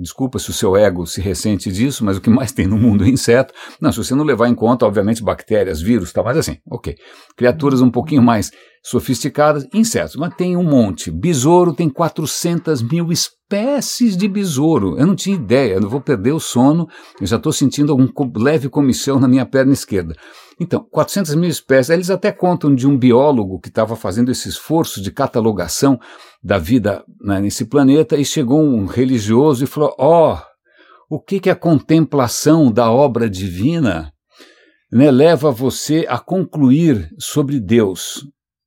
Desculpa 0.00 0.38
se 0.38 0.50
o 0.50 0.52
seu 0.52 0.76
ego 0.76 1.04
se 1.04 1.20
ressente 1.20 1.72
disso, 1.72 2.04
mas 2.04 2.16
o 2.16 2.20
que 2.20 2.30
mais 2.30 2.52
tem 2.52 2.68
no 2.68 2.78
mundo 2.78 3.02
é 3.02 3.08
inseto. 3.08 3.52
Não, 3.80 3.90
se 3.90 3.98
você 3.98 4.14
não 4.14 4.24
levar 4.24 4.48
em 4.48 4.54
conta, 4.54 4.86
obviamente, 4.86 5.20
bactérias, 5.20 5.82
vírus, 5.82 6.12
tá, 6.12 6.22
mas 6.22 6.36
assim, 6.36 6.58
ok. 6.70 6.94
Criaturas 7.36 7.80
um 7.80 7.90
pouquinho 7.90 8.22
mais 8.22 8.52
sofisticadas, 8.84 9.66
insetos, 9.72 10.14
mas 10.14 10.34
tem 10.34 10.58
um 10.58 10.62
monte. 10.62 11.10
Besouro 11.10 11.72
tem 11.72 11.88
400 11.88 12.82
mil 12.82 13.10
espécies 13.10 14.14
de 14.14 14.28
besouro. 14.28 14.98
Eu 14.98 15.06
não 15.06 15.16
tinha 15.16 15.34
ideia, 15.34 15.74
eu 15.74 15.80
não 15.80 15.88
vou 15.88 16.02
perder 16.02 16.32
o 16.32 16.38
sono, 16.38 16.86
eu 17.18 17.26
já 17.26 17.36
estou 17.36 17.50
sentindo 17.50 17.90
algum 17.90 18.06
leve 18.36 18.68
comichão 18.68 19.18
na 19.18 19.26
minha 19.26 19.46
perna 19.46 19.72
esquerda. 19.72 20.14
Então, 20.60 20.86
400 20.90 21.34
mil 21.34 21.48
espécies, 21.48 21.88
eles 21.88 22.10
até 22.10 22.30
contam 22.30 22.74
de 22.74 22.86
um 22.86 22.96
biólogo 22.96 23.58
que 23.58 23.68
estava 23.68 23.96
fazendo 23.96 24.30
esse 24.30 24.50
esforço 24.50 25.00
de 25.00 25.10
catalogação 25.10 25.98
da 26.42 26.58
vida 26.58 27.02
né, 27.22 27.40
nesse 27.40 27.64
planeta 27.64 28.16
e 28.16 28.24
chegou 28.24 28.62
um 28.62 28.84
religioso 28.84 29.64
e 29.64 29.66
falou: 29.66 29.94
Ó, 29.98 30.34
oh, 30.34 31.16
o 31.16 31.18
que, 31.18 31.40
que 31.40 31.48
a 31.48 31.56
contemplação 31.56 32.70
da 32.70 32.90
obra 32.90 33.30
divina 33.30 34.12
né, 34.92 35.10
leva 35.10 35.50
você 35.50 36.04
a 36.06 36.18
concluir 36.18 37.08
sobre 37.18 37.58
Deus? 37.58 38.22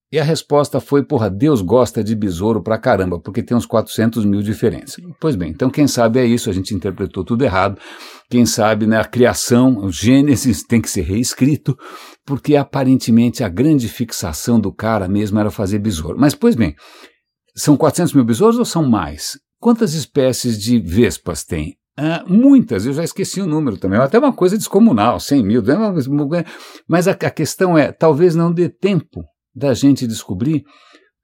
E 0.10 0.18
a 0.18 0.24
resposta 0.24 0.80
foi: 0.80 1.04
porra, 1.04 1.30
Deus 1.30 1.62
gosta 1.62 2.02
de 2.04 2.16
besouro 2.16 2.62
pra 2.62 2.78
caramba, 2.78 3.20
porque 3.20 3.44
tem 3.44 3.58
uns 3.58 3.66
400 3.66 4.24
mil 4.24 4.42
diferentes. 4.42 4.96
Pois 5.20 5.36
bem, 5.36 5.52
então 5.52 5.70
quem 5.70 5.86
sabe 5.86 6.20
é 6.20 6.26
isso, 6.26 6.50
a 6.50 6.54
gente 6.54 6.74
interpretou 6.74 7.26
tudo 7.26 7.44
errado. 7.44 7.78
Quem 8.30 8.46
sabe 8.46 8.88
né, 8.88 8.98
a 8.98 9.06
criação, 9.06 9.78
o 9.80 9.92
Gênesis 9.92 10.64
tem 10.64 10.82
que 10.82 10.90
ser 10.90 11.02
reescrito, 11.02 11.78
porque 12.26 12.56
aparentemente 12.56 13.44
a 13.44 13.50
grande 13.50 13.90
fixação 13.90 14.60
do 14.60 14.74
cara 14.74 15.08
mesmo 15.08 15.40
era 15.40 15.52
fazer 15.52 15.80
besouro. 15.80 16.18
Mas, 16.18 16.34
pois 16.34 16.56
bem, 16.56 16.74
são 17.54 17.76
400 17.76 18.14
mil 18.14 18.24
besouros 18.24 18.58
ou 18.58 18.66
são 18.66 18.88
mais? 18.88 19.38
Quantas 19.60 19.94
espécies 19.94 20.58
de 20.58 20.80
vespas 20.80 21.44
tem? 21.44 21.76
Ah, 22.00 22.24
muitas, 22.28 22.86
eu 22.86 22.94
já 22.94 23.04
esqueci 23.04 23.42
o 23.42 23.48
número 23.48 23.76
também, 23.76 24.00
até 24.00 24.20
uma 24.20 24.32
coisa 24.32 24.56
descomunal, 24.56 25.20
100 25.20 25.44
mil. 25.44 25.64
Mas 26.88 27.08
a, 27.08 27.12
a 27.12 27.30
questão 27.32 27.78
é: 27.78 27.92
talvez 27.92 28.36
não 28.36 28.54
dê 28.54 28.70
tempo 28.70 29.26
da 29.58 29.74
gente 29.74 30.08
descobrir 30.08 30.64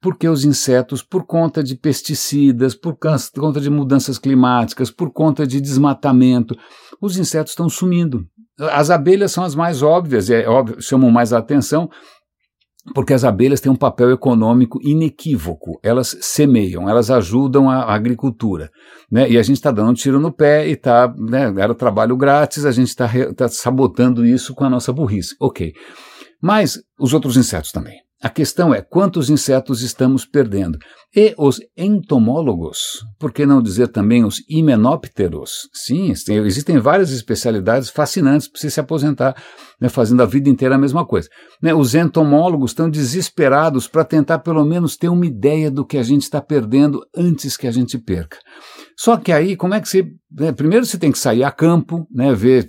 porque 0.04 0.28
os 0.28 0.44
insetos, 0.44 1.02
por 1.02 1.24
conta 1.24 1.64
de 1.64 1.74
pesticidas, 1.74 2.74
por 2.74 2.94
conta 2.94 3.58
de 3.58 3.70
mudanças 3.70 4.18
climáticas, 4.18 4.90
por 4.90 5.10
conta 5.10 5.46
de 5.46 5.62
desmatamento, 5.62 6.54
os 7.00 7.16
insetos 7.16 7.52
estão 7.52 7.70
sumindo. 7.70 8.26
As 8.70 8.90
abelhas 8.90 9.32
são 9.32 9.42
as 9.42 9.54
mais 9.54 9.82
óbvias, 9.82 10.28
é 10.28 10.46
óbvio, 10.46 10.78
chamam 10.78 11.10
mais 11.10 11.32
a 11.32 11.38
atenção, 11.38 11.88
porque 12.94 13.14
as 13.14 13.24
abelhas 13.24 13.62
têm 13.62 13.72
um 13.72 13.76
papel 13.76 14.10
econômico 14.10 14.78
inequívoco. 14.82 15.80
Elas 15.82 16.18
semeiam, 16.20 16.86
elas 16.86 17.10
ajudam 17.10 17.70
a, 17.70 17.94
agricultura. 17.94 18.70
Né? 19.10 19.30
E 19.30 19.38
a 19.38 19.42
gente 19.42 19.56
está 19.56 19.70
dando 19.70 19.90
um 19.90 19.94
tiro 19.94 20.20
no 20.20 20.30
pé 20.30 20.68
e 20.68 20.72
está. 20.72 21.08
Né, 21.16 21.50
era 21.56 21.74
trabalho 21.74 22.14
grátis, 22.14 22.66
a 22.66 22.72
gente 22.72 22.88
está 22.88 23.08
tá 23.34 23.48
sabotando 23.48 24.26
isso 24.26 24.54
com 24.54 24.64
a 24.64 24.70
nossa 24.70 24.92
burrice. 24.92 25.34
Ok. 25.40 25.72
Mas 26.42 26.78
os 27.00 27.14
outros 27.14 27.38
insetos 27.38 27.72
também. 27.72 28.03
A 28.24 28.30
questão 28.30 28.74
é 28.74 28.80
quantos 28.80 29.28
insetos 29.28 29.82
estamos 29.82 30.24
perdendo. 30.24 30.78
E 31.14 31.34
os 31.36 31.60
entomólogos, 31.76 33.04
por 33.18 33.30
que 33.30 33.44
não 33.44 33.60
dizer 33.60 33.88
também 33.88 34.24
os 34.24 34.42
himenópteros? 34.48 35.68
Sim, 35.74 36.10
existem 36.10 36.78
várias 36.78 37.10
especialidades 37.10 37.90
fascinantes 37.90 38.48
para 38.48 38.58
você 38.58 38.70
se 38.70 38.80
aposentar 38.80 39.36
né, 39.78 39.90
fazendo 39.90 40.22
a 40.22 40.26
vida 40.26 40.48
inteira 40.48 40.76
a 40.76 40.78
mesma 40.78 41.04
coisa. 41.04 41.28
Né, 41.60 41.74
os 41.74 41.94
entomólogos 41.94 42.70
estão 42.70 42.88
desesperados 42.88 43.86
para 43.86 44.06
tentar 44.06 44.38
pelo 44.38 44.64
menos 44.64 44.96
ter 44.96 45.10
uma 45.10 45.26
ideia 45.26 45.70
do 45.70 45.84
que 45.84 45.98
a 45.98 46.02
gente 46.02 46.22
está 46.22 46.40
perdendo 46.40 47.04
antes 47.14 47.58
que 47.58 47.66
a 47.66 47.70
gente 47.70 47.98
perca. 47.98 48.38
Só 48.96 49.18
que 49.18 49.32
aí, 49.32 49.54
como 49.54 49.74
é 49.74 49.82
que 49.82 49.88
você. 49.88 50.02
Né, 50.32 50.50
primeiro 50.50 50.86
você 50.86 50.96
tem 50.96 51.12
que 51.12 51.18
sair 51.18 51.44
a 51.44 51.50
campo, 51.50 52.08
né, 52.10 52.34
ver 52.34 52.66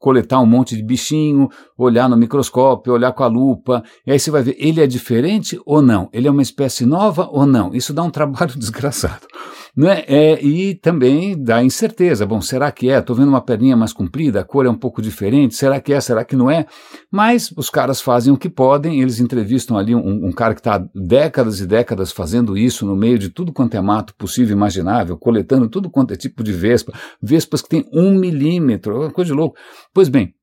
coletar 0.00 0.40
um 0.40 0.46
monte 0.46 0.74
de 0.74 0.82
bichinho, 0.82 1.48
olhar 1.76 2.08
no 2.08 2.16
microscópio, 2.16 2.94
olhar 2.94 3.12
com 3.12 3.22
a 3.22 3.26
lupa, 3.28 3.84
e 4.04 4.10
aí 4.10 4.18
você 4.18 4.30
vai 4.30 4.42
ver, 4.42 4.56
ele 4.58 4.80
é 4.80 4.86
diferente 4.86 5.60
ou 5.64 5.80
não? 5.82 6.08
Ele 6.12 6.26
é 6.26 6.30
uma 6.30 6.42
espécie 6.42 6.86
nova 6.86 7.28
ou 7.30 7.46
não? 7.46 7.72
Isso 7.74 7.92
dá 7.92 8.02
um 8.02 8.10
trabalho 8.10 8.58
desgraçado. 8.58 9.28
Né? 9.76 10.04
É, 10.06 10.42
e 10.42 10.74
também 10.74 11.40
dá 11.40 11.62
incerteza. 11.62 12.26
Bom, 12.26 12.40
será 12.40 12.70
que 12.72 12.90
é? 12.90 12.98
Estou 12.98 13.14
vendo 13.14 13.28
uma 13.28 13.40
perninha 13.40 13.76
mais 13.76 13.92
comprida, 13.92 14.40
a 14.40 14.44
cor 14.44 14.66
é 14.66 14.70
um 14.70 14.74
pouco 14.74 15.00
diferente, 15.00 15.54
será 15.54 15.80
que 15.80 15.92
é, 15.92 16.00
será 16.00 16.24
que 16.24 16.34
não 16.34 16.50
é? 16.50 16.66
Mas 17.10 17.52
os 17.56 17.70
caras 17.70 18.00
fazem 18.00 18.32
o 18.32 18.36
que 18.36 18.48
podem, 18.48 19.00
eles 19.00 19.20
entrevistam 19.20 19.78
ali 19.78 19.94
um, 19.94 20.26
um 20.26 20.32
cara 20.32 20.54
que 20.54 20.60
está 20.60 20.84
décadas 20.94 21.60
e 21.60 21.66
décadas 21.66 22.10
fazendo 22.12 22.56
isso 22.56 22.84
no 22.84 22.96
meio 22.96 23.18
de 23.18 23.28
tudo 23.28 23.52
quanto 23.52 23.76
é 23.76 23.80
mato 23.80 24.14
possível 24.16 24.54
e 24.54 24.56
imaginável, 24.56 25.16
coletando 25.16 25.68
tudo 25.68 25.90
quanto 25.90 26.12
é 26.12 26.16
tipo 26.16 26.42
de 26.42 26.52
vespa, 26.52 26.92
vespas 27.22 27.62
que 27.62 27.68
tem 27.68 27.84
um 27.92 28.18
milímetro, 28.18 28.96
uma 28.96 29.10
coisa 29.10 29.30
de 29.30 29.36
louco. 29.36 29.56
Pois 29.94 30.08
bem, 30.08 30.34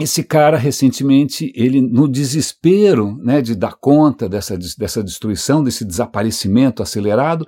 esse 0.00 0.22
cara, 0.22 0.56
recentemente, 0.56 1.52
ele, 1.56 1.80
no 1.80 2.06
desespero 2.06 3.18
né, 3.20 3.42
de 3.42 3.56
dar 3.56 3.74
conta 3.74 4.28
dessa, 4.28 4.56
dessa 4.56 5.02
destruição, 5.02 5.62
desse 5.62 5.84
desaparecimento 5.84 6.84
acelerado, 6.84 7.44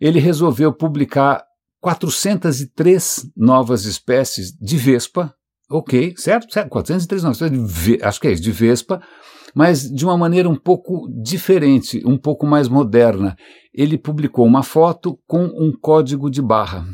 ele 0.00 0.18
resolveu 0.18 0.72
publicar 0.72 1.44
403 1.80 3.30
novas 3.36 3.84
espécies 3.84 4.52
de 4.52 4.76
vespa, 4.76 5.34
ok, 5.70 6.14
certo? 6.16 6.52
certo 6.52 6.68
403 6.70 7.22
novas 7.22 7.40
espécies, 7.40 7.84
de, 7.84 8.04
acho 8.04 8.20
que 8.20 8.28
é 8.28 8.32
isso, 8.32 8.42
de 8.42 8.52
vespa, 8.52 9.00
mas 9.54 9.90
de 9.90 10.04
uma 10.04 10.18
maneira 10.18 10.48
um 10.48 10.56
pouco 10.56 11.08
diferente, 11.22 12.02
um 12.04 12.18
pouco 12.18 12.46
mais 12.46 12.68
moderna. 12.68 13.36
Ele 13.72 13.96
publicou 13.96 14.44
uma 14.44 14.62
foto 14.62 15.18
com 15.26 15.44
um 15.44 15.72
código 15.72 16.30
de 16.30 16.42
barra. 16.42 16.86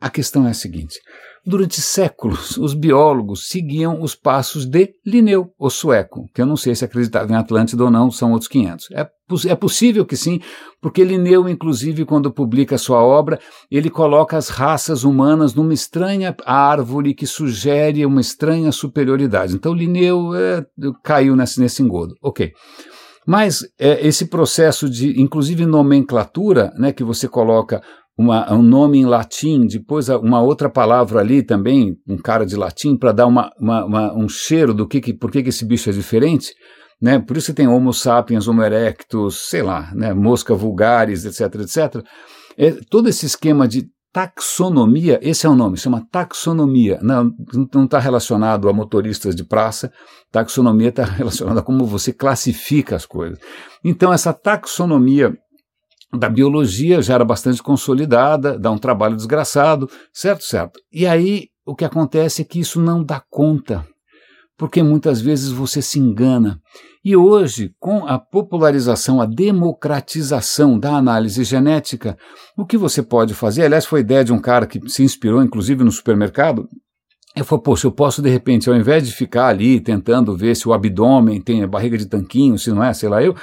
A 0.00 0.10
questão 0.10 0.46
é 0.46 0.50
a 0.50 0.54
seguinte: 0.54 1.00
Durante 1.48 1.80
séculos, 1.80 2.56
os 2.56 2.74
biólogos 2.74 3.48
seguiam 3.48 4.02
os 4.02 4.16
passos 4.16 4.66
de 4.66 4.94
Linneu, 5.06 5.52
o 5.56 5.70
sueco, 5.70 6.28
que 6.34 6.42
eu 6.42 6.46
não 6.46 6.56
sei 6.56 6.74
se 6.74 6.84
acreditava 6.84 7.32
em 7.32 7.36
Atlântida 7.36 7.84
ou 7.84 7.90
não, 7.90 8.10
são 8.10 8.32
outros 8.32 8.48
500. 8.48 8.90
É, 8.90 9.08
é 9.46 9.54
possível 9.54 10.04
que 10.04 10.16
sim, 10.16 10.40
porque 10.82 11.04
Linneu, 11.04 11.48
inclusive, 11.48 12.04
quando 12.04 12.32
publica 12.32 12.76
sua 12.76 13.00
obra, 13.00 13.38
ele 13.70 13.88
coloca 13.88 14.36
as 14.36 14.48
raças 14.48 15.04
humanas 15.04 15.54
numa 15.54 15.72
estranha 15.72 16.34
árvore 16.44 17.14
que 17.14 17.28
sugere 17.28 18.04
uma 18.04 18.20
estranha 18.20 18.72
superioridade. 18.72 19.54
Então, 19.54 19.72
Linneu 19.72 20.34
é, 20.34 20.66
caiu 21.04 21.36
nesse, 21.36 21.60
nesse 21.60 21.80
engodo. 21.80 22.16
Ok. 22.20 22.52
Mas 23.24 23.64
é, 23.78 24.04
esse 24.04 24.26
processo 24.26 24.90
de, 24.90 25.20
inclusive 25.20 25.64
nomenclatura, 25.64 26.72
né, 26.76 26.92
que 26.92 27.04
você 27.04 27.28
coloca 27.28 27.80
uma, 28.18 28.50
um 28.52 28.62
nome 28.62 28.98
em 28.98 29.04
latim, 29.04 29.66
depois 29.66 30.08
uma 30.08 30.40
outra 30.40 30.70
palavra 30.70 31.20
ali 31.20 31.42
também, 31.42 31.96
um 32.08 32.16
cara 32.16 32.46
de 32.46 32.56
latim, 32.56 32.96
para 32.96 33.12
dar 33.12 33.26
uma, 33.26 33.50
uma, 33.60 33.84
uma, 33.84 34.14
um 34.14 34.28
cheiro 34.28 34.72
do 34.72 34.88
que, 34.88 35.00
que 35.00 35.12
por 35.12 35.30
que, 35.30 35.42
que 35.42 35.50
esse 35.50 35.64
bicho 35.64 35.90
é 35.90 35.92
diferente. 35.92 36.54
Né? 37.00 37.18
Por 37.18 37.36
isso 37.36 37.52
tem 37.52 37.68
Homo 37.68 37.92
sapiens, 37.92 38.48
Homo 38.48 38.62
erectus, 38.62 39.48
sei 39.50 39.62
lá, 39.62 39.92
né? 39.94 40.14
mosca 40.14 40.54
vulgaris, 40.54 41.26
etc, 41.26 41.60
etc. 41.60 42.02
É, 42.56 42.70
todo 42.88 43.06
esse 43.06 43.26
esquema 43.26 43.68
de 43.68 43.86
taxonomia, 44.16 45.20
esse 45.20 45.44
é 45.44 45.50
o 45.50 45.54
nome, 45.54 45.76
chama 45.76 46.02
taxonomia. 46.10 46.98
Não 47.02 47.84
está 47.84 47.98
relacionado 47.98 48.66
a 48.66 48.72
motoristas 48.72 49.36
de 49.36 49.44
praça, 49.44 49.92
taxonomia 50.32 50.88
está 50.88 51.04
relacionada 51.04 51.60
a 51.60 51.62
como 51.62 51.84
você 51.84 52.14
classifica 52.14 52.96
as 52.96 53.04
coisas. 53.04 53.38
Então, 53.84 54.10
essa 54.10 54.32
taxonomia 54.32 55.36
da 56.12 56.28
biologia 56.28 57.02
já 57.02 57.14
era 57.14 57.24
bastante 57.24 57.62
consolidada, 57.62 58.58
dá 58.58 58.70
um 58.70 58.78
trabalho 58.78 59.16
desgraçado, 59.16 59.88
certo, 60.12 60.44
certo. 60.44 60.80
E 60.92 61.06
aí 61.06 61.48
o 61.64 61.74
que 61.74 61.84
acontece 61.84 62.42
é 62.42 62.44
que 62.44 62.60
isso 62.60 62.80
não 62.80 63.02
dá 63.02 63.22
conta, 63.28 63.84
porque 64.56 64.82
muitas 64.82 65.20
vezes 65.20 65.50
você 65.50 65.82
se 65.82 65.98
engana. 65.98 66.60
E 67.04 67.16
hoje, 67.16 67.72
com 67.78 68.06
a 68.06 68.18
popularização, 68.18 69.20
a 69.20 69.26
democratização 69.26 70.78
da 70.78 70.96
análise 70.96 71.44
genética, 71.44 72.16
o 72.56 72.64
que 72.64 72.76
você 72.76 73.02
pode 73.02 73.34
fazer? 73.34 73.64
Aliás, 73.64 73.84
foi 73.84 74.00
ideia 74.00 74.24
de 74.24 74.32
um 74.32 74.40
cara 74.40 74.66
que 74.66 74.80
se 74.88 75.02
inspirou, 75.02 75.42
inclusive, 75.42 75.84
no 75.84 75.92
supermercado. 75.92 76.68
Eu 77.36 77.44
falei, 77.44 77.62
poxa, 77.62 77.86
eu 77.86 77.92
posso 77.92 78.22
de 78.22 78.30
repente, 78.30 78.68
ao 78.68 78.74
invés 78.74 79.06
de 79.06 79.12
ficar 79.12 79.48
ali 79.48 79.78
tentando 79.78 80.36
ver 80.36 80.56
se 80.56 80.66
o 80.66 80.72
abdômen 80.72 81.40
tem 81.40 81.62
a 81.62 81.68
barriga 81.68 81.98
de 81.98 82.06
tanquinho, 82.06 82.58
se 82.58 82.70
não 82.70 82.82
é, 82.82 82.94
sei 82.94 83.08
lá 83.08 83.22
eu, 83.22 83.36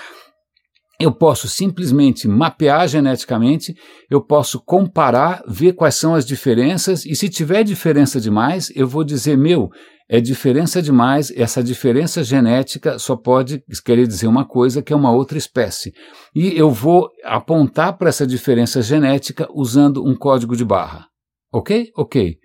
eu 0.99 1.11
posso 1.11 1.47
simplesmente 1.47 2.27
mapear 2.27 2.87
geneticamente, 2.87 3.75
eu 4.09 4.21
posso 4.21 4.59
comparar, 4.63 5.43
ver 5.47 5.73
quais 5.73 5.95
são 5.95 6.13
as 6.13 6.25
diferenças, 6.25 7.05
e 7.05 7.15
se 7.15 7.29
tiver 7.29 7.63
diferença 7.63 8.21
demais, 8.21 8.71
eu 8.75 8.87
vou 8.87 9.03
dizer, 9.03 9.37
meu, 9.37 9.69
é 10.09 10.21
diferença 10.21 10.81
demais, 10.81 11.31
essa 11.35 11.63
diferença 11.63 12.23
genética 12.23 12.99
só 12.99 13.15
pode 13.15 13.63
querer 13.83 14.05
dizer 14.05 14.27
uma 14.27 14.45
coisa 14.45 14.81
que 14.81 14.93
é 14.93 14.95
uma 14.95 15.11
outra 15.11 15.37
espécie. 15.37 15.91
E 16.35 16.55
eu 16.57 16.69
vou 16.69 17.09
apontar 17.23 17.97
para 17.97 18.09
essa 18.09 18.27
diferença 18.27 18.81
genética 18.81 19.47
usando 19.53 20.05
um 20.05 20.15
código 20.15 20.55
de 20.55 20.63
barra. 20.63 21.07
Ok? 21.51 21.89
Ok. 21.97 22.35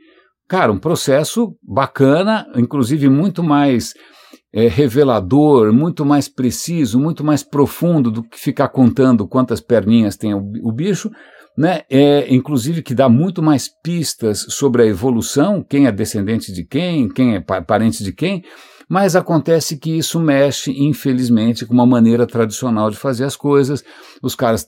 Cara, 0.49 0.73
um 0.73 0.79
processo 0.79 1.55
bacana, 1.63 2.47
inclusive 2.57 3.09
muito 3.11 3.43
mais 3.43 3.93
é, 4.53 4.67
revelador, 4.67 5.73
muito 5.73 6.05
mais 6.05 6.29
preciso, 6.29 6.99
muito 6.99 7.23
mais 7.23 7.43
profundo 7.43 8.11
do 8.11 8.23
que 8.23 8.39
ficar 8.39 8.69
contando 8.69 9.27
quantas 9.27 9.61
perninhas 9.61 10.17
tem 10.17 10.35
o, 10.35 10.53
o 10.63 10.73
bicho, 10.73 11.11
né? 11.57 11.83
É, 11.91 12.33
inclusive 12.33 12.83
que 12.83 12.95
dá 12.95 13.09
muito 13.09 13.43
mais 13.43 13.69
pistas 13.69 14.47
sobre 14.49 14.83
a 14.83 14.87
evolução, 14.87 15.65
quem 15.69 15.87
é 15.87 15.93
descendente 15.93 16.53
de 16.53 16.65
quem, 16.65 17.09
quem 17.09 17.35
é 17.35 17.41
parente 17.41 18.05
de 18.05 18.13
quem, 18.13 18.45
mas 18.89 19.15
acontece 19.15 19.77
que 19.77 19.99
isso 19.99 20.19
mexe, 20.19 20.73
infelizmente, 20.73 21.67
com 21.67 21.75
uma 21.75 21.85
maneira 21.85 22.27
tradicional 22.27 22.91
de 22.91 22.97
fazer 22.97 23.25
as 23.25 23.37
coisas. 23.37 23.85
Os 24.23 24.35
caras 24.35 24.67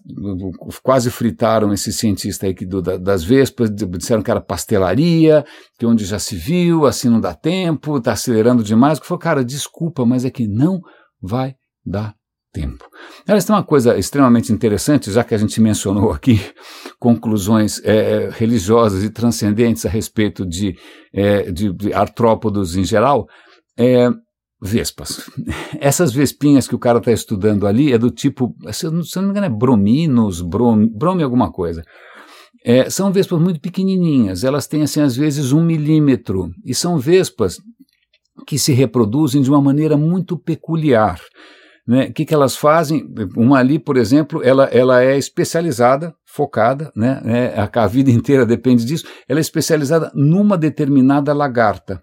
quase 0.82 1.10
fritaram 1.10 1.72
esse 1.72 1.90
cientista 1.90 2.46
aí 2.46 2.54
do, 2.54 2.82
das 2.82 3.24
vespas, 3.24 3.70
disseram 3.70 4.22
que 4.22 4.30
era 4.30 4.40
pastelaria, 4.40 5.44
que 5.78 5.86
onde 5.86 6.04
já 6.04 6.18
se 6.18 6.36
viu, 6.36 6.84
assim 6.84 7.08
não 7.08 7.20
dá 7.20 7.34
tempo, 7.34 7.96
está 7.96 8.12
acelerando 8.12 8.62
demais. 8.62 9.00
Que 9.00 9.06
falou, 9.06 9.18
cara, 9.18 9.42
desculpa, 9.42 10.04
mas 10.04 10.24
é 10.26 10.30
que 10.30 10.46
não 10.46 10.80
vai 11.22 11.54
dar 11.84 12.14
tempo. 12.52 12.84
Aliás, 13.26 13.44
tem 13.44 13.54
uma 13.54 13.62
coisa 13.62 13.96
extremamente 13.96 14.52
interessante, 14.52 15.10
já 15.10 15.24
que 15.24 15.34
a 15.34 15.38
gente 15.38 15.60
mencionou 15.60 16.10
aqui 16.10 16.40
conclusões 16.98 17.80
é, 17.84 18.28
religiosas 18.32 19.02
e 19.02 19.10
transcendentes 19.10 19.86
a 19.86 19.88
respeito 19.88 20.44
de, 20.44 20.76
é, 21.12 21.50
de, 21.50 21.72
de 21.72 21.92
artrópodos 21.92 22.76
em 22.76 22.84
geral, 22.84 23.26
é, 23.80 24.10
vespas. 24.60 25.30
Essas 25.80 26.12
vespinhas 26.12 26.68
que 26.68 26.74
o 26.74 26.78
cara 26.78 26.98
está 26.98 27.10
estudando 27.10 27.66
ali 27.66 27.92
é 27.92 27.98
do 27.98 28.10
tipo, 28.10 28.54
se 28.72 28.86
eu 28.86 28.92
não 28.92 29.02
me 29.22 29.30
engano, 29.30 29.46
é 29.46 29.48
brominos, 29.48 30.42
brom, 30.42 30.86
brome 30.86 31.22
alguma 31.22 31.50
coisa. 31.50 31.82
É, 32.62 32.90
são 32.90 33.10
vespas 33.10 33.40
muito 33.40 33.58
pequenininhas, 33.58 34.44
elas 34.44 34.66
têm 34.66 34.82
assim 34.82 35.00
às 35.00 35.16
vezes 35.16 35.50
um 35.50 35.64
milímetro, 35.64 36.50
e 36.62 36.74
são 36.74 36.98
vespas 36.98 37.56
que 38.46 38.58
se 38.58 38.72
reproduzem 38.74 39.40
de 39.40 39.48
uma 39.48 39.62
maneira 39.62 39.96
muito 39.96 40.38
peculiar. 40.38 41.18
Né? 41.88 42.08
O 42.08 42.12
que, 42.12 42.26
que 42.26 42.34
elas 42.34 42.54
fazem? 42.54 43.02
Uma 43.34 43.58
ali, 43.58 43.78
por 43.78 43.96
exemplo, 43.96 44.42
ela, 44.44 44.64
ela 44.64 45.02
é 45.02 45.16
especializada, 45.16 46.14
focada, 46.26 46.92
né? 46.94 47.20
É, 47.24 47.60
a, 47.60 47.82
a 47.82 47.86
vida 47.86 48.10
inteira 48.10 48.44
depende 48.44 48.84
disso, 48.84 49.06
ela 49.26 49.40
é 49.40 49.42
especializada 49.42 50.12
numa 50.14 50.56
determinada 50.58 51.32
lagarta. 51.32 52.02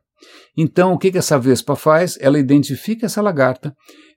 Então, 0.58 0.94
o 0.94 0.98
que, 0.98 1.12
que 1.12 1.18
essa 1.18 1.40
vespa 1.40 1.76
faz? 1.76 2.18
Ela 2.20 2.40
identifica 2.40 3.06
essa 3.06 3.22
lagarta, 3.22 3.74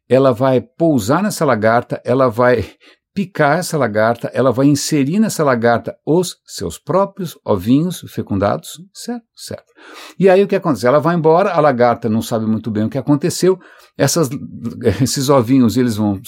ela 0.08 0.32
vai 0.32 0.60
pousar 0.60 1.22
nessa 1.22 1.44
lagarta, 1.44 2.00
ela 2.04 2.28
vai 2.28 2.64
picar 3.14 3.58
essa 3.58 3.76
lagarta, 3.76 4.30
ela 4.32 4.52
vai 4.52 4.66
inserir 4.66 5.18
nessa 5.18 5.42
lagarta 5.42 5.96
os 6.06 6.36
seus 6.46 6.78
próprios 6.78 7.36
ovinhos 7.44 8.04
fecundados, 8.08 8.70
certo? 8.94 9.24
Certo. 9.34 9.72
E 10.18 10.28
aí 10.28 10.42
o 10.42 10.48
que 10.48 10.56
acontece? 10.56 10.86
Ela 10.86 11.00
vai 11.00 11.16
embora, 11.16 11.52
a 11.52 11.60
lagarta 11.60 12.08
não 12.08 12.22
sabe 12.22 12.46
muito 12.46 12.70
bem 12.70 12.84
o 12.84 12.90
que 12.90 12.98
aconteceu, 12.98 13.58
essas, 13.98 14.30
esses 15.02 15.28
ovinhos 15.28 15.76
eles 15.76 15.96
vão 15.96 16.20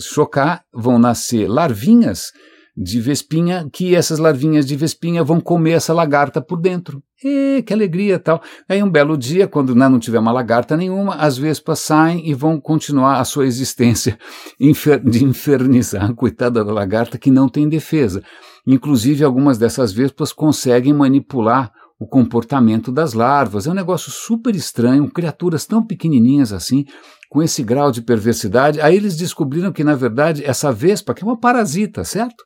chocar, 0.00 0.62
vão 0.72 0.98
nascer 0.98 1.48
larvinhas 1.48 2.30
de 2.76 3.00
vespinha, 3.00 3.68
que 3.72 3.94
essas 3.94 4.18
larvinhas 4.18 4.66
de 4.66 4.76
vespinha 4.76 5.24
vão 5.24 5.40
comer 5.40 5.72
essa 5.72 5.92
lagarta 5.92 6.40
por 6.40 6.60
dentro. 6.60 7.02
E 7.22 7.62
que 7.66 7.74
alegria 7.74 8.18
tal. 8.18 8.42
Aí 8.68 8.82
um 8.82 8.88
belo 8.88 9.16
dia, 9.16 9.46
quando 9.46 9.74
né, 9.74 9.88
não 9.88 9.98
tiver 9.98 10.18
uma 10.18 10.32
lagarta 10.32 10.76
nenhuma, 10.76 11.16
as 11.16 11.36
vespas 11.36 11.78
saem 11.80 12.26
e 12.26 12.32
vão 12.32 12.58
continuar 12.58 13.20
a 13.20 13.24
sua 13.24 13.46
existência 13.46 14.18
de 14.58 15.24
infernizar 15.24 16.10
a 16.10 16.14
coitada 16.14 16.64
da 16.64 16.72
lagarta 16.72 17.18
que 17.18 17.30
não 17.30 17.48
tem 17.48 17.68
defesa. 17.68 18.22
Inclusive, 18.66 19.22
algumas 19.22 19.58
dessas 19.58 19.92
vespas 19.92 20.32
conseguem 20.32 20.94
manipular 20.94 21.72
o 21.98 22.06
comportamento 22.06 22.90
das 22.90 23.12
larvas. 23.12 23.66
É 23.66 23.70
um 23.70 23.74
negócio 23.74 24.10
super 24.10 24.56
estranho, 24.56 25.10
criaturas 25.10 25.66
tão 25.66 25.84
pequenininhas 25.84 26.50
assim, 26.50 26.86
com 27.28 27.42
esse 27.42 27.62
grau 27.62 27.92
de 27.92 28.00
perversidade. 28.00 28.80
Aí 28.80 28.96
eles 28.96 29.18
descobriram 29.18 29.70
que, 29.70 29.84
na 29.84 29.94
verdade, 29.94 30.42
essa 30.42 30.72
vespa, 30.72 31.12
que 31.12 31.22
é 31.22 31.26
uma 31.26 31.38
parasita, 31.38 32.02
certo? 32.02 32.44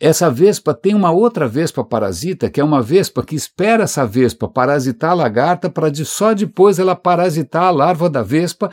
Essa 0.00 0.30
vespa 0.30 0.72
tem 0.72 0.94
uma 0.94 1.10
outra 1.10 1.46
vespa 1.46 1.84
parasita, 1.84 2.48
que 2.48 2.58
é 2.58 2.64
uma 2.64 2.80
vespa 2.80 3.22
que 3.22 3.34
espera 3.34 3.82
essa 3.82 4.06
vespa 4.06 4.48
parasitar 4.48 5.10
a 5.10 5.14
lagarta 5.14 5.68
para 5.68 5.90
de, 5.90 6.06
só 6.06 6.32
depois 6.32 6.78
ela 6.78 6.96
parasitar 6.96 7.64
a 7.64 7.70
larva 7.70 8.08
da 8.08 8.22
vespa. 8.22 8.70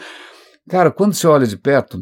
Cara, 0.70 0.90
quando 0.90 1.14
você 1.14 1.28
olha 1.28 1.46
de 1.46 1.58
perto, 1.58 2.02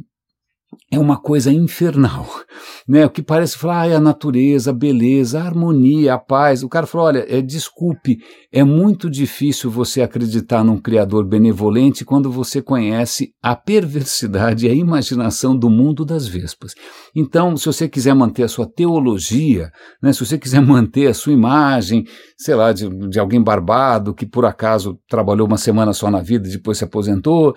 é 0.92 1.00
uma 1.00 1.18
coisa 1.18 1.52
infernal, 1.52 2.28
né? 2.88 3.06
O 3.06 3.10
que 3.10 3.22
parece 3.22 3.58
falar, 3.58 3.82
ah, 3.82 3.88
é 3.88 3.96
a 3.96 4.00
natureza, 4.00 4.70
a 4.70 4.74
beleza, 4.74 5.40
a 5.40 5.46
harmonia, 5.46 6.14
a 6.14 6.20
paz. 6.20 6.64
O 6.64 6.70
cara 6.70 6.86
falou, 6.86 7.08
olha, 7.08 7.26
é, 7.28 7.42
desculpe, 7.42 8.18
é 8.52 8.64
muito 8.64 9.10
difícil 9.10 9.70
você 9.70 10.02
acreditar 10.02 10.64
num 10.64 10.78
criador 10.78 11.26
benevolente 11.26 12.06
quando 12.06 12.32
você 12.32 12.62
conhece 12.62 13.34
a 13.42 13.56
perversidade 13.56 14.66
e 14.66 14.70
a 14.70 14.74
imaginação 14.74 15.58
do 15.58 15.70
mundo 15.70 16.06
das 16.06 16.28
vespas. 16.28 16.74
Então, 17.16 17.58
se 17.58 17.66
você 17.66 17.90
quiser 17.90 18.14
manter 18.14 18.44
a 18.44 18.48
sua 18.48 18.66
teologia, 18.66 19.72
né? 20.02 20.14
Se 20.14 20.26
você 20.26 20.38
quiser 20.38 20.62
manter 20.66 21.08
a 21.08 21.14
sua 21.14 21.34
imagem, 21.34 22.06
sei 22.38 22.56
lá, 22.56 22.72
de, 22.72 22.88
de 23.10 23.20
alguém 23.20 23.42
barbado 23.42 24.14
que 24.14 24.26
por 24.26 24.46
acaso 24.46 25.00
trabalhou 25.10 25.48
uma 25.48 25.58
semana 25.58 25.94
só 25.94 26.10
na 26.12 26.22
vida 26.22 26.48
e 26.48 26.52
depois 26.52 26.78
se 26.78 26.84
aposentou, 26.84 27.56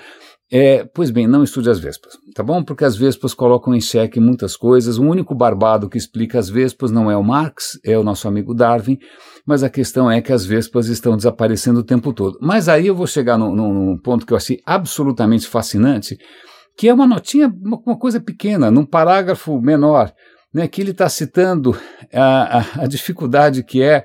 é, 0.51 0.83
pois 0.95 1.11
bem, 1.11 1.27
não 1.27 1.45
estude 1.45 1.69
as 1.69 1.79
vespas, 1.79 2.15
tá 2.35 2.43
bom? 2.43 2.65
Porque 2.65 2.83
as 2.83 2.97
vespas 2.97 3.35
colocam 3.35 3.75
em 3.75 3.81
xeque 3.81 4.19
muitas 4.19 4.57
coisas. 4.57 4.97
O 4.97 5.03
único 5.03 5.35
barbado 5.35 5.91
que 5.91 5.99
explica 5.99 6.39
as 6.39 6.49
vespas 6.49 6.91
não 6.91 7.11
é 7.11 7.17
o 7.17 7.23
Marx, 7.23 7.79
é 7.85 7.99
o 7.99 8.03
nosso 8.03 8.27
amigo 8.27 8.55
Darwin, 8.55 8.99
mas 9.45 9.63
a 9.63 9.69
questão 9.69 10.11
é 10.11 10.23
que 10.23 10.33
as 10.33 10.47
vespas 10.47 10.89
estão 10.89 11.17
desaparecendo 11.17 11.81
o 11.81 11.85
tempo 11.85 12.15
todo. 12.15 12.39
Mas 12.41 12.67
aí 12.67 12.87
eu 12.87 12.95
vou 12.95 13.07
chegar 13.07 13.37
num, 13.37 13.55
num 13.55 13.99
ponto 13.99 14.25
que 14.25 14.33
eu 14.33 14.39
achei 14.39 14.59
absolutamente 14.65 15.47
fascinante, 15.47 16.17
que 16.79 16.89
é 16.89 16.95
uma 16.95 17.07
notinha, 17.07 17.53
uma 17.63 17.99
coisa 17.99 18.19
pequena, 18.19 18.71
num 18.71 18.87
parágrafo 18.87 19.61
menor, 19.61 20.11
né, 20.55 20.67
que 20.67 20.81
ele 20.81 20.93
está 20.93 21.11
citando 21.11 21.77
a, 22.11 22.59
a, 22.59 22.65
a, 22.85 22.87
dificuldade 22.87 23.63
que 23.63 23.83
é 23.83 24.03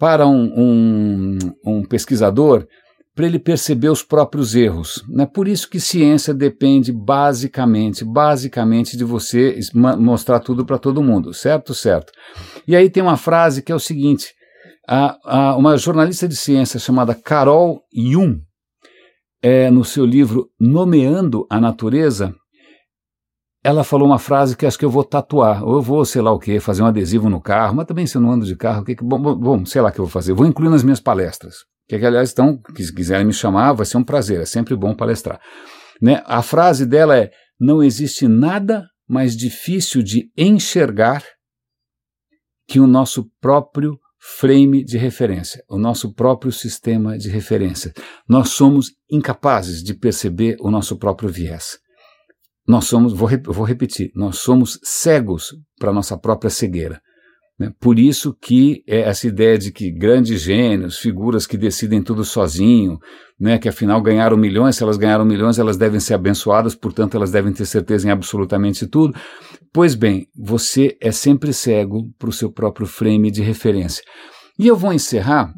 para 0.00 0.26
um, 0.26 0.52
um, 0.56 1.38
um 1.64 1.84
pesquisador 1.84 2.66
para 3.18 3.26
ele 3.26 3.40
perceber 3.40 3.88
os 3.88 4.00
próprios 4.00 4.54
erros. 4.54 5.04
Né? 5.08 5.26
Por 5.26 5.48
isso 5.48 5.68
que 5.68 5.80
ciência 5.80 6.32
depende 6.32 6.92
basicamente, 6.92 8.04
basicamente 8.04 8.96
de 8.96 9.02
você 9.02 9.58
mostrar 9.74 10.38
tudo 10.38 10.64
para 10.64 10.78
todo 10.78 11.02
mundo, 11.02 11.34
certo? 11.34 11.74
Certo. 11.74 12.12
E 12.64 12.76
aí 12.76 12.88
tem 12.88 13.02
uma 13.02 13.16
frase 13.16 13.60
que 13.60 13.72
é 13.72 13.74
o 13.74 13.80
seguinte: 13.80 14.28
a, 14.88 15.16
a, 15.24 15.56
uma 15.56 15.76
jornalista 15.76 16.28
de 16.28 16.36
ciência 16.36 16.78
chamada 16.78 17.12
Carol 17.12 17.82
Jung, 17.92 18.38
é, 19.42 19.68
no 19.68 19.84
seu 19.84 20.06
livro 20.06 20.48
Nomeando 20.56 21.44
a 21.50 21.60
Natureza, 21.60 22.32
ela 23.64 23.82
falou 23.82 24.06
uma 24.06 24.20
frase 24.20 24.56
que 24.56 24.64
acho 24.64 24.78
que 24.78 24.84
eu 24.84 24.90
vou 24.90 25.02
tatuar, 25.02 25.64
ou 25.64 25.74
eu 25.74 25.82
vou, 25.82 26.04
sei 26.04 26.22
lá 26.22 26.30
o 26.30 26.38
que, 26.38 26.60
fazer 26.60 26.84
um 26.84 26.86
adesivo 26.86 27.28
no 27.28 27.40
carro, 27.40 27.74
mas 27.74 27.86
também 27.86 28.06
se 28.06 28.16
eu 28.16 28.20
não 28.20 28.30
ando 28.30 28.46
de 28.46 28.54
carro, 28.54 28.84
que, 28.84 28.94
bom, 28.94 29.18
bom, 29.18 29.66
sei 29.66 29.82
lá 29.82 29.88
o 29.88 29.92
que 29.92 29.98
eu 29.98 30.04
vou 30.04 30.12
fazer, 30.12 30.34
vou 30.34 30.46
incluir 30.46 30.68
nas 30.68 30.84
minhas 30.84 31.00
palestras 31.00 31.66
que, 31.88 31.96
aliás, 32.04 32.32
então, 32.32 32.60
se 32.76 32.94
quiserem 32.94 33.26
me 33.26 33.32
chamar, 33.32 33.72
vai 33.72 33.86
ser 33.86 33.96
um 33.96 34.04
prazer, 34.04 34.40
é 34.40 34.44
sempre 34.44 34.76
bom 34.76 34.94
palestrar. 34.94 35.40
Né? 36.00 36.22
A 36.26 36.42
frase 36.42 36.84
dela 36.84 37.16
é: 37.16 37.30
Não 37.58 37.82
existe 37.82 38.28
nada 38.28 38.86
mais 39.08 39.34
difícil 39.34 40.02
de 40.02 40.30
enxergar 40.36 41.24
que 42.68 42.78
o 42.78 42.86
nosso 42.86 43.30
próprio 43.40 43.98
frame 44.20 44.84
de 44.84 44.98
referência, 44.98 45.64
o 45.68 45.78
nosso 45.78 46.12
próprio 46.12 46.52
sistema 46.52 47.16
de 47.16 47.30
referência. 47.30 47.94
Nós 48.28 48.50
somos 48.50 48.92
incapazes 49.10 49.82
de 49.82 49.94
perceber 49.94 50.56
o 50.60 50.70
nosso 50.70 50.98
próprio 50.98 51.30
viés. 51.30 51.78
Nós 52.66 52.84
somos, 52.84 53.14
vou, 53.14 53.30
vou 53.46 53.64
repetir, 53.64 54.10
nós 54.14 54.38
somos 54.38 54.78
cegos 54.82 55.56
para 55.78 55.88
a 55.88 55.94
nossa 55.94 56.18
própria 56.18 56.50
cegueira. 56.50 57.00
Né? 57.58 57.72
Por 57.80 57.98
isso 57.98 58.36
que 58.40 58.84
é 58.86 59.00
essa 59.00 59.26
ideia 59.26 59.58
de 59.58 59.72
que 59.72 59.90
grandes 59.90 60.40
gênios, 60.40 60.98
figuras 60.98 61.46
que 61.46 61.56
decidem 61.56 62.02
tudo 62.02 62.24
sozinho, 62.24 62.98
né, 63.38 63.58
que 63.58 63.68
afinal 63.68 64.00
ganharam 64.00 64.36
milhões, 64.36 64.76
se 64.76 64.82
elas 64.82 64.96
ganharam 64.96 65.24
milhões, 65.24 65.58
elas 65.58 65.76
devem 65.76 66.00
ser 66.00 66.14
abençoadas, 66.14 66.74
portanto 66.74 67.16
elas 67.16 67.30
devem 67.30 67.52
ter 67.52 67.66
certeza 67.66 68.08
em 68.08 68.10
absolutamente 68.10 68.86
tudo. 68.86 69.14
Pois 69.72 69.94
bem, 69.94 70.28
você 70.36 70.96
é 71.00 71.12
sempre 71.12 71.52
cego 71.52 72.08
para 72.18 72.28
o 72.28 72.32
seu 72.32 72.50
próprio 72.50 72.86
frame 72.86 73.30
de 73.30 73.42
referência. 73.42 74.02
E 74.58 74.66
eu 74.66 74.76
vou 74.76 74.92
encerrar 74.92 75.52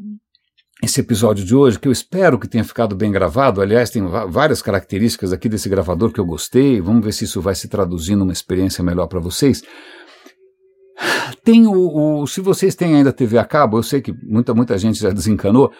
esse 0.82 1.00
episódio 1.00 1.44
de 1.44 1.54
hoje, 1.54 1.78
que 1.78 1.86
eu 1.86 1.92
espero 1.92 2.38
que 2.38 2.48
tenha 2.48 2.64
ficado 2.64 2.96
bem 2.96 3.12
gravado. 3.12 3.60
Aliás, 3.60 3.90
tem 3.90 4.02
várias 4.30 4.62
características 4.62 5.30
aqui 5.30 5.46
desse 5.46 5.68
gravador 5.68 6.10
que 6.10 6.18
eu 6.18 6.24
gostei. 6.24 6.80
Vamos 6.80 7.04
ver 7.04 7.12
se 7.12 7.24
isso 7.24 7.40
vai 7.40 7.54
se 7.54 7.68
traduzir 7.68 8.16
numa 8.16 8.32
experiência 8.32 8.82
melhor 8.82 9.06
para 9.06 9.20
vocês. 9.20 9.62
Tem 11.42 11.66
o, 11.66 12.20
o, 12.22 12.26
se 12.26 12.40
vocês 12.40 12.74
têm 12.74 12.96
ainda 12.96 13.12
TV 13.12 13.38
a 13.38 13.44
cabo, 13.44 13.78
eu 13.78 13.82
sei 13.82 14.00
que 14.00 14.12
muita, 14.22 14.54
muita 14.54 14.76
gente 14.78 15.00
já 15.00 15.10
desencanou, 15.10 15.72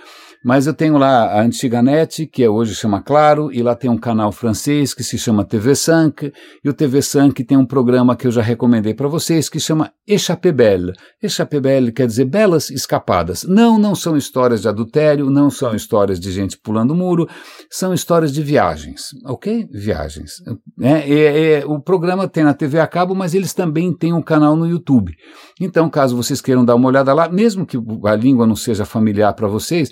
mas 0.42 0.66
eu 0.66 0.72
tenho 0.72 0.96
lá 0.96 1.38
a 1.38 1.42
antiga 1.42 1.82
NET, 1.82 2.26
que 2.26 2.42
é 2.42 2.48
hoje 2.48 2.74
chama 2.74 3.02
Claro, 3.02 3.52
e 3.52 3.62
lá 3.62 3.74
tem 3.74 3.90
um 3.90 3.98
canal 3.98 4.32
francês 4.32 4.94
que 4.94 5.04
se 5.04 5.18
chama 5.18 5.44
TV 5.44 5.74
5, 5.74 6.30
e 6.64 6.68
o 6.68 6.72
TV 6.72 7.02
5 7.02 7.44
tem 7.44 7.58
um 7.58 7.66
programa 7.66 8.16
que 8.16 8.26
eu 8.26 8.30
já 8.30 8.40
recomendei 8.40 8.94
para 8.94 9.06
vocês 9.06 9.48
que 9.48 9.60
chama 9.60 9.92
Échappée 10.08 10.52
Belle. 10.52 10.92
Échappée 11.22 11.60
Belle 11.60 11.92
quer 11.92 12.06
dizer 12.06 12.24
belas 12.24 12.70
escapadas. 12.70 13.44
Não, 13.44 13.78
não 13.78 13.94
são 13.94 14.16
histórias 14.16 14.62
de 14.62 14.68
adultério, 14.68 15.28
não 15.28 15.50
são 15.50 15.74
histórias 15.74 16.18
de 16.18 16.32
gente 16.32 16.58
pulando 16.58 16.94
muro, 16.94 17.28
são 17.70 17.92
histórias 17.92 18.32
de 18.32 18.42
viagens, 18.42 19.10
ok? 19.26 19.68
Viagens. 19.70 20.36
É, 20.80 21.12
é, 21.12 21.52
é, 21.60 21.66
o 21.66 21.78
programa 21.80 22.26
tem 22.26 22.44
na 22.44 22.54
TV 22.54 22.80
a 22.80 22.86
cabo, 22.86 23.14
mas 23.14 23.34
eles 23.34 23.52
também 23.52 23.92
têm 23.92 24.12
um 24.12 24.22
canal 24.22 24.56
no 24.56 24.66
YouTube. 24.66 25.12
Então, 25.60 25.90
caso 25.90 26.16
vocês 26.16 26.40
queiram 26.40 26.64
dar 26.64 26.74
uma 26.74 26.88
olhada 26.88 27.12
lá, 27.12 27.28
mesmo 27.28 27.66
que 27.66 27.76
a 28.06 28.14
língua 28.16 28.46
não 28.46 28.56
seja 28.56 28.86
familiar 28.86 29.34
para 29.34 29.46
vocês, 29.46 29.90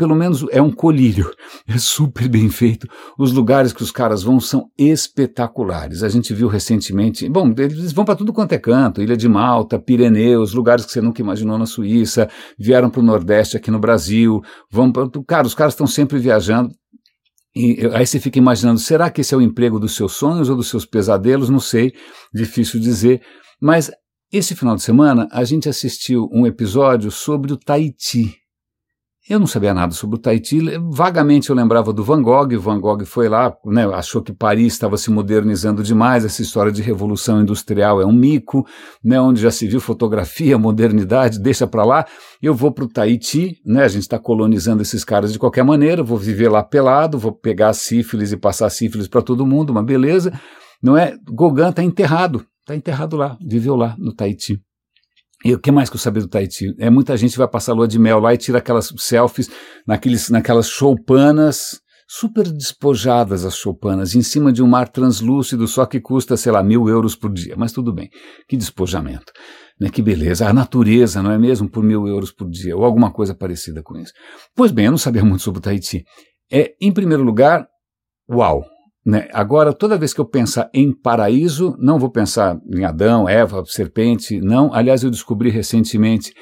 pelo 0.00 0.14
menos 0.14 0.46
é 0.50 0.62
um 0.62 0.70
colírio, 0.70 1.30
é 1.68 1.76
super 1.76 2.26
bem 2.26 2.48
feito. 2.48 2.88
Os 3.18 3.32
lugares 3.32 3.70
que 3.70 3.82
os 3.82 3.90
caras 3.90 4.22
vão 4.22 4.40
são 4.40 4.70
espetaculares. 4.78 6.02
A 6.02 6.08
gente 6.08 6.32
viu 6.32 6.48
recentemente, 6.48 7.28
bom, 7.28 7.52
eles 7.54 7.92
vão 7.92 8.02
para 8.02 8.16
tudo 8.16 8.32
quanto 8.32 8.54
é 8.54 8.58
canto, 8.58 9.02
Ilha 9.02 9.14
de 9.14 9.28
Malta, 9.28 9.78
Pirineus, 9.78 10.54
lugares 10.54 10.86
que 10.86 10.92
você 10.92 11.02
nunca 11.02 11.20
imaginou 11.20 11.58
na 11.58 11.66
Suíça, 11.66 12.30
vieram 12.58 12.88
para 12.88 13.00
o 13.00 13.04
Nordeste 13.04 13.58
aqui 13.58 13.70
no 13.70 13.78
Brasil, 13.78 14.40
vão 14.70 14.90
para, 14.90 15.06
cara, 15.28 15.46
os 15.46 15.52
caras 15.52 15.74
estão 15.74 15.86
sempre 15.86 16.18
viajando. 16.18 16.70
E 17.54 17.86
aí 17.92 18.06
você 18.06 18.18
fica 18.18 18.38
imaginando, 18.38 18.80
será 18.80 19.10
que 19.10 19.20
esse 19.20 19.34
é 19.34 19.36
o 19.36 19.42
emprego 19.42 19.78
dos 19.78 19.94
seus 19.94 20.14
sonhos 20.14 20.48
ou 20.48 20.56
dos 20.56 20.68
seus 20.68 20.86
pesadelos? 20.86 21.50
Não 21.50 21.60
sei, 21.60 21.92
difícil 22.32 22.80
dizer. 22.80 23.20
Mas 23.60 23.90
esse 24.32 24.54
final 24.54 24.76
de 24.76 24.82
semana 24.82 25.28
a 25.30 25.44
gente 25.44 25.68
assistiu 25.68 26.26
um 26.32 26.46
episódio 26.46 27.10
sobre 27.10 27.52
o 27.52 27.58
Tahiti. 27.58 28.39
Eu 29.30 29.38
não 29.38 29.46
sabia 29.46 29.72
nada 29.72 29.92
sobre 29.92 30.16
o 30.16 30.18
Tahiti, 30.18 30.58
vagamente 30.90 31.50
eu 31.50 31.54
lembrava 31.54 31.92
do 31.92 32.02
Van 32.02 32.20
Gogh, 32.20 32.58
Van 32.58 32.80
Gogh 32.80 33.04
foi 33.04 33.28
lá, 33.28 33.56
né, 33.64 33.86
achou 33.94 34.20
que 34.20 34.32
Paris 34.32 34.72
estava 34.72 34.96
se 34.96 35.08
modernizando 35.08 35.84
demais, 35.84 36.24
essa 36.24 36.42
história 36.42 36.72
de 36.72 36.82
revolução 36.82 37.40
industrial 37.40 38.02
é 38.02 38.04
um 38.04 38.12
mico, 38.12 38.66
né, 39.04 39.20
onde 39.20 39.40
já 39.40 39.52
se 39.52 39.68
viu 39.68 39.80
fotografia, 39.80 40.58
modernidade, 40.58 41.38
deixa 41.38 41.64
para 41.64 41.84
lá, 41.84 42.04
eu 42.42 42.52
vou 42.52 42.72
para 42.72 42.82
o 42.82 42.88
Tahiti, 42.88 43.62
né, 43.64 43.84
a 43.84 43.88
gente 43.88 44.02
está 44.02 44.18
colonizando 44.18 44.82
esses 44.82 45.04
caras 45.04 45.32
de 45.32 45.38
qualquer 45.38 45.62
maneira, 45.62 46.02
vou 46.02 46.18
viver 46.18 46.48
lá 46.48 46.64
pelado, 46.64 47.16
vou 47.16 47.30
pegar 47.30 47.72
sífilis 47.72 48.32
e 48.32 48.36
passar 48.36 48.68
sífilis 48.68 49.06
para 49.06 49.22
todo 49.22 49.46
mundo, 49.46 49.70
uma 49.70 49.84
beleza, 49.84 50.32
não 50.82 50.96
é? 50.96 51.14
Gauguin 51.32 51.68
está 51.68 51.84
enterrado, 51.84 52.44
está 52.62 52.74
enterrado 52.74 53.16
lá, 53.16 53.38
viveu 53.40 53.76
lá 53.76 53.94
no 53.96 54.12
Tahiti. 54.12 54.60
E 55.44 55.54
o 55.54 55.58
que 55.58 55.70
mais 55.70 55.88
que 55.88 55.96
eu 55.96 56.00
sabia 56.00 56.22
do 56.22 56.28
Tahiti? 56.28 56.74
É 56.78 56.90
muita 56.90 57.16
gente 57.16 57.38
vai 57.38 57.48
passar 57.48 57.72
lua 57.72 57.88
de 57.88 57.98
mel 57.98 58.20
lá 58.20 58.34
e 58.34 58.38
tira 58.38 58.58
aquelas 58.58 58.92
selfies 58.98 59.50
naqueles, 59.86 60.28
naquelas 60.28 60.68
choupanas, 60.68 61.80
super 62.06 62.50
despojadas 62.50 63.44
as 63.44 63.56
choupanas, 63.56 64.14
em 64.14 64.22
cima 64.22 64.52
de 64.52 64.62
um 64.62 64.66
mar 64.66 64.88
translúcido, 64.88 65.66
só 65.66 65.86
que 65.86 66.00
custa, 66.00 66.36
sei 66.36 66.52
lá, 66.52 66.62
mil 66.62 66.88
euros 66.88 67.16
por 67.16 67.32
dia. 67.32 67.54
Mas 67.56 67.72
tudo 67.72 67.92
bem, 67.92 68.10
que 68.48 68.56
despojamento. 68.56 69.32
Né, 69.80 69.88
que 69.88 70.02
beleza, 70.02 70.46
a 70.46 70.52
natureza, 70.52 71.22
não 71.22 71.30
é 71.30 71.38
mesmo? 71.38 71.70
Por 71.70 71.82
mil 71.82 72.06
euros 72.06 72.30
por 72.30 72.50
dia, 72.50 72.76
ou 72.76 72.84
alguma 72.84 73.10
coisa 73.10 73.34
parecida 73.34 73.82
com 73.82 73.96
isso. 73.96 74.12
Pois 74.54 74.70
bem, 74.70 74.86
eu 74.86 74.90
não 74.90 74.98
sabia 74.98 75.24
muito 75.24 75.42
sobre 75.42 75.58
o 75.58 75.62
Tahiti. 75.62 76.04
É, 76.52 76.74
em 76.82 76.92
primeiro 76.92 77.22
lugar, 77.22 77.66
uau, 78.28 78.62
né? 79.10 79.26
Agora, 79.32 79.72
toda 79.72 79.98
vez 79.98 80.14
que 80.14 80.20
eu 80.20 80.24
pensar 80.24 80.70
em 80.72 80.92
paraíso, 80.92 81.76
não 81.80 81.98
vou 81.98 82.10
pensar 82.10 82.56
em 82.72 82.84
Adão, 82.84 83.28
Eva, 83.28 83.64
serpente, 83.66 84.40
não. 84.40 84.72
Aliás, 84.72 85.02
eu 85.02 85.10
descobri 85.10 85.50
recentemente 85.50 86.32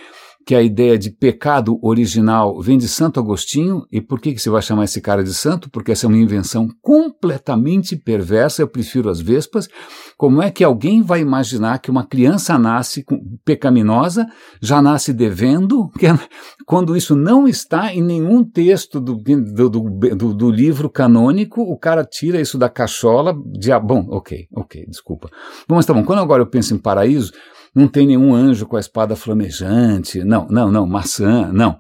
que 0.49 0.55
a 0.55 0.63
ideia 0.63 0.97
de 0.97 1.11
pecado 1.11 1.79
original 1.83 2.59
vem 2.59 2.79
de 2.79 2.89
Santo 2.89 3.21
Agostinho. 3.21 3.87
E 3.93 4.01
por 4.01 4.19
que, 4.19 4.33
que 4.33 4.41
você 4.41 4.49
vai 4.49 4.63
chamar 4.63 4.85
esse 4.85 4.99
cara 4.99 5.23
de 5.23 5.35
santo? 5.35 5.69
Porque 5.69 5.93
essa 5.93 6.07
é 6.07 6.09
uma 6.09 6.17
invenção 6.17 6.67
completamente 6.81 7.95
perversa. 7.95 8.63
Eu 8.63 8.69
prefiro 8.69 9.11
as 9.11 9.21
vespas. 9.21 9.69
Como 10.17 10.41
é 10.41 10.51
que 10.51 10.65
alguém 10.65 11.03
vai 11.03 11.21
imaginar 11.21 11.81
que 11.81 11.91
uma 11.91 12.03
criança 12.03 12.59
nasce 12.59 13.05
pecaminosa, 13.45 14.27
já 14.59 14.81
nasce 14.81 15.13
devendo, 15.13 15.91
quando 16.65 16.97
isso 16.97 17.15
não 17.15 17.47
está 17.47 17.93
em 17.93 18.01
nenhum 18.01 18.43
texto 18.43 19.03
do, 19.03 19.17
do, 19.17 19.69
do, 19.69 20.33
do 20.33 20.51
livro 20.51 20.89
canônico, 20.89 21.61
o 21.61 21.77
cara 21.77 22.07
tira 22.07 22.41
isso 22.41 22.57
da 22.57 22.71
cachola 22.71 23.37
de. 23.45 23.69
Bom, 23.81 24.07
ok, 24.09 24.47
ok, 24.57 24.87
desculpa. 24.89 25.29
Bom, 25.69 25.75
mas 25.75 25.85
tá 25.85 25.93
bom. 25.93 26.05
Quando 26.05 26.21
agora 26.21 26.41
eu 26.43 26.47
penso 26.47 26.75
em 26.75 26.79
paraíso, 26.79 27.33
não 27.79 27.87
tem 27.89 28.07
nenhum 28.07 28.35
anjo 28.35 28.67
com 28.67 28.77
a 28.77 28.81
espada 28.81 29.15
flamejante. 29.15 30.25
Não, 30.25 30.47
não, 30.49 30.71
não, 30.71 30.87
maçã, 30.87 31.51
não. 31.53 31.79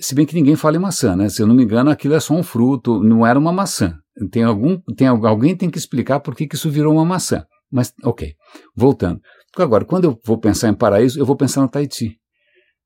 Se 0.00 0.14
bem 0.14 0.26
que 0.26 0.34
ninguém 0.34 0.56
fala 0.56 0.76
em 0.76 0.80
maçã, 0.80 1.14
né? 1.14 1.28
Se 1.28 1.40
eu 1.40 1.46
não 1.46 1.54
me 1.54 1.62
engano, 1.62 1.90
aquilo 1.90 2.14
é 2.14 2.20
só 2.20 2.34
um 2.34 2.42
fruto, 2.42 3.02
não 3.02 3.26
era 3.26 3.38
uma 3.38 3.52
maçã. 3.52 3.96
Tem 4.30 4.42
algum, 4.42 4.78
tem, 4.96 5.06
alguém 5.06 5.56
tem 5.56 5.70
que 5.70 5.78
explicar 5.78 6.20
por 6.20 6.34
que, 6.34 6.48
isso 6.52 6.68
virou 6.68 6.92
uma 6.94 7.04
maçã. 7.04 7.44
Mas, 7.70 7.92
ok, 8.02 8.34
voltando. 8.74 9.20
Agora, 9.56 9.84
quando 9.84 10.04
eu 10.04 10.18
vou 10.24 10.38
pensar 10.38 10.68
em 10.68 10.74
paraíso, 10.74 11.18
eu 11.18 11.24
vou 11.24 11.36
pensar 11.36 11.62
no 11.62 11.68
Tahiti. 11.68 12.16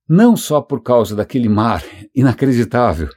Não 0.09 0.37
só 0.37 0.61
por 0.61 0.83
causa 0.83 1.17
daquele 1.17 1.49
mar 1.49 1.83
inacreditável, 2.15 3.09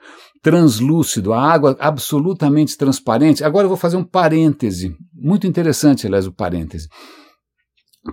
translúcido, 0.41 1.33
a 1.33 1.41
água 1.41 1.75
absolutamente 1.79 2.77
transparente. 2.77 3.43
Agora 3.43 3.65
eu 3.65 3.69
vou 3.69 3.77
fazer 3.77 3.97
um 3.97 4.03
parêntese, 4.03 4.95
muito 5.13 5.45
interessante, 5.45 6.07
aliás, 6.07 6.25
o 6.25 6.31
parêntese. 6.31 6.88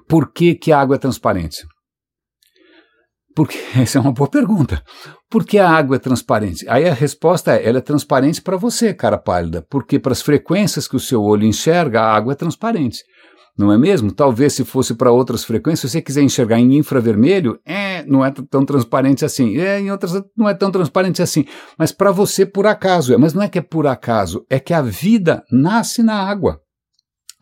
Por 0.09 0.33
que, 0.33 0.55
que 0.55 0.73
a 0.73 0.81
água 0.81 0.97
é 0.97 0.99
transparente? 0.99 1.65
Porque 3.35 3.59
essa 3.77 3.99
é 3.99 4.01
uma 4.01 4.13
boa 4.13 4.29
pergunta. 4.29 4.83
Por 5.31 5.45
que 5.45 5.59
a 5.59 5.69
água 5.69 5.97
é 5.97 5.99
transparente? 5.99 6.67
Aí 6.69 6.89
a 6.89 6.95
resposta 6.95 7.55
é: 7.55 7.67
ela 7.67 7.79
é 7.79 7.83
transparente 7.83 8.41
para 8.43 8.57
você, 8.57 8.93
cara 8.93 9.19
pálida, 9.19 9.65
porque 9.71 9.99
para 9.99 10.13
as 10.13 10.23
frequências 10.23 10.87
que 10.87 10.97
o 10.97 11.01
seu 11.01 11.23
olho 11.23 11.47
enxerga, 11.47 12.03
a 12.03 12.15
água 12.15 12.33
é 12.33 12.37
transparente 12.37 13.03
não 13.57 13.71
é 13.71 13.77
mesmo? 13.77 14.11
Talvez 14.11 14.55
se 14.55 14.65
fosse 14.65 14.95
para 14.95 15.13
outras 15.13 15.45
frequências, 15.45 15.91
se 15.91 15.99
você 15.99 16.03
quiser 16.03 16.23
enxergar 16.23 16.59
em 16.59 16.77
infravermelho, 16.77 17.59
é, 17.67 18.05
não 18.07 18.25
é 18.25 18.31
tão 18.31 18.65
transparente 18.65 19.25
assim. 19.25 19.59
É, 19.59 19.79
em 19.79 19.91
outras 19.91 20.13
não 20.37 20.49
é 20.49 20.55
tão 20.55 20.71
transparente 20.71 21.23
assim. 21.23 21.45
Mas 21.79 21.93
para 21.93 22.11
você, 22.11 22.47
por 22.47 22.67
acaso 22.67 23.13
é. 23.13 23.19
Mas 23.19 23.35
não 23.35 23.43
é 23.43 23.49
que 23.49 23.59
é 23.59 23.63
por 23.63 23.87
acaso, 23.87 24.45
é 24.49 24.59
que 24.59 24.73
a 24.73 24.81
vida 24.81 25.43
nasce 25.51 26.03
na 26.03 26.15
água. 26.15 26.61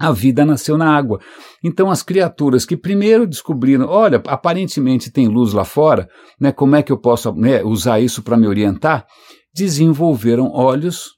A 0.01 0.11
vida 0.13 0.47
nasceu 0.47 0.79
na 0.79 0.97
água. 0.97 1.21
Então 1.63 1.91
as 1.91 2.03
criaturas 2.03 2.65
que 2.65 2.75
primeiro 2.75 3.27
descobriram, 3.27 3.87
olha, 3.87 4.23
aparentemente 4.27 5.13
tem 5.13 5.29
luz 5.29 5.53
lá 5.53 5.63
fora, 5.63 6.09
né, 6.41 6.51
como 6.51 6.75
é 6.75 6.83
que 6.83 6.91
eu 6.91 6.97
posso 6.97 7.31
né, 7.35 7.63
usar 7.63 8.01
isso 8.01 8.23
para 8.23 8.39
me 8.39 8.47
orientar? 8.47 9.07
Desenvolveram 9.55 10.51
olhos, 10.51 11.11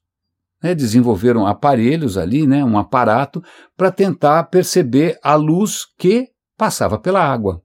né, 0.61 0.75
desenvolveram 0.75 1.47
aparelhos 1.47 2.19
ali, 2.19 2.45
né, 2.45 2.65
um 2.65 2.77
aparato, 2.77 3.41
para 3.77 3.93
tentar 3.93 4.43
perceber 4.45 5.17
a 5.23 5.37
luz 5.37 5.87
que 5.97 6.27
passava 6.59 6.99
pela 6.99 7.23
água. 7.23 7.63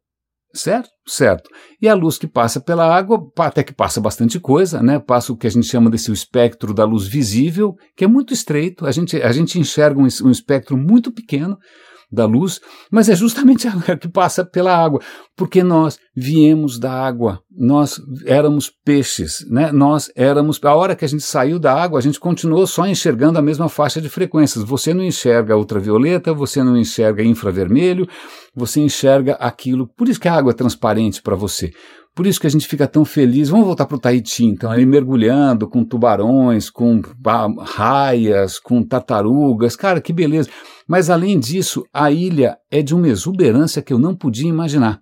Certo? 0.54 0.90
Certo. 1.08 1.50
E 1.82 1.88
a 1.88 1.94
luz 1.94 2.18
que 2.18 2.28
passa 2.28 2.60
pela 2.60 2.86
água, 2.94 3.32
até 3.40 3.64
que 3.64 3.74
passa 3.74 4.02
bastante 4.02 4.42
coisa, 4.42 4.84
né? 4.84 5.00
Passa 5.00 5.32
o 5.32 5.38
que 5.38 5.48
a 5.48 5.50
gente 5.50 5.66
chama 5.66 5.90
desse 5.90 6.12
espectro 6.12 6.74
da 6.74 6.84
luz 6.84 7.08
visível, 7.08 7.78
que 7.96 8.04
é 8.04 8.08
muito 8.08 8.34
estreito. 8.34 8.86
A 8.86 8.92
gente, 8.92 9.16
a 9.22 9.32
gente 9.32 9.58
enxerga 9.58 10.02
um, 10.02 10.04
um 10.04 10.32
espectro 10.32 10.76
muito 10.76 11.10
pequeno, 11.10 11.58
da 12.12 12.26
luz, 12.26 12.62
mas 12.90 13.10
é 13.10 13.16
justamente 13.16 13.68
a 13.68 13.98
que 13.98 14.08
passa 14.08 14.46
pela 14.46 14.76
água, 14.76 15.02
porque 15.36 15.62
nós 15.62 16.00
viemos 16.16 16.80
da 16.80 16.92
água, 16.92 17.42
nós 17.52 18.02
éramos 18.26 18.72
peixes, 18.86 19.46
né? 19.50 19.72
nós 19.72 20.10
éramos. 20.16 20.60
A 20.64 20.74
hora 20.74 20.96
que 20.96 21.06
a 21.06 21.08
gente 21.08 21.24
saiu 21.24 21.60
da 21.60 21.74
água, 21.74 22.00
a 22.00 22.02
gente 22.02 22.20
continuou 22.20 22.66
só 22.66 22.88
enxergando 22.88 23.38
a 23.38 23.42
mesma 23.42 23.68
faixa 23.70 24.02
de 24.02 24.10
frequências. 24.10 24.64
Você 24.64 24.94
não 24.94 25.04
enxerga 25.04 25.58
ultravioleta, 25.58 26.34
você 26.34 26.64
não 26.64 26.78
enxerga 26.78 27.24
infravermelho, 27.24 28.08
você 28.56 28.80
enxerga 28.80 29.34
aquilo. 29.34 29.88
Por 29.88 30.08
isso 30.08 30.20
que 30.20 30.28
a 30.28 30.34
água 30.34 30.52
é 30.52 30.56
transparente 30.56 31.22
para 31.22 31.36
você. 31.36 31.72
Por 32.18 32.26
isso 32.26 32.42
que 32.42 32.48
a 32.48 32.50
gente 32.50 32.68
fica 32.68 32.88
tão 32.88 33.06
feliz. 33.06 33.48
Vamos 33.48 33.68
voltar 33.68 33.86
para 33.86 33.96
o 33.96 34.00
Tahiti, 34.00 34.44
então, 34.44 34.72
ali 34.72 34.88
mergulhando 34.88 35.70
com 35.70 35.86
tubarões, 35.86 36.68
com 36.68 37.00
raias, 37.60 38.58
com 38.58 38.82
tartarugas. 38.82 39.76
Cara, 39.76 40.02
que 40.02 40.12
beleza. 40.12 40.50
Mas 40.88 41.12
além 41.12 41.40
disso, 41.40 41.86
a 41.94 42.10
ilha 42.10 42.58
é 42.72 42.82
de 42.82 42.96
uma 42.96 43.08
exuberância 43.08 43.84
que 43.84 43.94
eu 43.94 44.00
não 44.00 44.16
podia 44.16 44.50
imaginar. 44.50 45.00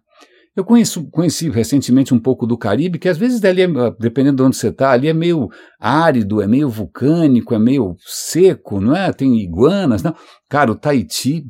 Eu 0.55 0.63
conheço, 0.63 1.09
conheci 1.11 1.49
recentemente 1.49 2.13
um 2.13 2.19
pouco 2.19 2.47
do 2.47 2.57
Caribe, 2.57 2.97
que 2.97 3.09
às 3.09 3.17
vezes 3.17 3.43
ali, 3.43 3.61
é, 3.63 3.67
dependendo 3.99 4.37
de 4.37 4.43
onde 4.43 4.55
você 4.55 4.69
está, 4.69 4.91
ali 4.91 5.09
é 5.09 5.13
meio 5.13 5.49
árido, 5.77 6.41
é 6.41 6.47
meio 6.47 6.69
vulcânico, 6.69 7.53
é 7.53 7.59
meio 7.59 7.95
seco, 7.99 8.79
não 8.79 8.95
é? 8.95 9.11
Tem 9.11 9.37
iguanas, 9.37 10.01
não. 10.01 10.15
Cara, 10.47 10.71
o 10.71 10.75
Tahiti 10.75 11.45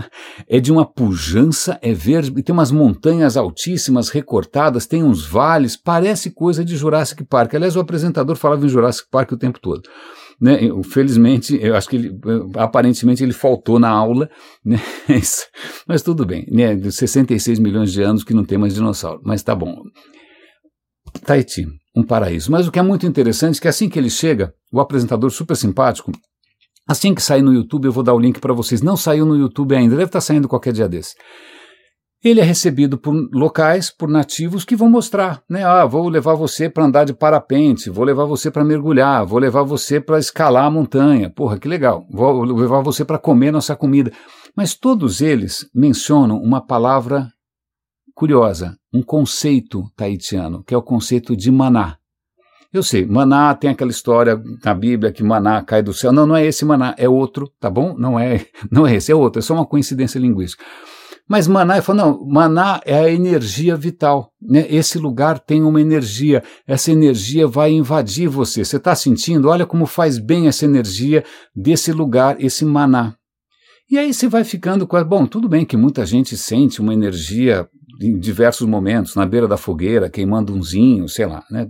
é 0.46 0.60
de 0.60 0.70
uma 0.70 0.84
pujança, 0.84 1.78
é 1.80 1.94
verde, 1.94 2.34
e 2.36 2.42
tem 2.42 2.52
umas 2.52 2.70
montanhas 2.70 3.34
altíssimas, 3.34 4.10
recortadas, 4.10 4.86
tem 4.86 5.02
uns 5.02 5.24
vales, 5.24 5.74
parece 5.74 6.30
coisa 6.30 6.62
de 6.62 6.76
Jurassic 6.76 7.24
Park. 7.24 7.54
Aliás, 7.54 7.76
o 7.76 7.80
apresentador 7.80 8.36
falava 8.36 8.66
em 8.66 8.68
Jurassic 8.68 9.08
Park 9.10 9.32
o 9.32 9.38
tempo 9.38 9.58
todo. 9.58 9.88
Né? 10.40 10.58
Felizmente, 10.84 11.58
eu 11.60 11.76
acho 11.76 11.88
que 11.88 11.96
ele, 11.96 12.18
aparentemente 12.56 13.22
ele 13.22 13.32
faltou 13.32 13.78
na 13.78 13.90
aula, 13.90 14.30
né? 14.64 14.80
mas 15.86 16.02
tudo 16.02 16.24
bem, 16.24 16.46
né? 16.50 16.78
66 16.90 17.58
milhões 17.58 17.92
de 17.92 18.02
anos 18.02 18.24
que 18.24 18.32
não 18.32 18.44
tem 18.44 18.56
mais 18.56 18.74
dinossauro, 18.74 19.20
mas 19.22 19.42
tá 19.42 19.54
bom. 19.54 19.76
Tahiti, 21.26 21.66
um 21.94 22.02
paraíso. 22.02 22.50
Mas 22.50 22.66
o 22.66 22.72
que 22.72 22.78
é 22.78 22.82
muito 22.82 23.06
interessante 23.06 23.58
é 23.58 23.60
que 23.60 23.68
assim 23.68 23.88
que 23.88 23.98
ele 23.98 24.10
chega, 24.10 24.54
o 24.72 24.80
apresentador 24.80 25.30
super 25.30 25.56
simpático, 25.56 26.10
assim 26.88 27.14
que 27.14 27.22
sair 27.22 27.42
no 27.42 27.52
YouTube, 27.52 27.84
eu 27.84 27.92
vou 27.92 28.02
dar 28.02 28.14
o 28.14 28.18
link 28.18 28.40
para 28.40 28.54
vocês. 28.54 28.80
Não 28.80 28.96
saiu 28.96 29.26
no 29.26 29.36
YouTube 29.36 29.74
ainda, 29.74 29.96
deve 29.96 30.04
estar 30.04 30.18
tá 30.18 30.22
saindo 30.22 30.48
qualquer 30.48 30.72
dia 30.72 30.88
desse. 30.88 31.14
Ele 32.22 32.40
é 32.40 32.44
recebido 32.44 32.98
por 32.98 33.14
locais, 33.32 33.90
por 33.90 34.06
nativos 34.06 34.62
que 34.62 34.76
vão 34.76 34.90
mostrar, 34.90 35.42
né? 35.48 35.64
Ah, 35.64 35.86
vou 35.86 36.06
levar 36.06 36.34
você 36.34 36.68
para 36.68 36.84
andar 36.84 37.04
de 37.04 37.14
parapente, 37.14 37.88
vou 37.88 38.04
levar 38.04 38.26
você 38.26 38.50
para 38.50 38.62
mergulhar, 38.62 39.24
vou 39.24 39.38
levar 39.38 39.62
você 39.62 39.98
para 39.98 40.18
escalar 40.18 40.66
a 40.66 40.70
montanha. 40.70 41.30
Porra, 41.30 41.58
que 41.58 41.66
legal. 41.66 42.06
Vou 42.10 42.42
levar 42.44 42.82
você 42.82 43.06
para 43.06 43.18
comer 43.18 43.50
nossa 43.50 43.74
comida. 43.74 44.12
Mas 44.54 44.74
todos 44.74 45.22
eles 45.22 45.66
mencionam 45.74 46.36
uma 46.36 46.60
palavra 46.60 47.26
curiosa, 48.14 48.76
um 48.92 49.02
conceito 49.02 49.90
tahitiano, 49.96 50.62
que 50.62 50.74
é 50.74 50.76
o 50.76 50.82
conceito 50.82 51.34
de 51.34 51.50
maná. 51.50 51.96
Eu 52.70 52.82
sei, 52.82 53.06
maná 53.06 53.54
tem 53.54 53.70
aquela 53.70 53.90
história 53.90 54.40
na 54.62 54.74
Bíblia 54.74 55.10
que 55.10 55.22
maná 55.22 55.62
cai 55.62 55.82
do 55.82 55.94
céu. 55.94 56.12
Não, 56.12 56.26
não 56.26 56.36
é 56.36 56.44
esse 56.44 56.66
maná, 56.66 56.94
é 56.98 57.08
outro, 57.08 57.50
tá 57.58 57.70
bom? 57.70 57.96
Não 57.96 58.20
é, 58.20 58.44
não 58.70 58.86
é 58.86 58.96
esse, 58.96 59.10
é 59.10 59.14
outro, 59.14 59.38
é 59.38 59.42
só 59.42 59.54
uma 59.54 59.64
coincidência 59.64 60.18
linguística. 60.18 60.62
Mas 61.30 61.46
Maná, 61.46 61.80
falou, 61.80 62.04
não, 62.04 62.26
Maná 62.26 62.80
é 62.84 62.98
a 62.98 63.08
energia 63.08 63.76
vital. 63.76 64.32
Né? 64.42 64.66
Esse 64.68 64.98
lugar 64.98 65.38
tem 65.38 65.62
uma 65.62 65.80
energia, 65.80 66.42
essa 66.66 66.90
energia 66.90 67.46
vai 67.46 67.70
invadir 67.70 68.26
você. 68.26 68.64
Você 68.64 68.78
está 68.78 68.96
sentindo? 68.96 69.48
Olha 69.48 69.64
como 69.64 69.86
faz 69.86 70.18
bem 70.18 70.48
essa 70.48 70.64
energia 70.64 71.22
desse 71.54 71.92
lugar, 71.92 72.42
esse 72.42 72.64
Maná. 72.64 73.14
E 73.88 73.96
aí 73.96 74.12
você 74.12 74.26
vai 74.26 74.42
ficando 74.42 74.88
com. 74.88 75.04
Bom, 75.04 75.24
tudo 75.24 75.48
bem 75.48 75.64
que 75.64 75.76
muita 75.76 76.04
gente 76.04 76.36
sente 76.36 76.80
uma 76.80 76.92
energia 76.92 77.68
em 78.02 78.18
diversos 78.18 78.66
momentos, 78.66 79.14
na 79.14 79.24
beira 79.24 79.46
da 79.46 79.56
fogueira, 79.56 80.10
queimando 80.10 80.52
umzinho, 80.52 81.08
sei 81.08 81.26
lá, 81.26 81.44
né? 81.48 81.64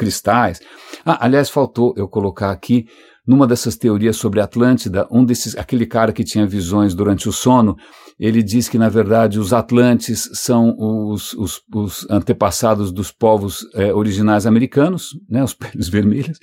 cristais. 0.00 0.58
Ah, 1.04 1.26
aliás, 1.26 1.50
faltou 1.50 1.92
eu 1.98 2.08
colocar 2.08 2.50
aqui 2.50 2.86
numa 3.26 3.46
dessas 3.46 3.76
teorias 3.76 4.16
sobre 4.16 4.40
Atlântida, 4.40 5.06
um 5.10 5.24
desses, 5.24 5.56
aquele 5.56 5.86
cara 5.86 6.12
que 6.12 6.24
tinha 6.24 6.46
visões 6.46 6.94
durante 6.94 7.28
o 7.28 7.32
sono, 7.32 7.76
ele 8.18 8.42
diz 8.42 8.68
que, 8.68 8.76
na 8.76 8.90
verdade, 8.90 9.38
os 9.38 9.54
Atlantes 9.54 10.28
são 10.34 10.76
os, 10.78 11.32
os, 11.32 11.62
os 11.74 12.06
antepassados 12.10 12.92
dos 12.92 13.10
povos 13.10 13.66
é, 13.74 13.94
originais 13.94 14.46
americanos, 14.46 15.18
né, 15.28 15.42
os 15.42 15.54
peles 15.54 15.88
vermelhas, 15.88 16.38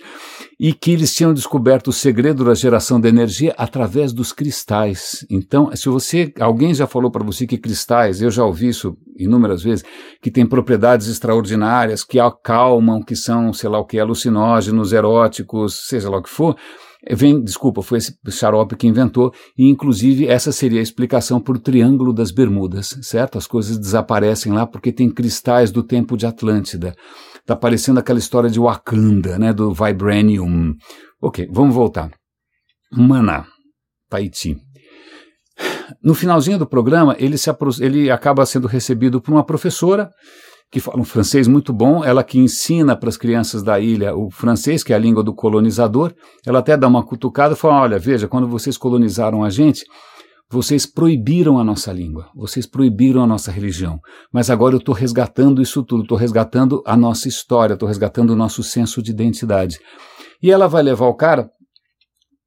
e 0.60 0.74
que 0.74 0.92
eles 0.92 1.14
tinham 1.14 1.34
descoberto 1.34 1.90
o 1.90 1.94
segredo 1.94 2.44
da 2.44 2.56
geração 2.56 3.00
de 3.00 3.08
energia 3.08 3.54
através 3.58 4.12
dos 4.12 4.32
cristais. 4.32 5.24
Então, 5.30 5.70
se 5.76 5.88
você, 5.88 6.34
alguém 6.40 6.74
já 6.74 6.88
falou 6.88 7.12
para 7.12 7.24
você 7.24 7.46
que 7.46 7.60
cristais, 7.60 8.24
eu 8.24 8.32
já 8.32 8.44
ouvi 8.44 8.70
isso 8.70 8.98
inúmeras 9.16 9.62
vezes, 9.62 9.84
que 10.22 10.32
tem 10.32 10.46
propriedades 10.46 11.08
extraordinárias, 11.08 12.04
que 12.04 12.20
acalmam, 12.20 13.04
que 13.04 13.16
são, 13.16 13.52
sei 13.54 13.70
lá 13.70 13.80
o 13.80 13.86
que, 13.86 14.00
alucinógenos, 14.00 14.94
eróticos, 14.94 15.88
seja 15.88 16.10
lá 16.10 16.18
o 16.18 16.24
que 16.24 16.30
for, 16.30 16.56
Vem, 17.12 17.42
desculpa, 17.42 17.82
foi 17.82 18.00
esse 18.00 18.18
xarope 18.30 18.76
que 18.76 18.88
inventou, 18.88 19.34
e 19.58 19.66
inclusive 19.66 20.28
essa 20.28 20.52
seria 20.52 20.80
a 20.80 20.84
explicação 20.84 21.40
por 21.40 21.58
Triângulo 21.58 22.12
das 22.12 22.32
Bermudas, 22.32 22.98
certo? 23.02 23.38
As 23.38 23.48
coisas 23.48 23.78
desaparecem 23.78 24.52
lá 24.52 24.66
porque 24.66 24.92
tem 24.92 25.10
cristais 25.10 25.72
do 25.72 25.84
tempo 25.84 26.18
de 26.18 26.26
Atlântida. 26.26 26.96
Tá 27.46 27.56
parecendo 27.56 28.00
aquela 28.00 28.20
história 28.20 28.50
de 28.50 28.60
Wakanda, 28.60 29.40
né, 29.40 29.54
do 29.54 29.74
Vibranium. 29.74 30.74
Ok, 31.22 31.48
vamos 31.52 31.74
voltar. 31.74 32.12
Maná, 32.92 33.46
Tahiti. 34.10 34.58
No 36.04 36.14
finalzinho 36.14 36.60
do 36.60 36.68
programa, 36.68 37.16
ele, 37.18 37.38
se 37.38 37.50
ele 37.80 38.12
acaba 38.12 38.46
sendo 38.46 38.68
recebido 38.68 39.22
por 39.22 39.32
uma 39.32 39.46
professora 39.46 40.10
que 40.70 40.80
fala 40.80 41.00
um 41.00 41.06
francês 41.06 41.48
muito 41.48 41.72
bom, 41.72 42.04
ela 42.04 42.24
que 42.24 42.38
ensina 42.38 42.96
para 42.96 43.10
as 43.10 43.18
crianças 43.18 43.64
da 43.64 43.80
ilha 43.80 44.16
o 44.16 44.30
francês, 44.30 44.84
que 44.84 44.92
é 44.92 44.96
a 44.96 45.00
língua 45.00 45.24
do 45.24 45.34
colonizador. 45.34 46.14
Ela 46.46 46.60
até 46.60 46.76
dá 46.76 46.88
uma 46.88 47.06
cutucada 47.06 47.54
e 47.54 47.58
fala: 47.58 47.82
olha, 47.82 48.00
veja, 48.00 48.28
quando 48.28 48.48
vocês 48.48 48.78
colonizaram 48.78 49.44
a 49.44 49.50
gente, 49.50 49.86
vocês 50.50 50.86
proibiram 50.86 51.60
a 51.60 51.64
nossa 51.64 51.92
língua, 51.92 52.30
vocês 52.36 52.66
proibiram 52.66 53.22
a 53.22 53.28
nossa 53.28 53.52
religião, 53.52 54.00
mas 54.32 54.50
agora 54.50 54.76
eu 54.76 54.80
estou 54.80 54.96
resgatando 54.96 55.62
isso 55.62 55.84
tudo, 55.84 56.04
estou 56.04 56.18
resgatando 56.18 56.82
a 56.86 56.96
nossa 56.96 57.28
história, 57.28 57.74
estou 57.74 57.88
resgatando 57.88 58.32
o 58.32 58.36
nosso 58.36 58.64
senso 58.64 59.02
de 59.02 59.12
identidade. 59.12 59.80
E 60.42 60.52
ela 60.52 60.68
vai 60.68 60.84
levar 60.84 61.08
o 61.08 61.16
cara 61.16 61.50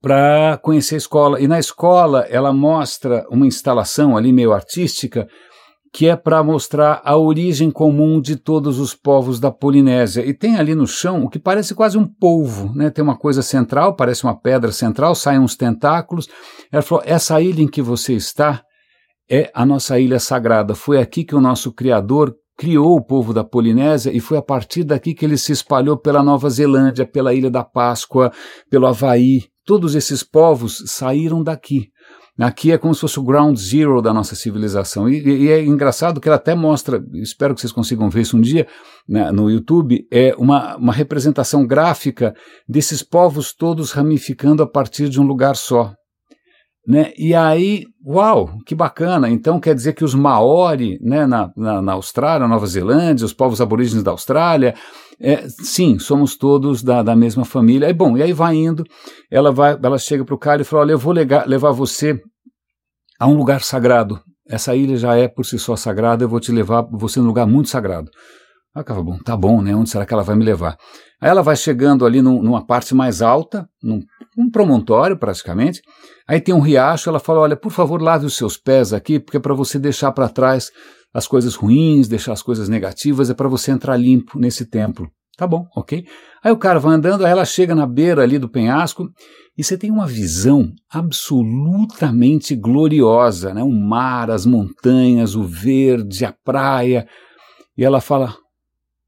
para 0.00 0.58
conhecer 0.62 0.94
a 0.94 0.98
escola. 0.98 1.40
E 1.40 1.46
na 1.46 1.58
escola 1.58 2.26
ela 2.30 2.52
mostra 2.52 3.26
uma 3.30 3.46
instalação 3.46 4.16
ali 4.16 4.32
meio 4.32 4.52
artística 4.52 5.26
que 5.92 6.08
é 6.08 6.14
para 6.14 6.42
mostrar 6.42 7.02
a 7.04 7.16
origem 7.16 7.70
comum 7.70 8.20
de 8.20 8.36
todos 8.36 8.78
os 8.78 8.94
povos 8.94 9.40
da 9.40 9.50
Polinésia. 9.50 10.24
E 10.24 10.32
tem 10.32 10.56
ali 10.56 10.74
no 10.74 10.86
chão 10.86 11.24
o 11.24 11.28
que 11.28 11.38
parece 11.38 11.74
quase 11.74 11.98
um 11.98 12.06
polvo, 12.06 12.72
né? 12.74 12.90
Tem 12.90 13.02
uma 13.02 13.16
coisa 13.16 13.42
central, 13.42 13.96
parece 13.96 14.22
uma 14.24 14.38
pedra 14.38 14.70
central, 14.70 15.14
saem 15.14 15.40
uns 15.40 15.56
tentáculos. 15.56 16.28
Ela 16.70 16.82
falou: 16.82 17.02
essa 17.06 17.40
ilha 17.40 17.62
em 17.62 17.68
que 17.68 17.82
você 17.82 18.14
está 18.14 18.62
é 19.28 19.50
a 19.52 19.66
nossa 19.66 19.98
ilha 19.98 20.18
sagrada. 20.18 20.74
Foi 20.74 21.00
aqui 21.00 21.24
que 21.24 21.34
o 21.34 21.40
nosso 21.40 21.72
Criador 21.72 22.34
criou 22.56 22.96
o 22.96 23.02
povo 23.02 23.32
da 23.32 23.42
Polinésia 23.42 24.12
e 24.12 24.20
foi 24.20 24.36
a 24.36 24.42
partir 24.42 24.84
daqui 24.84 25.14
que 25.14 25.24
ele 25.24 25.38
se 25.38 25.50
espalhou 25.50 25.96
pela 25.96 26.22
Nova 26.22 26.50
Zelândia, 26.50 27.06
pela 27.06 27.32
Ilha 27.32 27.50
da 27.50 27.64
Páscoa, 27.64 28.30
pelo 28.68 28.86
Havaí. 28.86 29.44
Todos 29.64 29.94
esses 29.94 30.22
povos 30.22 30.82
saíram 30.86 31.42
daqui. 31.42 31.88
Aqui 32.38 32.72
é 32.72 32.78
como 32.78 32.94
se 32.94 33.00
fosse 33.00 33.18
o 33.18 33.22
ground 33.22 33.56
zero 33.56 34.00
da 34.00 34.14
nossa 34.14 34.34
civilização. 34.34 35.08
E, 35.08 35.20
e, 35.22 35.50
é 35.50 35.62
engraçado 35.62 36.20
que 36.20 36.28
ela 36.28 36.36
até 36.36 36.54
mostra, 36.54 37.04
espero 37.14 37.54
que 37.54 37.60
vocês 37.60 37.72
consigam 37.72 38.08
ver 38.08 38.22
isso 38.22 38.36
um 38.36 38.40
dia 38.40 38.66
né, 39.08 39.30
no 39.30 39.50
YouTube, 39.50 40.06
é 40.10 40.34
uma, 40.38 40.76
uma 40.76 40.92
representação 40.92 41.66
gráfica 41.66 42.34
desses 42.68 43.02
povos 43.02 43.52
todos 43.52 43.92
ramificando 43.92 44.62
a 44.62 44.66
partir 44.66 45.08
de 45.08 45.20
um 45.20 45.24
lugar 45.24 45.56
só. 45.56 45.92
Né? 46.86 47.12
E 47.16 47.34
aí, 47.34 47.84
uau, 48.04 48.58
que 48.66 48.74
bacana! 48.74 49.28
Então 49.28 49.60
quer 49.60 49.74
dizer 49.74 49.92
que 49.92 50.04
os 50.04 50.14
Maori 50.14 50.98
né, 51.02 51.26
na, 51.26 51.52
na, 51.56 51.82
na 51.82 51.92
Austrália, 51.92 52.48
Nova 52.48 52.66
Zelândia, 52.66 53.26
os 53.26 53.34
povos 53.34 53.60
aborígenes 53.60 54.02
da 54.02 54.10
Austrália, 54.10 54.74
é, 55.20 55.46
sim, 55.48 55.98
somos 55.98 56.36
todos 56.36 56.82
da, 56.82 57.02
da 57.02 57.14
mesma 57.14 57.44
família. 57.44 57.86
É 57.86 57.92
bom, 57.92 58.16
e 58.16 58.22
aí 58.22 58.32
vai 58.32 58.56
indo, 58.56 58.84
ela 59.30 59.52
vai, 59.52 59.78
ela 59.80 59.98
chega 59.98 60.24
para 60.24 60.34
o 60.34 60.38
cara 60.38 60.62
e 60.62 60.64
fala: 60.64 60.82
Olha, 60.82 60.92
eu 60.92 60.98
vou 60.98 61.12
levar, 61.12 61.46
levar 61.46 61.72
você 61.72 62.18
há 63.18 63.26
um 63.26 63.36
lugar 63.36 63.60
sagrado. 63.62 64.18
Essa 64.48 64.74
ilha 64.74 64.96
já 64.96 65.14
é 65.14 65.28
por 65.28 65.44
si 65.44 65.58
só 65.58 65.76
sagrada, 65.76 66.24
eu 66.24 66.28
vou 66.28 66.40
te 66.40 66.50
levar 66.50 66.82
você 66.90 67.20
num 67.20 67.26
lugar 67.26 67.46
muito 67.46 67.68
sagrado. 67.68 68.10
Aí 68.74 68.84
ela 68.86 69.02
bom, 69.02 69.18
tá 69.18 69.36
bom, 69.36 69.60
né? 69.60 69.74
Onde 69.74 69.90
será 69.90 70.06
que 70.06 70.14
ela 70.14 70.22
vai 70.22 70.36
me 70.36 70.44
levar? 70.44 70.76
Aí 71.20 71.28
ela 71.28 71.42
vai 71.42 71.56
chegando 71.56 72.06
ali 72.06 72.22
num, 72.22 72.40
numa 72.42 72.64
parte 72.64 72.94
mais 72.94 73.20
alta, 73.20 73.68
num 73.82 74.00
um 74.38 74.50
promontório 74.50 75.16
praticamente. 75.18 75.82
Aí 76.26 76.40
tem 76.40 76.54
um 76.54 76.60
riacho, 76.60 77.08
ela 77.08 77.18
fala: 77.18 77.40
Olha, 77.40 77.56
por 77.56 77.72
favor, 77.72 78.00
lave 78.00 78.26
os 78.26 78.36
seus 78.36 78.56
pés 78.56 78.92
aqui, 78.92 79.18
porque 79.18 79.36
é 79.36 79.40
para 79.40 79.54
você 79.54 79.78
deixar 79.78 80.12
para 80.12 80.28
trás 80.28 80.70
as 81.12 81.26
coisas 81.26 81.54
ruins, 81.56 82.06
deixar 82.06 82.32
as 82.32 82.42
coisas 82.42 82.68
negativas, 82.68 83.28
é 83.28 83.34
para 83.34 83.48
você 83.48 83.72
entrar 83.72 83.96
limpo 83.96 84.38
nesse 84.38 84.64
templo. 84.64 85.10
Tá 85.36 85.46
bom, 85.46 85.66
ok? 85.74 86.04
Aí 86.44 86.52
o 86.52 86.56
cara 86.56 86.78
vai 86.78 86.94
andando, 86.94 87.24
aí 87.24 87.32
ela 87.32 87.44
chega 87.44 87.74
na 87.74 87.86
beira 87.86 88.22
ali 88.22 88.38
do 88.38 88.48
penhasco 88.48 89.08
e 89.56 89.64
você 89.64 89.76
tem 89.76 89.90
uma 89.90 90.06
visão 90.06 90.70
absolutamente 90.90 92.54
gloriosa, 92.54 93.54
né? 93.54 93.62
O 93.62 93.70
mar, 93.70 94.30
as 94.30 94.44
montanhas, 94.46 95.34
o 95.34 95.42
verde, 95.42 96.24
a 96.24 96.34
praia. 96.44 97.06
E 97.76 97.84
ela 97.84 98.00
fala: 98.00 98.34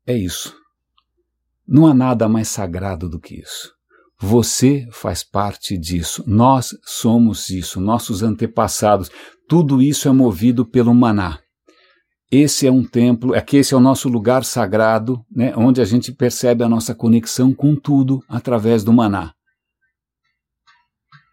é 0.06 0.16
isso. 0.16 0.54
Não 1.66 1.86
há 1.86 1.94
nada 1.94 2.28
mais 2.28 2.48
sagrado 2.48 3.08
do 3.08 3.18
que 3.18 3.36
isso. 3.40 3.72
Você 4.18 4.86
faz 4.92 5.24
parte 5.24 5.76
disso. 5.76 6.22
Nós 6.26 6.76
somos 6.84 7.50
isso, 7.50 7.80
nossos 7.80 8.22
antepassados. 8.22 9.10
Tudo 9.48 9.82
isso 9.82 10.08
é 10.08 10.12
movido 10.12 10.64
pelo 10.64 10.94
maná. 10.94 11.40
Esse 12.30 12.66
é 12.66 12.72
um 12.72 12.82
templo, 12.82 13.34
é 13.34 13.40
que 13.42 13.58
esse 13.58 13.74
é 13.74 13.76
o 13.76 13.80
nosso 13.80 14.08
lugar 14.08 14.44
sagrado, 14.44 15.22
né, 15.30 15.52
onde 15.54 15.82
a 15.82 15.84
gente 15.84 16.10
percebe 16.12 16.64
a 16.64 16.68
nossa 16.68 16.94
conexão 16.94 17.52
com 17.52 17.76
tudo 17.76 18.22
através 18.26 18.82
do 18.82 18.92
maná. 18.92 19.34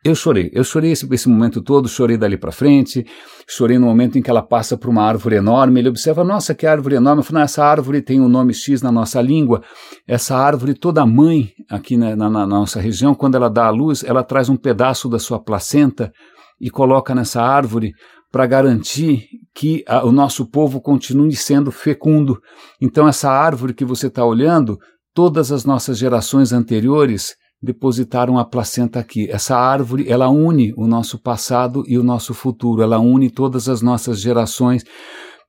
Eu 0.01 0.15
chorei, 0.15 0.49
eu 0.53 0.63
chorei 0.63 0.91
esse, 0.91 1.05
esse 1.13 1.27
momento 1.27 1.61
todo, 1.61 1.89
chorei 1.89 2.15
dali 2.15 2.37
para 2.37 2.53
frente, 2.53 3.05
chorei 3.45 3.77
no 3.77 3.85
momento 3.85 4.17
em 4.17 4.21
que 4.21 4.29
ela 4.29 4.41
passa 4.41 4.77
por 4.77 4.89
uma 4.89 5.03
árvore 5.03 5.35
enorme, 5.35 5.81
ele 5.81 5.89
observa, 5.89 6.23
nossa, 6.23 6.55
que 6.55 6.65
árvore 6.65 6.95
enorme, 6.95 7.19
eu 7.19 7.23
falo, 7.25 7.39
essa 7.39 7.65
árvore 7.65 8.01
tem 8.01 8.21
um 8.21 8.29
nome 8.29 8.53
X 8.53 8.81
na 8.81 8.93
nossa 8.93 9.21
língua, 9.21 9.61
essa 10.07 10.37
árvore, 10.37 10.73
toda 10.73 11.05
mãe 11.05 11.51
aqui 11.69 11.97
na, 11.97 12.15
na, 12.15 12.29
na 12.29 12.47
nossa 12.47 12.79
região, 12.79 13.13
quando 13.13 13.35
ela 13.35 13.49
dá 13.49 13.65
a 13.65 13.71
luz, 13.71 14.01
ela 14.01 14.23
traz 14.23 14.47
um 14.47 14.55
pedaço 14.55 15.09
da 15.09 15.19
sua 15.19 15.37
placenta 15.37 16.13
e 16.61 16.69
coloca 16.69 17.13
nessa 17.13 17.41
árvore 17.41 17.91
para 18.31 18.47
garantir 18.47 19.25
que 19.53 19.83
a, 19.85 20.05
o 20.05 20.13
nosso 20.13 20.49
povo 20.49 20.79
continue 20.79 21.35
sendo 21.35 21.71
fecundo. 21.71 22.39
Então, 22.79 23.05
essa 23.05 23.29
árvore 23.29 23.73
que 23.73 23.83
você 23.83 24.07
está 24.07 24.23
olhando, 24.23 24.77
todas 25.13 25.51
as 25.51 25.65
nossas 25.65 25.97
gerações 25.97 26.53
anteriores 26.53 27.35
depositaram 27.61 28.37
a 28.37 28.45
placenta 28.45 28.99
aqui. 28.99 29.29
Essa 29.29 29.55
árvore, 29.57 30.09
ela 30.09 30.29
une 30.29 30.73
o 30.77 30.87
nosso 30.87 31.19
passado 31.19 31.83
e 31.87 31.97
o 31.97 32.03
nosso 32.03 32.33
futuro, 32.33 32.81
ela 32.81 32.99
une 32.99 33.29
todas 33.29 33.67
as 33.67 33.81
nossas 33.81 34.19
gerações 34.19 34.83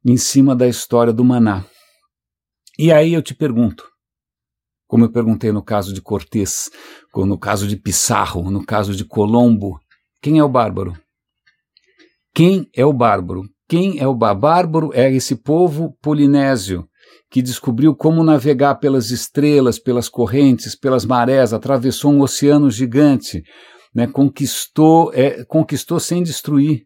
em 0.04 0.16
cima 0.16 0.56
da 0.56 0.66
história 0.66 1.12
do 1.12 1.24
maná. 1.24 1.64
E 2.78 2.92
aí 2.92 3.12
eu 3.12 3.22
te 3.22 3.34
pergunto, 3.34 3.84
como 4.88 5.04
eu 5.04 5.12
perguntei 5.12 5.52
no 5.52 5.62
caso 5.62 5.94
de 5.94 6.00
Cortés, 6.00 6.70
no 7.14 7.38
caso 7.38 7.68
de 7.68 7.76
Pissarro, 7.76 8.50
no 8.50 8.64
caso 8.64 8.94
de 8.94 9.04
Colombo, 9.04 9.78
quem 10.20 10.38
é 10.38 10.44
o 10.44 10.48
bárbaro? 10.48 10.98
Quem 12.34 12.68
é 12.74 12.84
o 12.84 12.92
bárbaro? 12.92 13.42
Quem 13.68 14.00
é 14.00 14.06
o 14.06 14.14
bárbaro? 14.14 14.90
É 14.92 15.12
esse 15.12 15.36
povo 15.36 15.96
polinésio 16.02 16.89
que 17.30 17.40
descobriu 17.40 17.94
como 17.94 18.24
navegar 18.24 18.74
pelas 18.76 19.10
estrelas, 19.10 19.78
pelas 19.78 20.08
correntes, 20.08 20.74
pelas 20.74 21.04
marés, 21.04 21.52
atravessou 21.52 22.12
um 22.12 22.22
oceano 22.22 22.70
gigante, 22.70 23.42
né, 23.94 24.06
conquistou, 24.06 25.12
é, 25.14 25.44
conquistou 25.44 26.00
sem 26.00 26.22
destruir, 26.22 26.82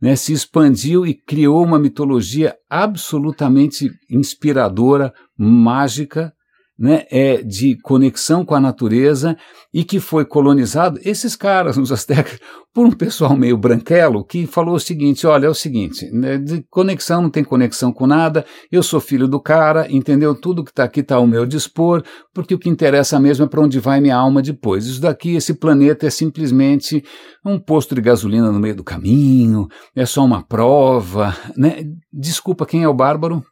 né, 0.00 0.14
se 0.14 0.32
expandiu 0.32 1.04
e 1.04 1.14
criou 1.14 1.64
uma 1.64 1.78
mitologia 1.78 2.54
absolutamente 2.70 3.90
inspiradora, 4.08 5.12
mágica, 5.36 6.32
né, 6.78 7.04
é, 7.10 7.42
de 7.42 7.76
conexão 7.82 8.44
com 8.44 8.54
a 8.54 8.60
natureza 8.60 9.36
e 9.74 9.82
que 9.82 9.98
foi 9.98 10.24
colonizado, 10.24 11.00
esses 11.04 11.34
caras, 11.34 11.76
os 11.76 11.90
astecas, 11.90 12.38
por 12.72 12.86
um 12.86 12.92
pessoal 12.92 13.36
meio 13.36 13.56
branquelo 13.56 14.24
que 14.24 14.46
falou 14.46 14.76
o 14.76 14.80
seguinte: 14.80 15.26
olha, 15.26 15.46
é 15.46 15.48
o 15.48 15.54
seguinte, 15.54 16.08
né, 16.12 16.38
de 16.38 16.64
conexão 16.70 17.20
não 17.20 17.30
tem 17.30 17.42
conexão 17.42 17.92
com 17.92 18.06
nada, 18.06 18.44
eu 18.70 18.82
sou 18.82 19.00
filho 19.00 19.26
do 19.26 19.40
cara, 19.40 19.90
entendeu? 19.90 20.34
Tudo 20.34 20.62
que 20.62 20.70
está 20.70 20.84
aqui 20.84 21.00
está 21.00 21.16
ao 21.16 21.26
meu 21.26 21.44
dispor, 21.44 22.04
porque 22.32 22.54
o 22.54 22.58
que 22.58 22.68
interessa 22.68 23.18
mesmo 23.18 23.44
é 23.44 23.48
para 23.48 23.60
onde 23.60 23.80
vai 23.80 24.00
minha 24.00 24.16
alma 24.16 24.40
depois. 24.40 24.86
Isso 24.86 25.00
daqui, 25.00 25.34
esse 25.34 25.54
planeta 25.54 26.06
é 26.06 26.10
simplesmente 26.10 27.02
um 27.44 27.58
posto 27.58 27.94
de 27.94 28.00
gasolina 28.00 28.52
no 28.52 28.60
meio 28.60 28.76
do 28.76 28.84
caminho, 28.84 29.66
é 29.96 30.06
só 30.06 30.24
uma 30.24 30.42
prova, 30.42 31.36
né? 31.56 31.82
Desculpa, 32.12 32.64
quem 32.64 32.84
é 32.84 32.88
o 32.88 32.94
bárbaro? 32.94 33.42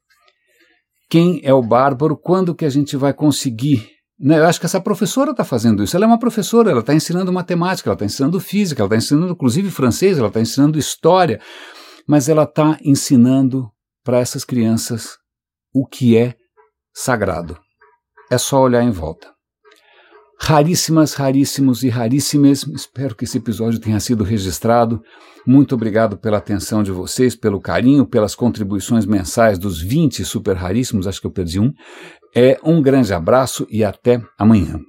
Quem 1.09 1.41
é 1.43 1.53
o 1.53 1.63
bárbaro, 1.63 2.17
quando 2.17 2.55
que 2.55 2.65
a 2.65 2.71
gente 2.71 2.97
vai 2.97 3.13
conseguir. 3.13 3.91
Né? 4.19 4.39
Eu 4.39 4.47
acho 4.47 4.59
que 4.59 4.67
essa 4.67 4.81
professora 4.81 5.31
está 5.31 5.45
fazendo 5.45 5.83
isso. 5.83 5.97
Ela 5.97 6.07
é 6.07 6.09
uma 6.09 6.19
professora, 6.19 6.71
ela 6.71 6.81
está 6.81 6.95
ensinando 6.95 7.33
matemática, 7.33 7.89
ela 7.89 7.95
está 7.95 8.05
ensinando 8.05 8.41
física, 8.41 8.83
ela 8.83 8.87
está 8.87 8.97
ensinando 8.97 9.33
inclusive 9.33 9.71
francês, 9.71 10.19
ela 10.19 10.29
está 10.29 10.41
ensinando 10.41 10.79
história, 10.79 11.41
mas 12.09 12.29
ela 12.29 12.45
está 12.45 12.79
ensinando 12.83 13.71
para 14.03 14.19
essas 14.19 14.45
crianças 14.45 15.17
o 15.75 15.87
que 15.87 16.17
é 16.17 16.35
sagrado. 16.95 17.59
É 18.31 18.39
só 18.39 18.61
olhar 18.61 18.83
em 18.83 18.91
volta. 18.91 19.36
Raríssimas, 20.39 21.15
raríssimos 21.15 21.83
e 21.83 21.89
raríssimas. 21.89 22.63
Espero 22.65 23.15
que 23.15 23.25
esse 23.25 23.39
episódio 23.39 23.81
tenha 23.81 23.99
sido 23.99 24.23
registrado. 24.23 25.03
Muito 25.47 25.75
obrigado 25.75 26.17
pela 26.17 26.39
atenção 26.39 26.83
de 26.83 26.91
vocês, 26.91 27.35
pelo 27.35 27.61
carinho, 27.61 28.05
pelas 28.05 28.35
contribuições 28.35 29.07
mensais 29.07 29.59
dos 29.59 29.81
20 29.81 30.25
super 30.25 30.57
raríssimos, 30.57 31.07
acho 31.07 31.21
que 31.21 31.27
eu 31.27 31.33
perdi 31.33 31.61
um. 31.61 31.73
É 32.35 32.59
um 32.63 32.83
grande 32.83 33.15
abraço 33.15 33.67
e 33.71 33.83
até 33.83 34.21
amanhã. 34.39 34.81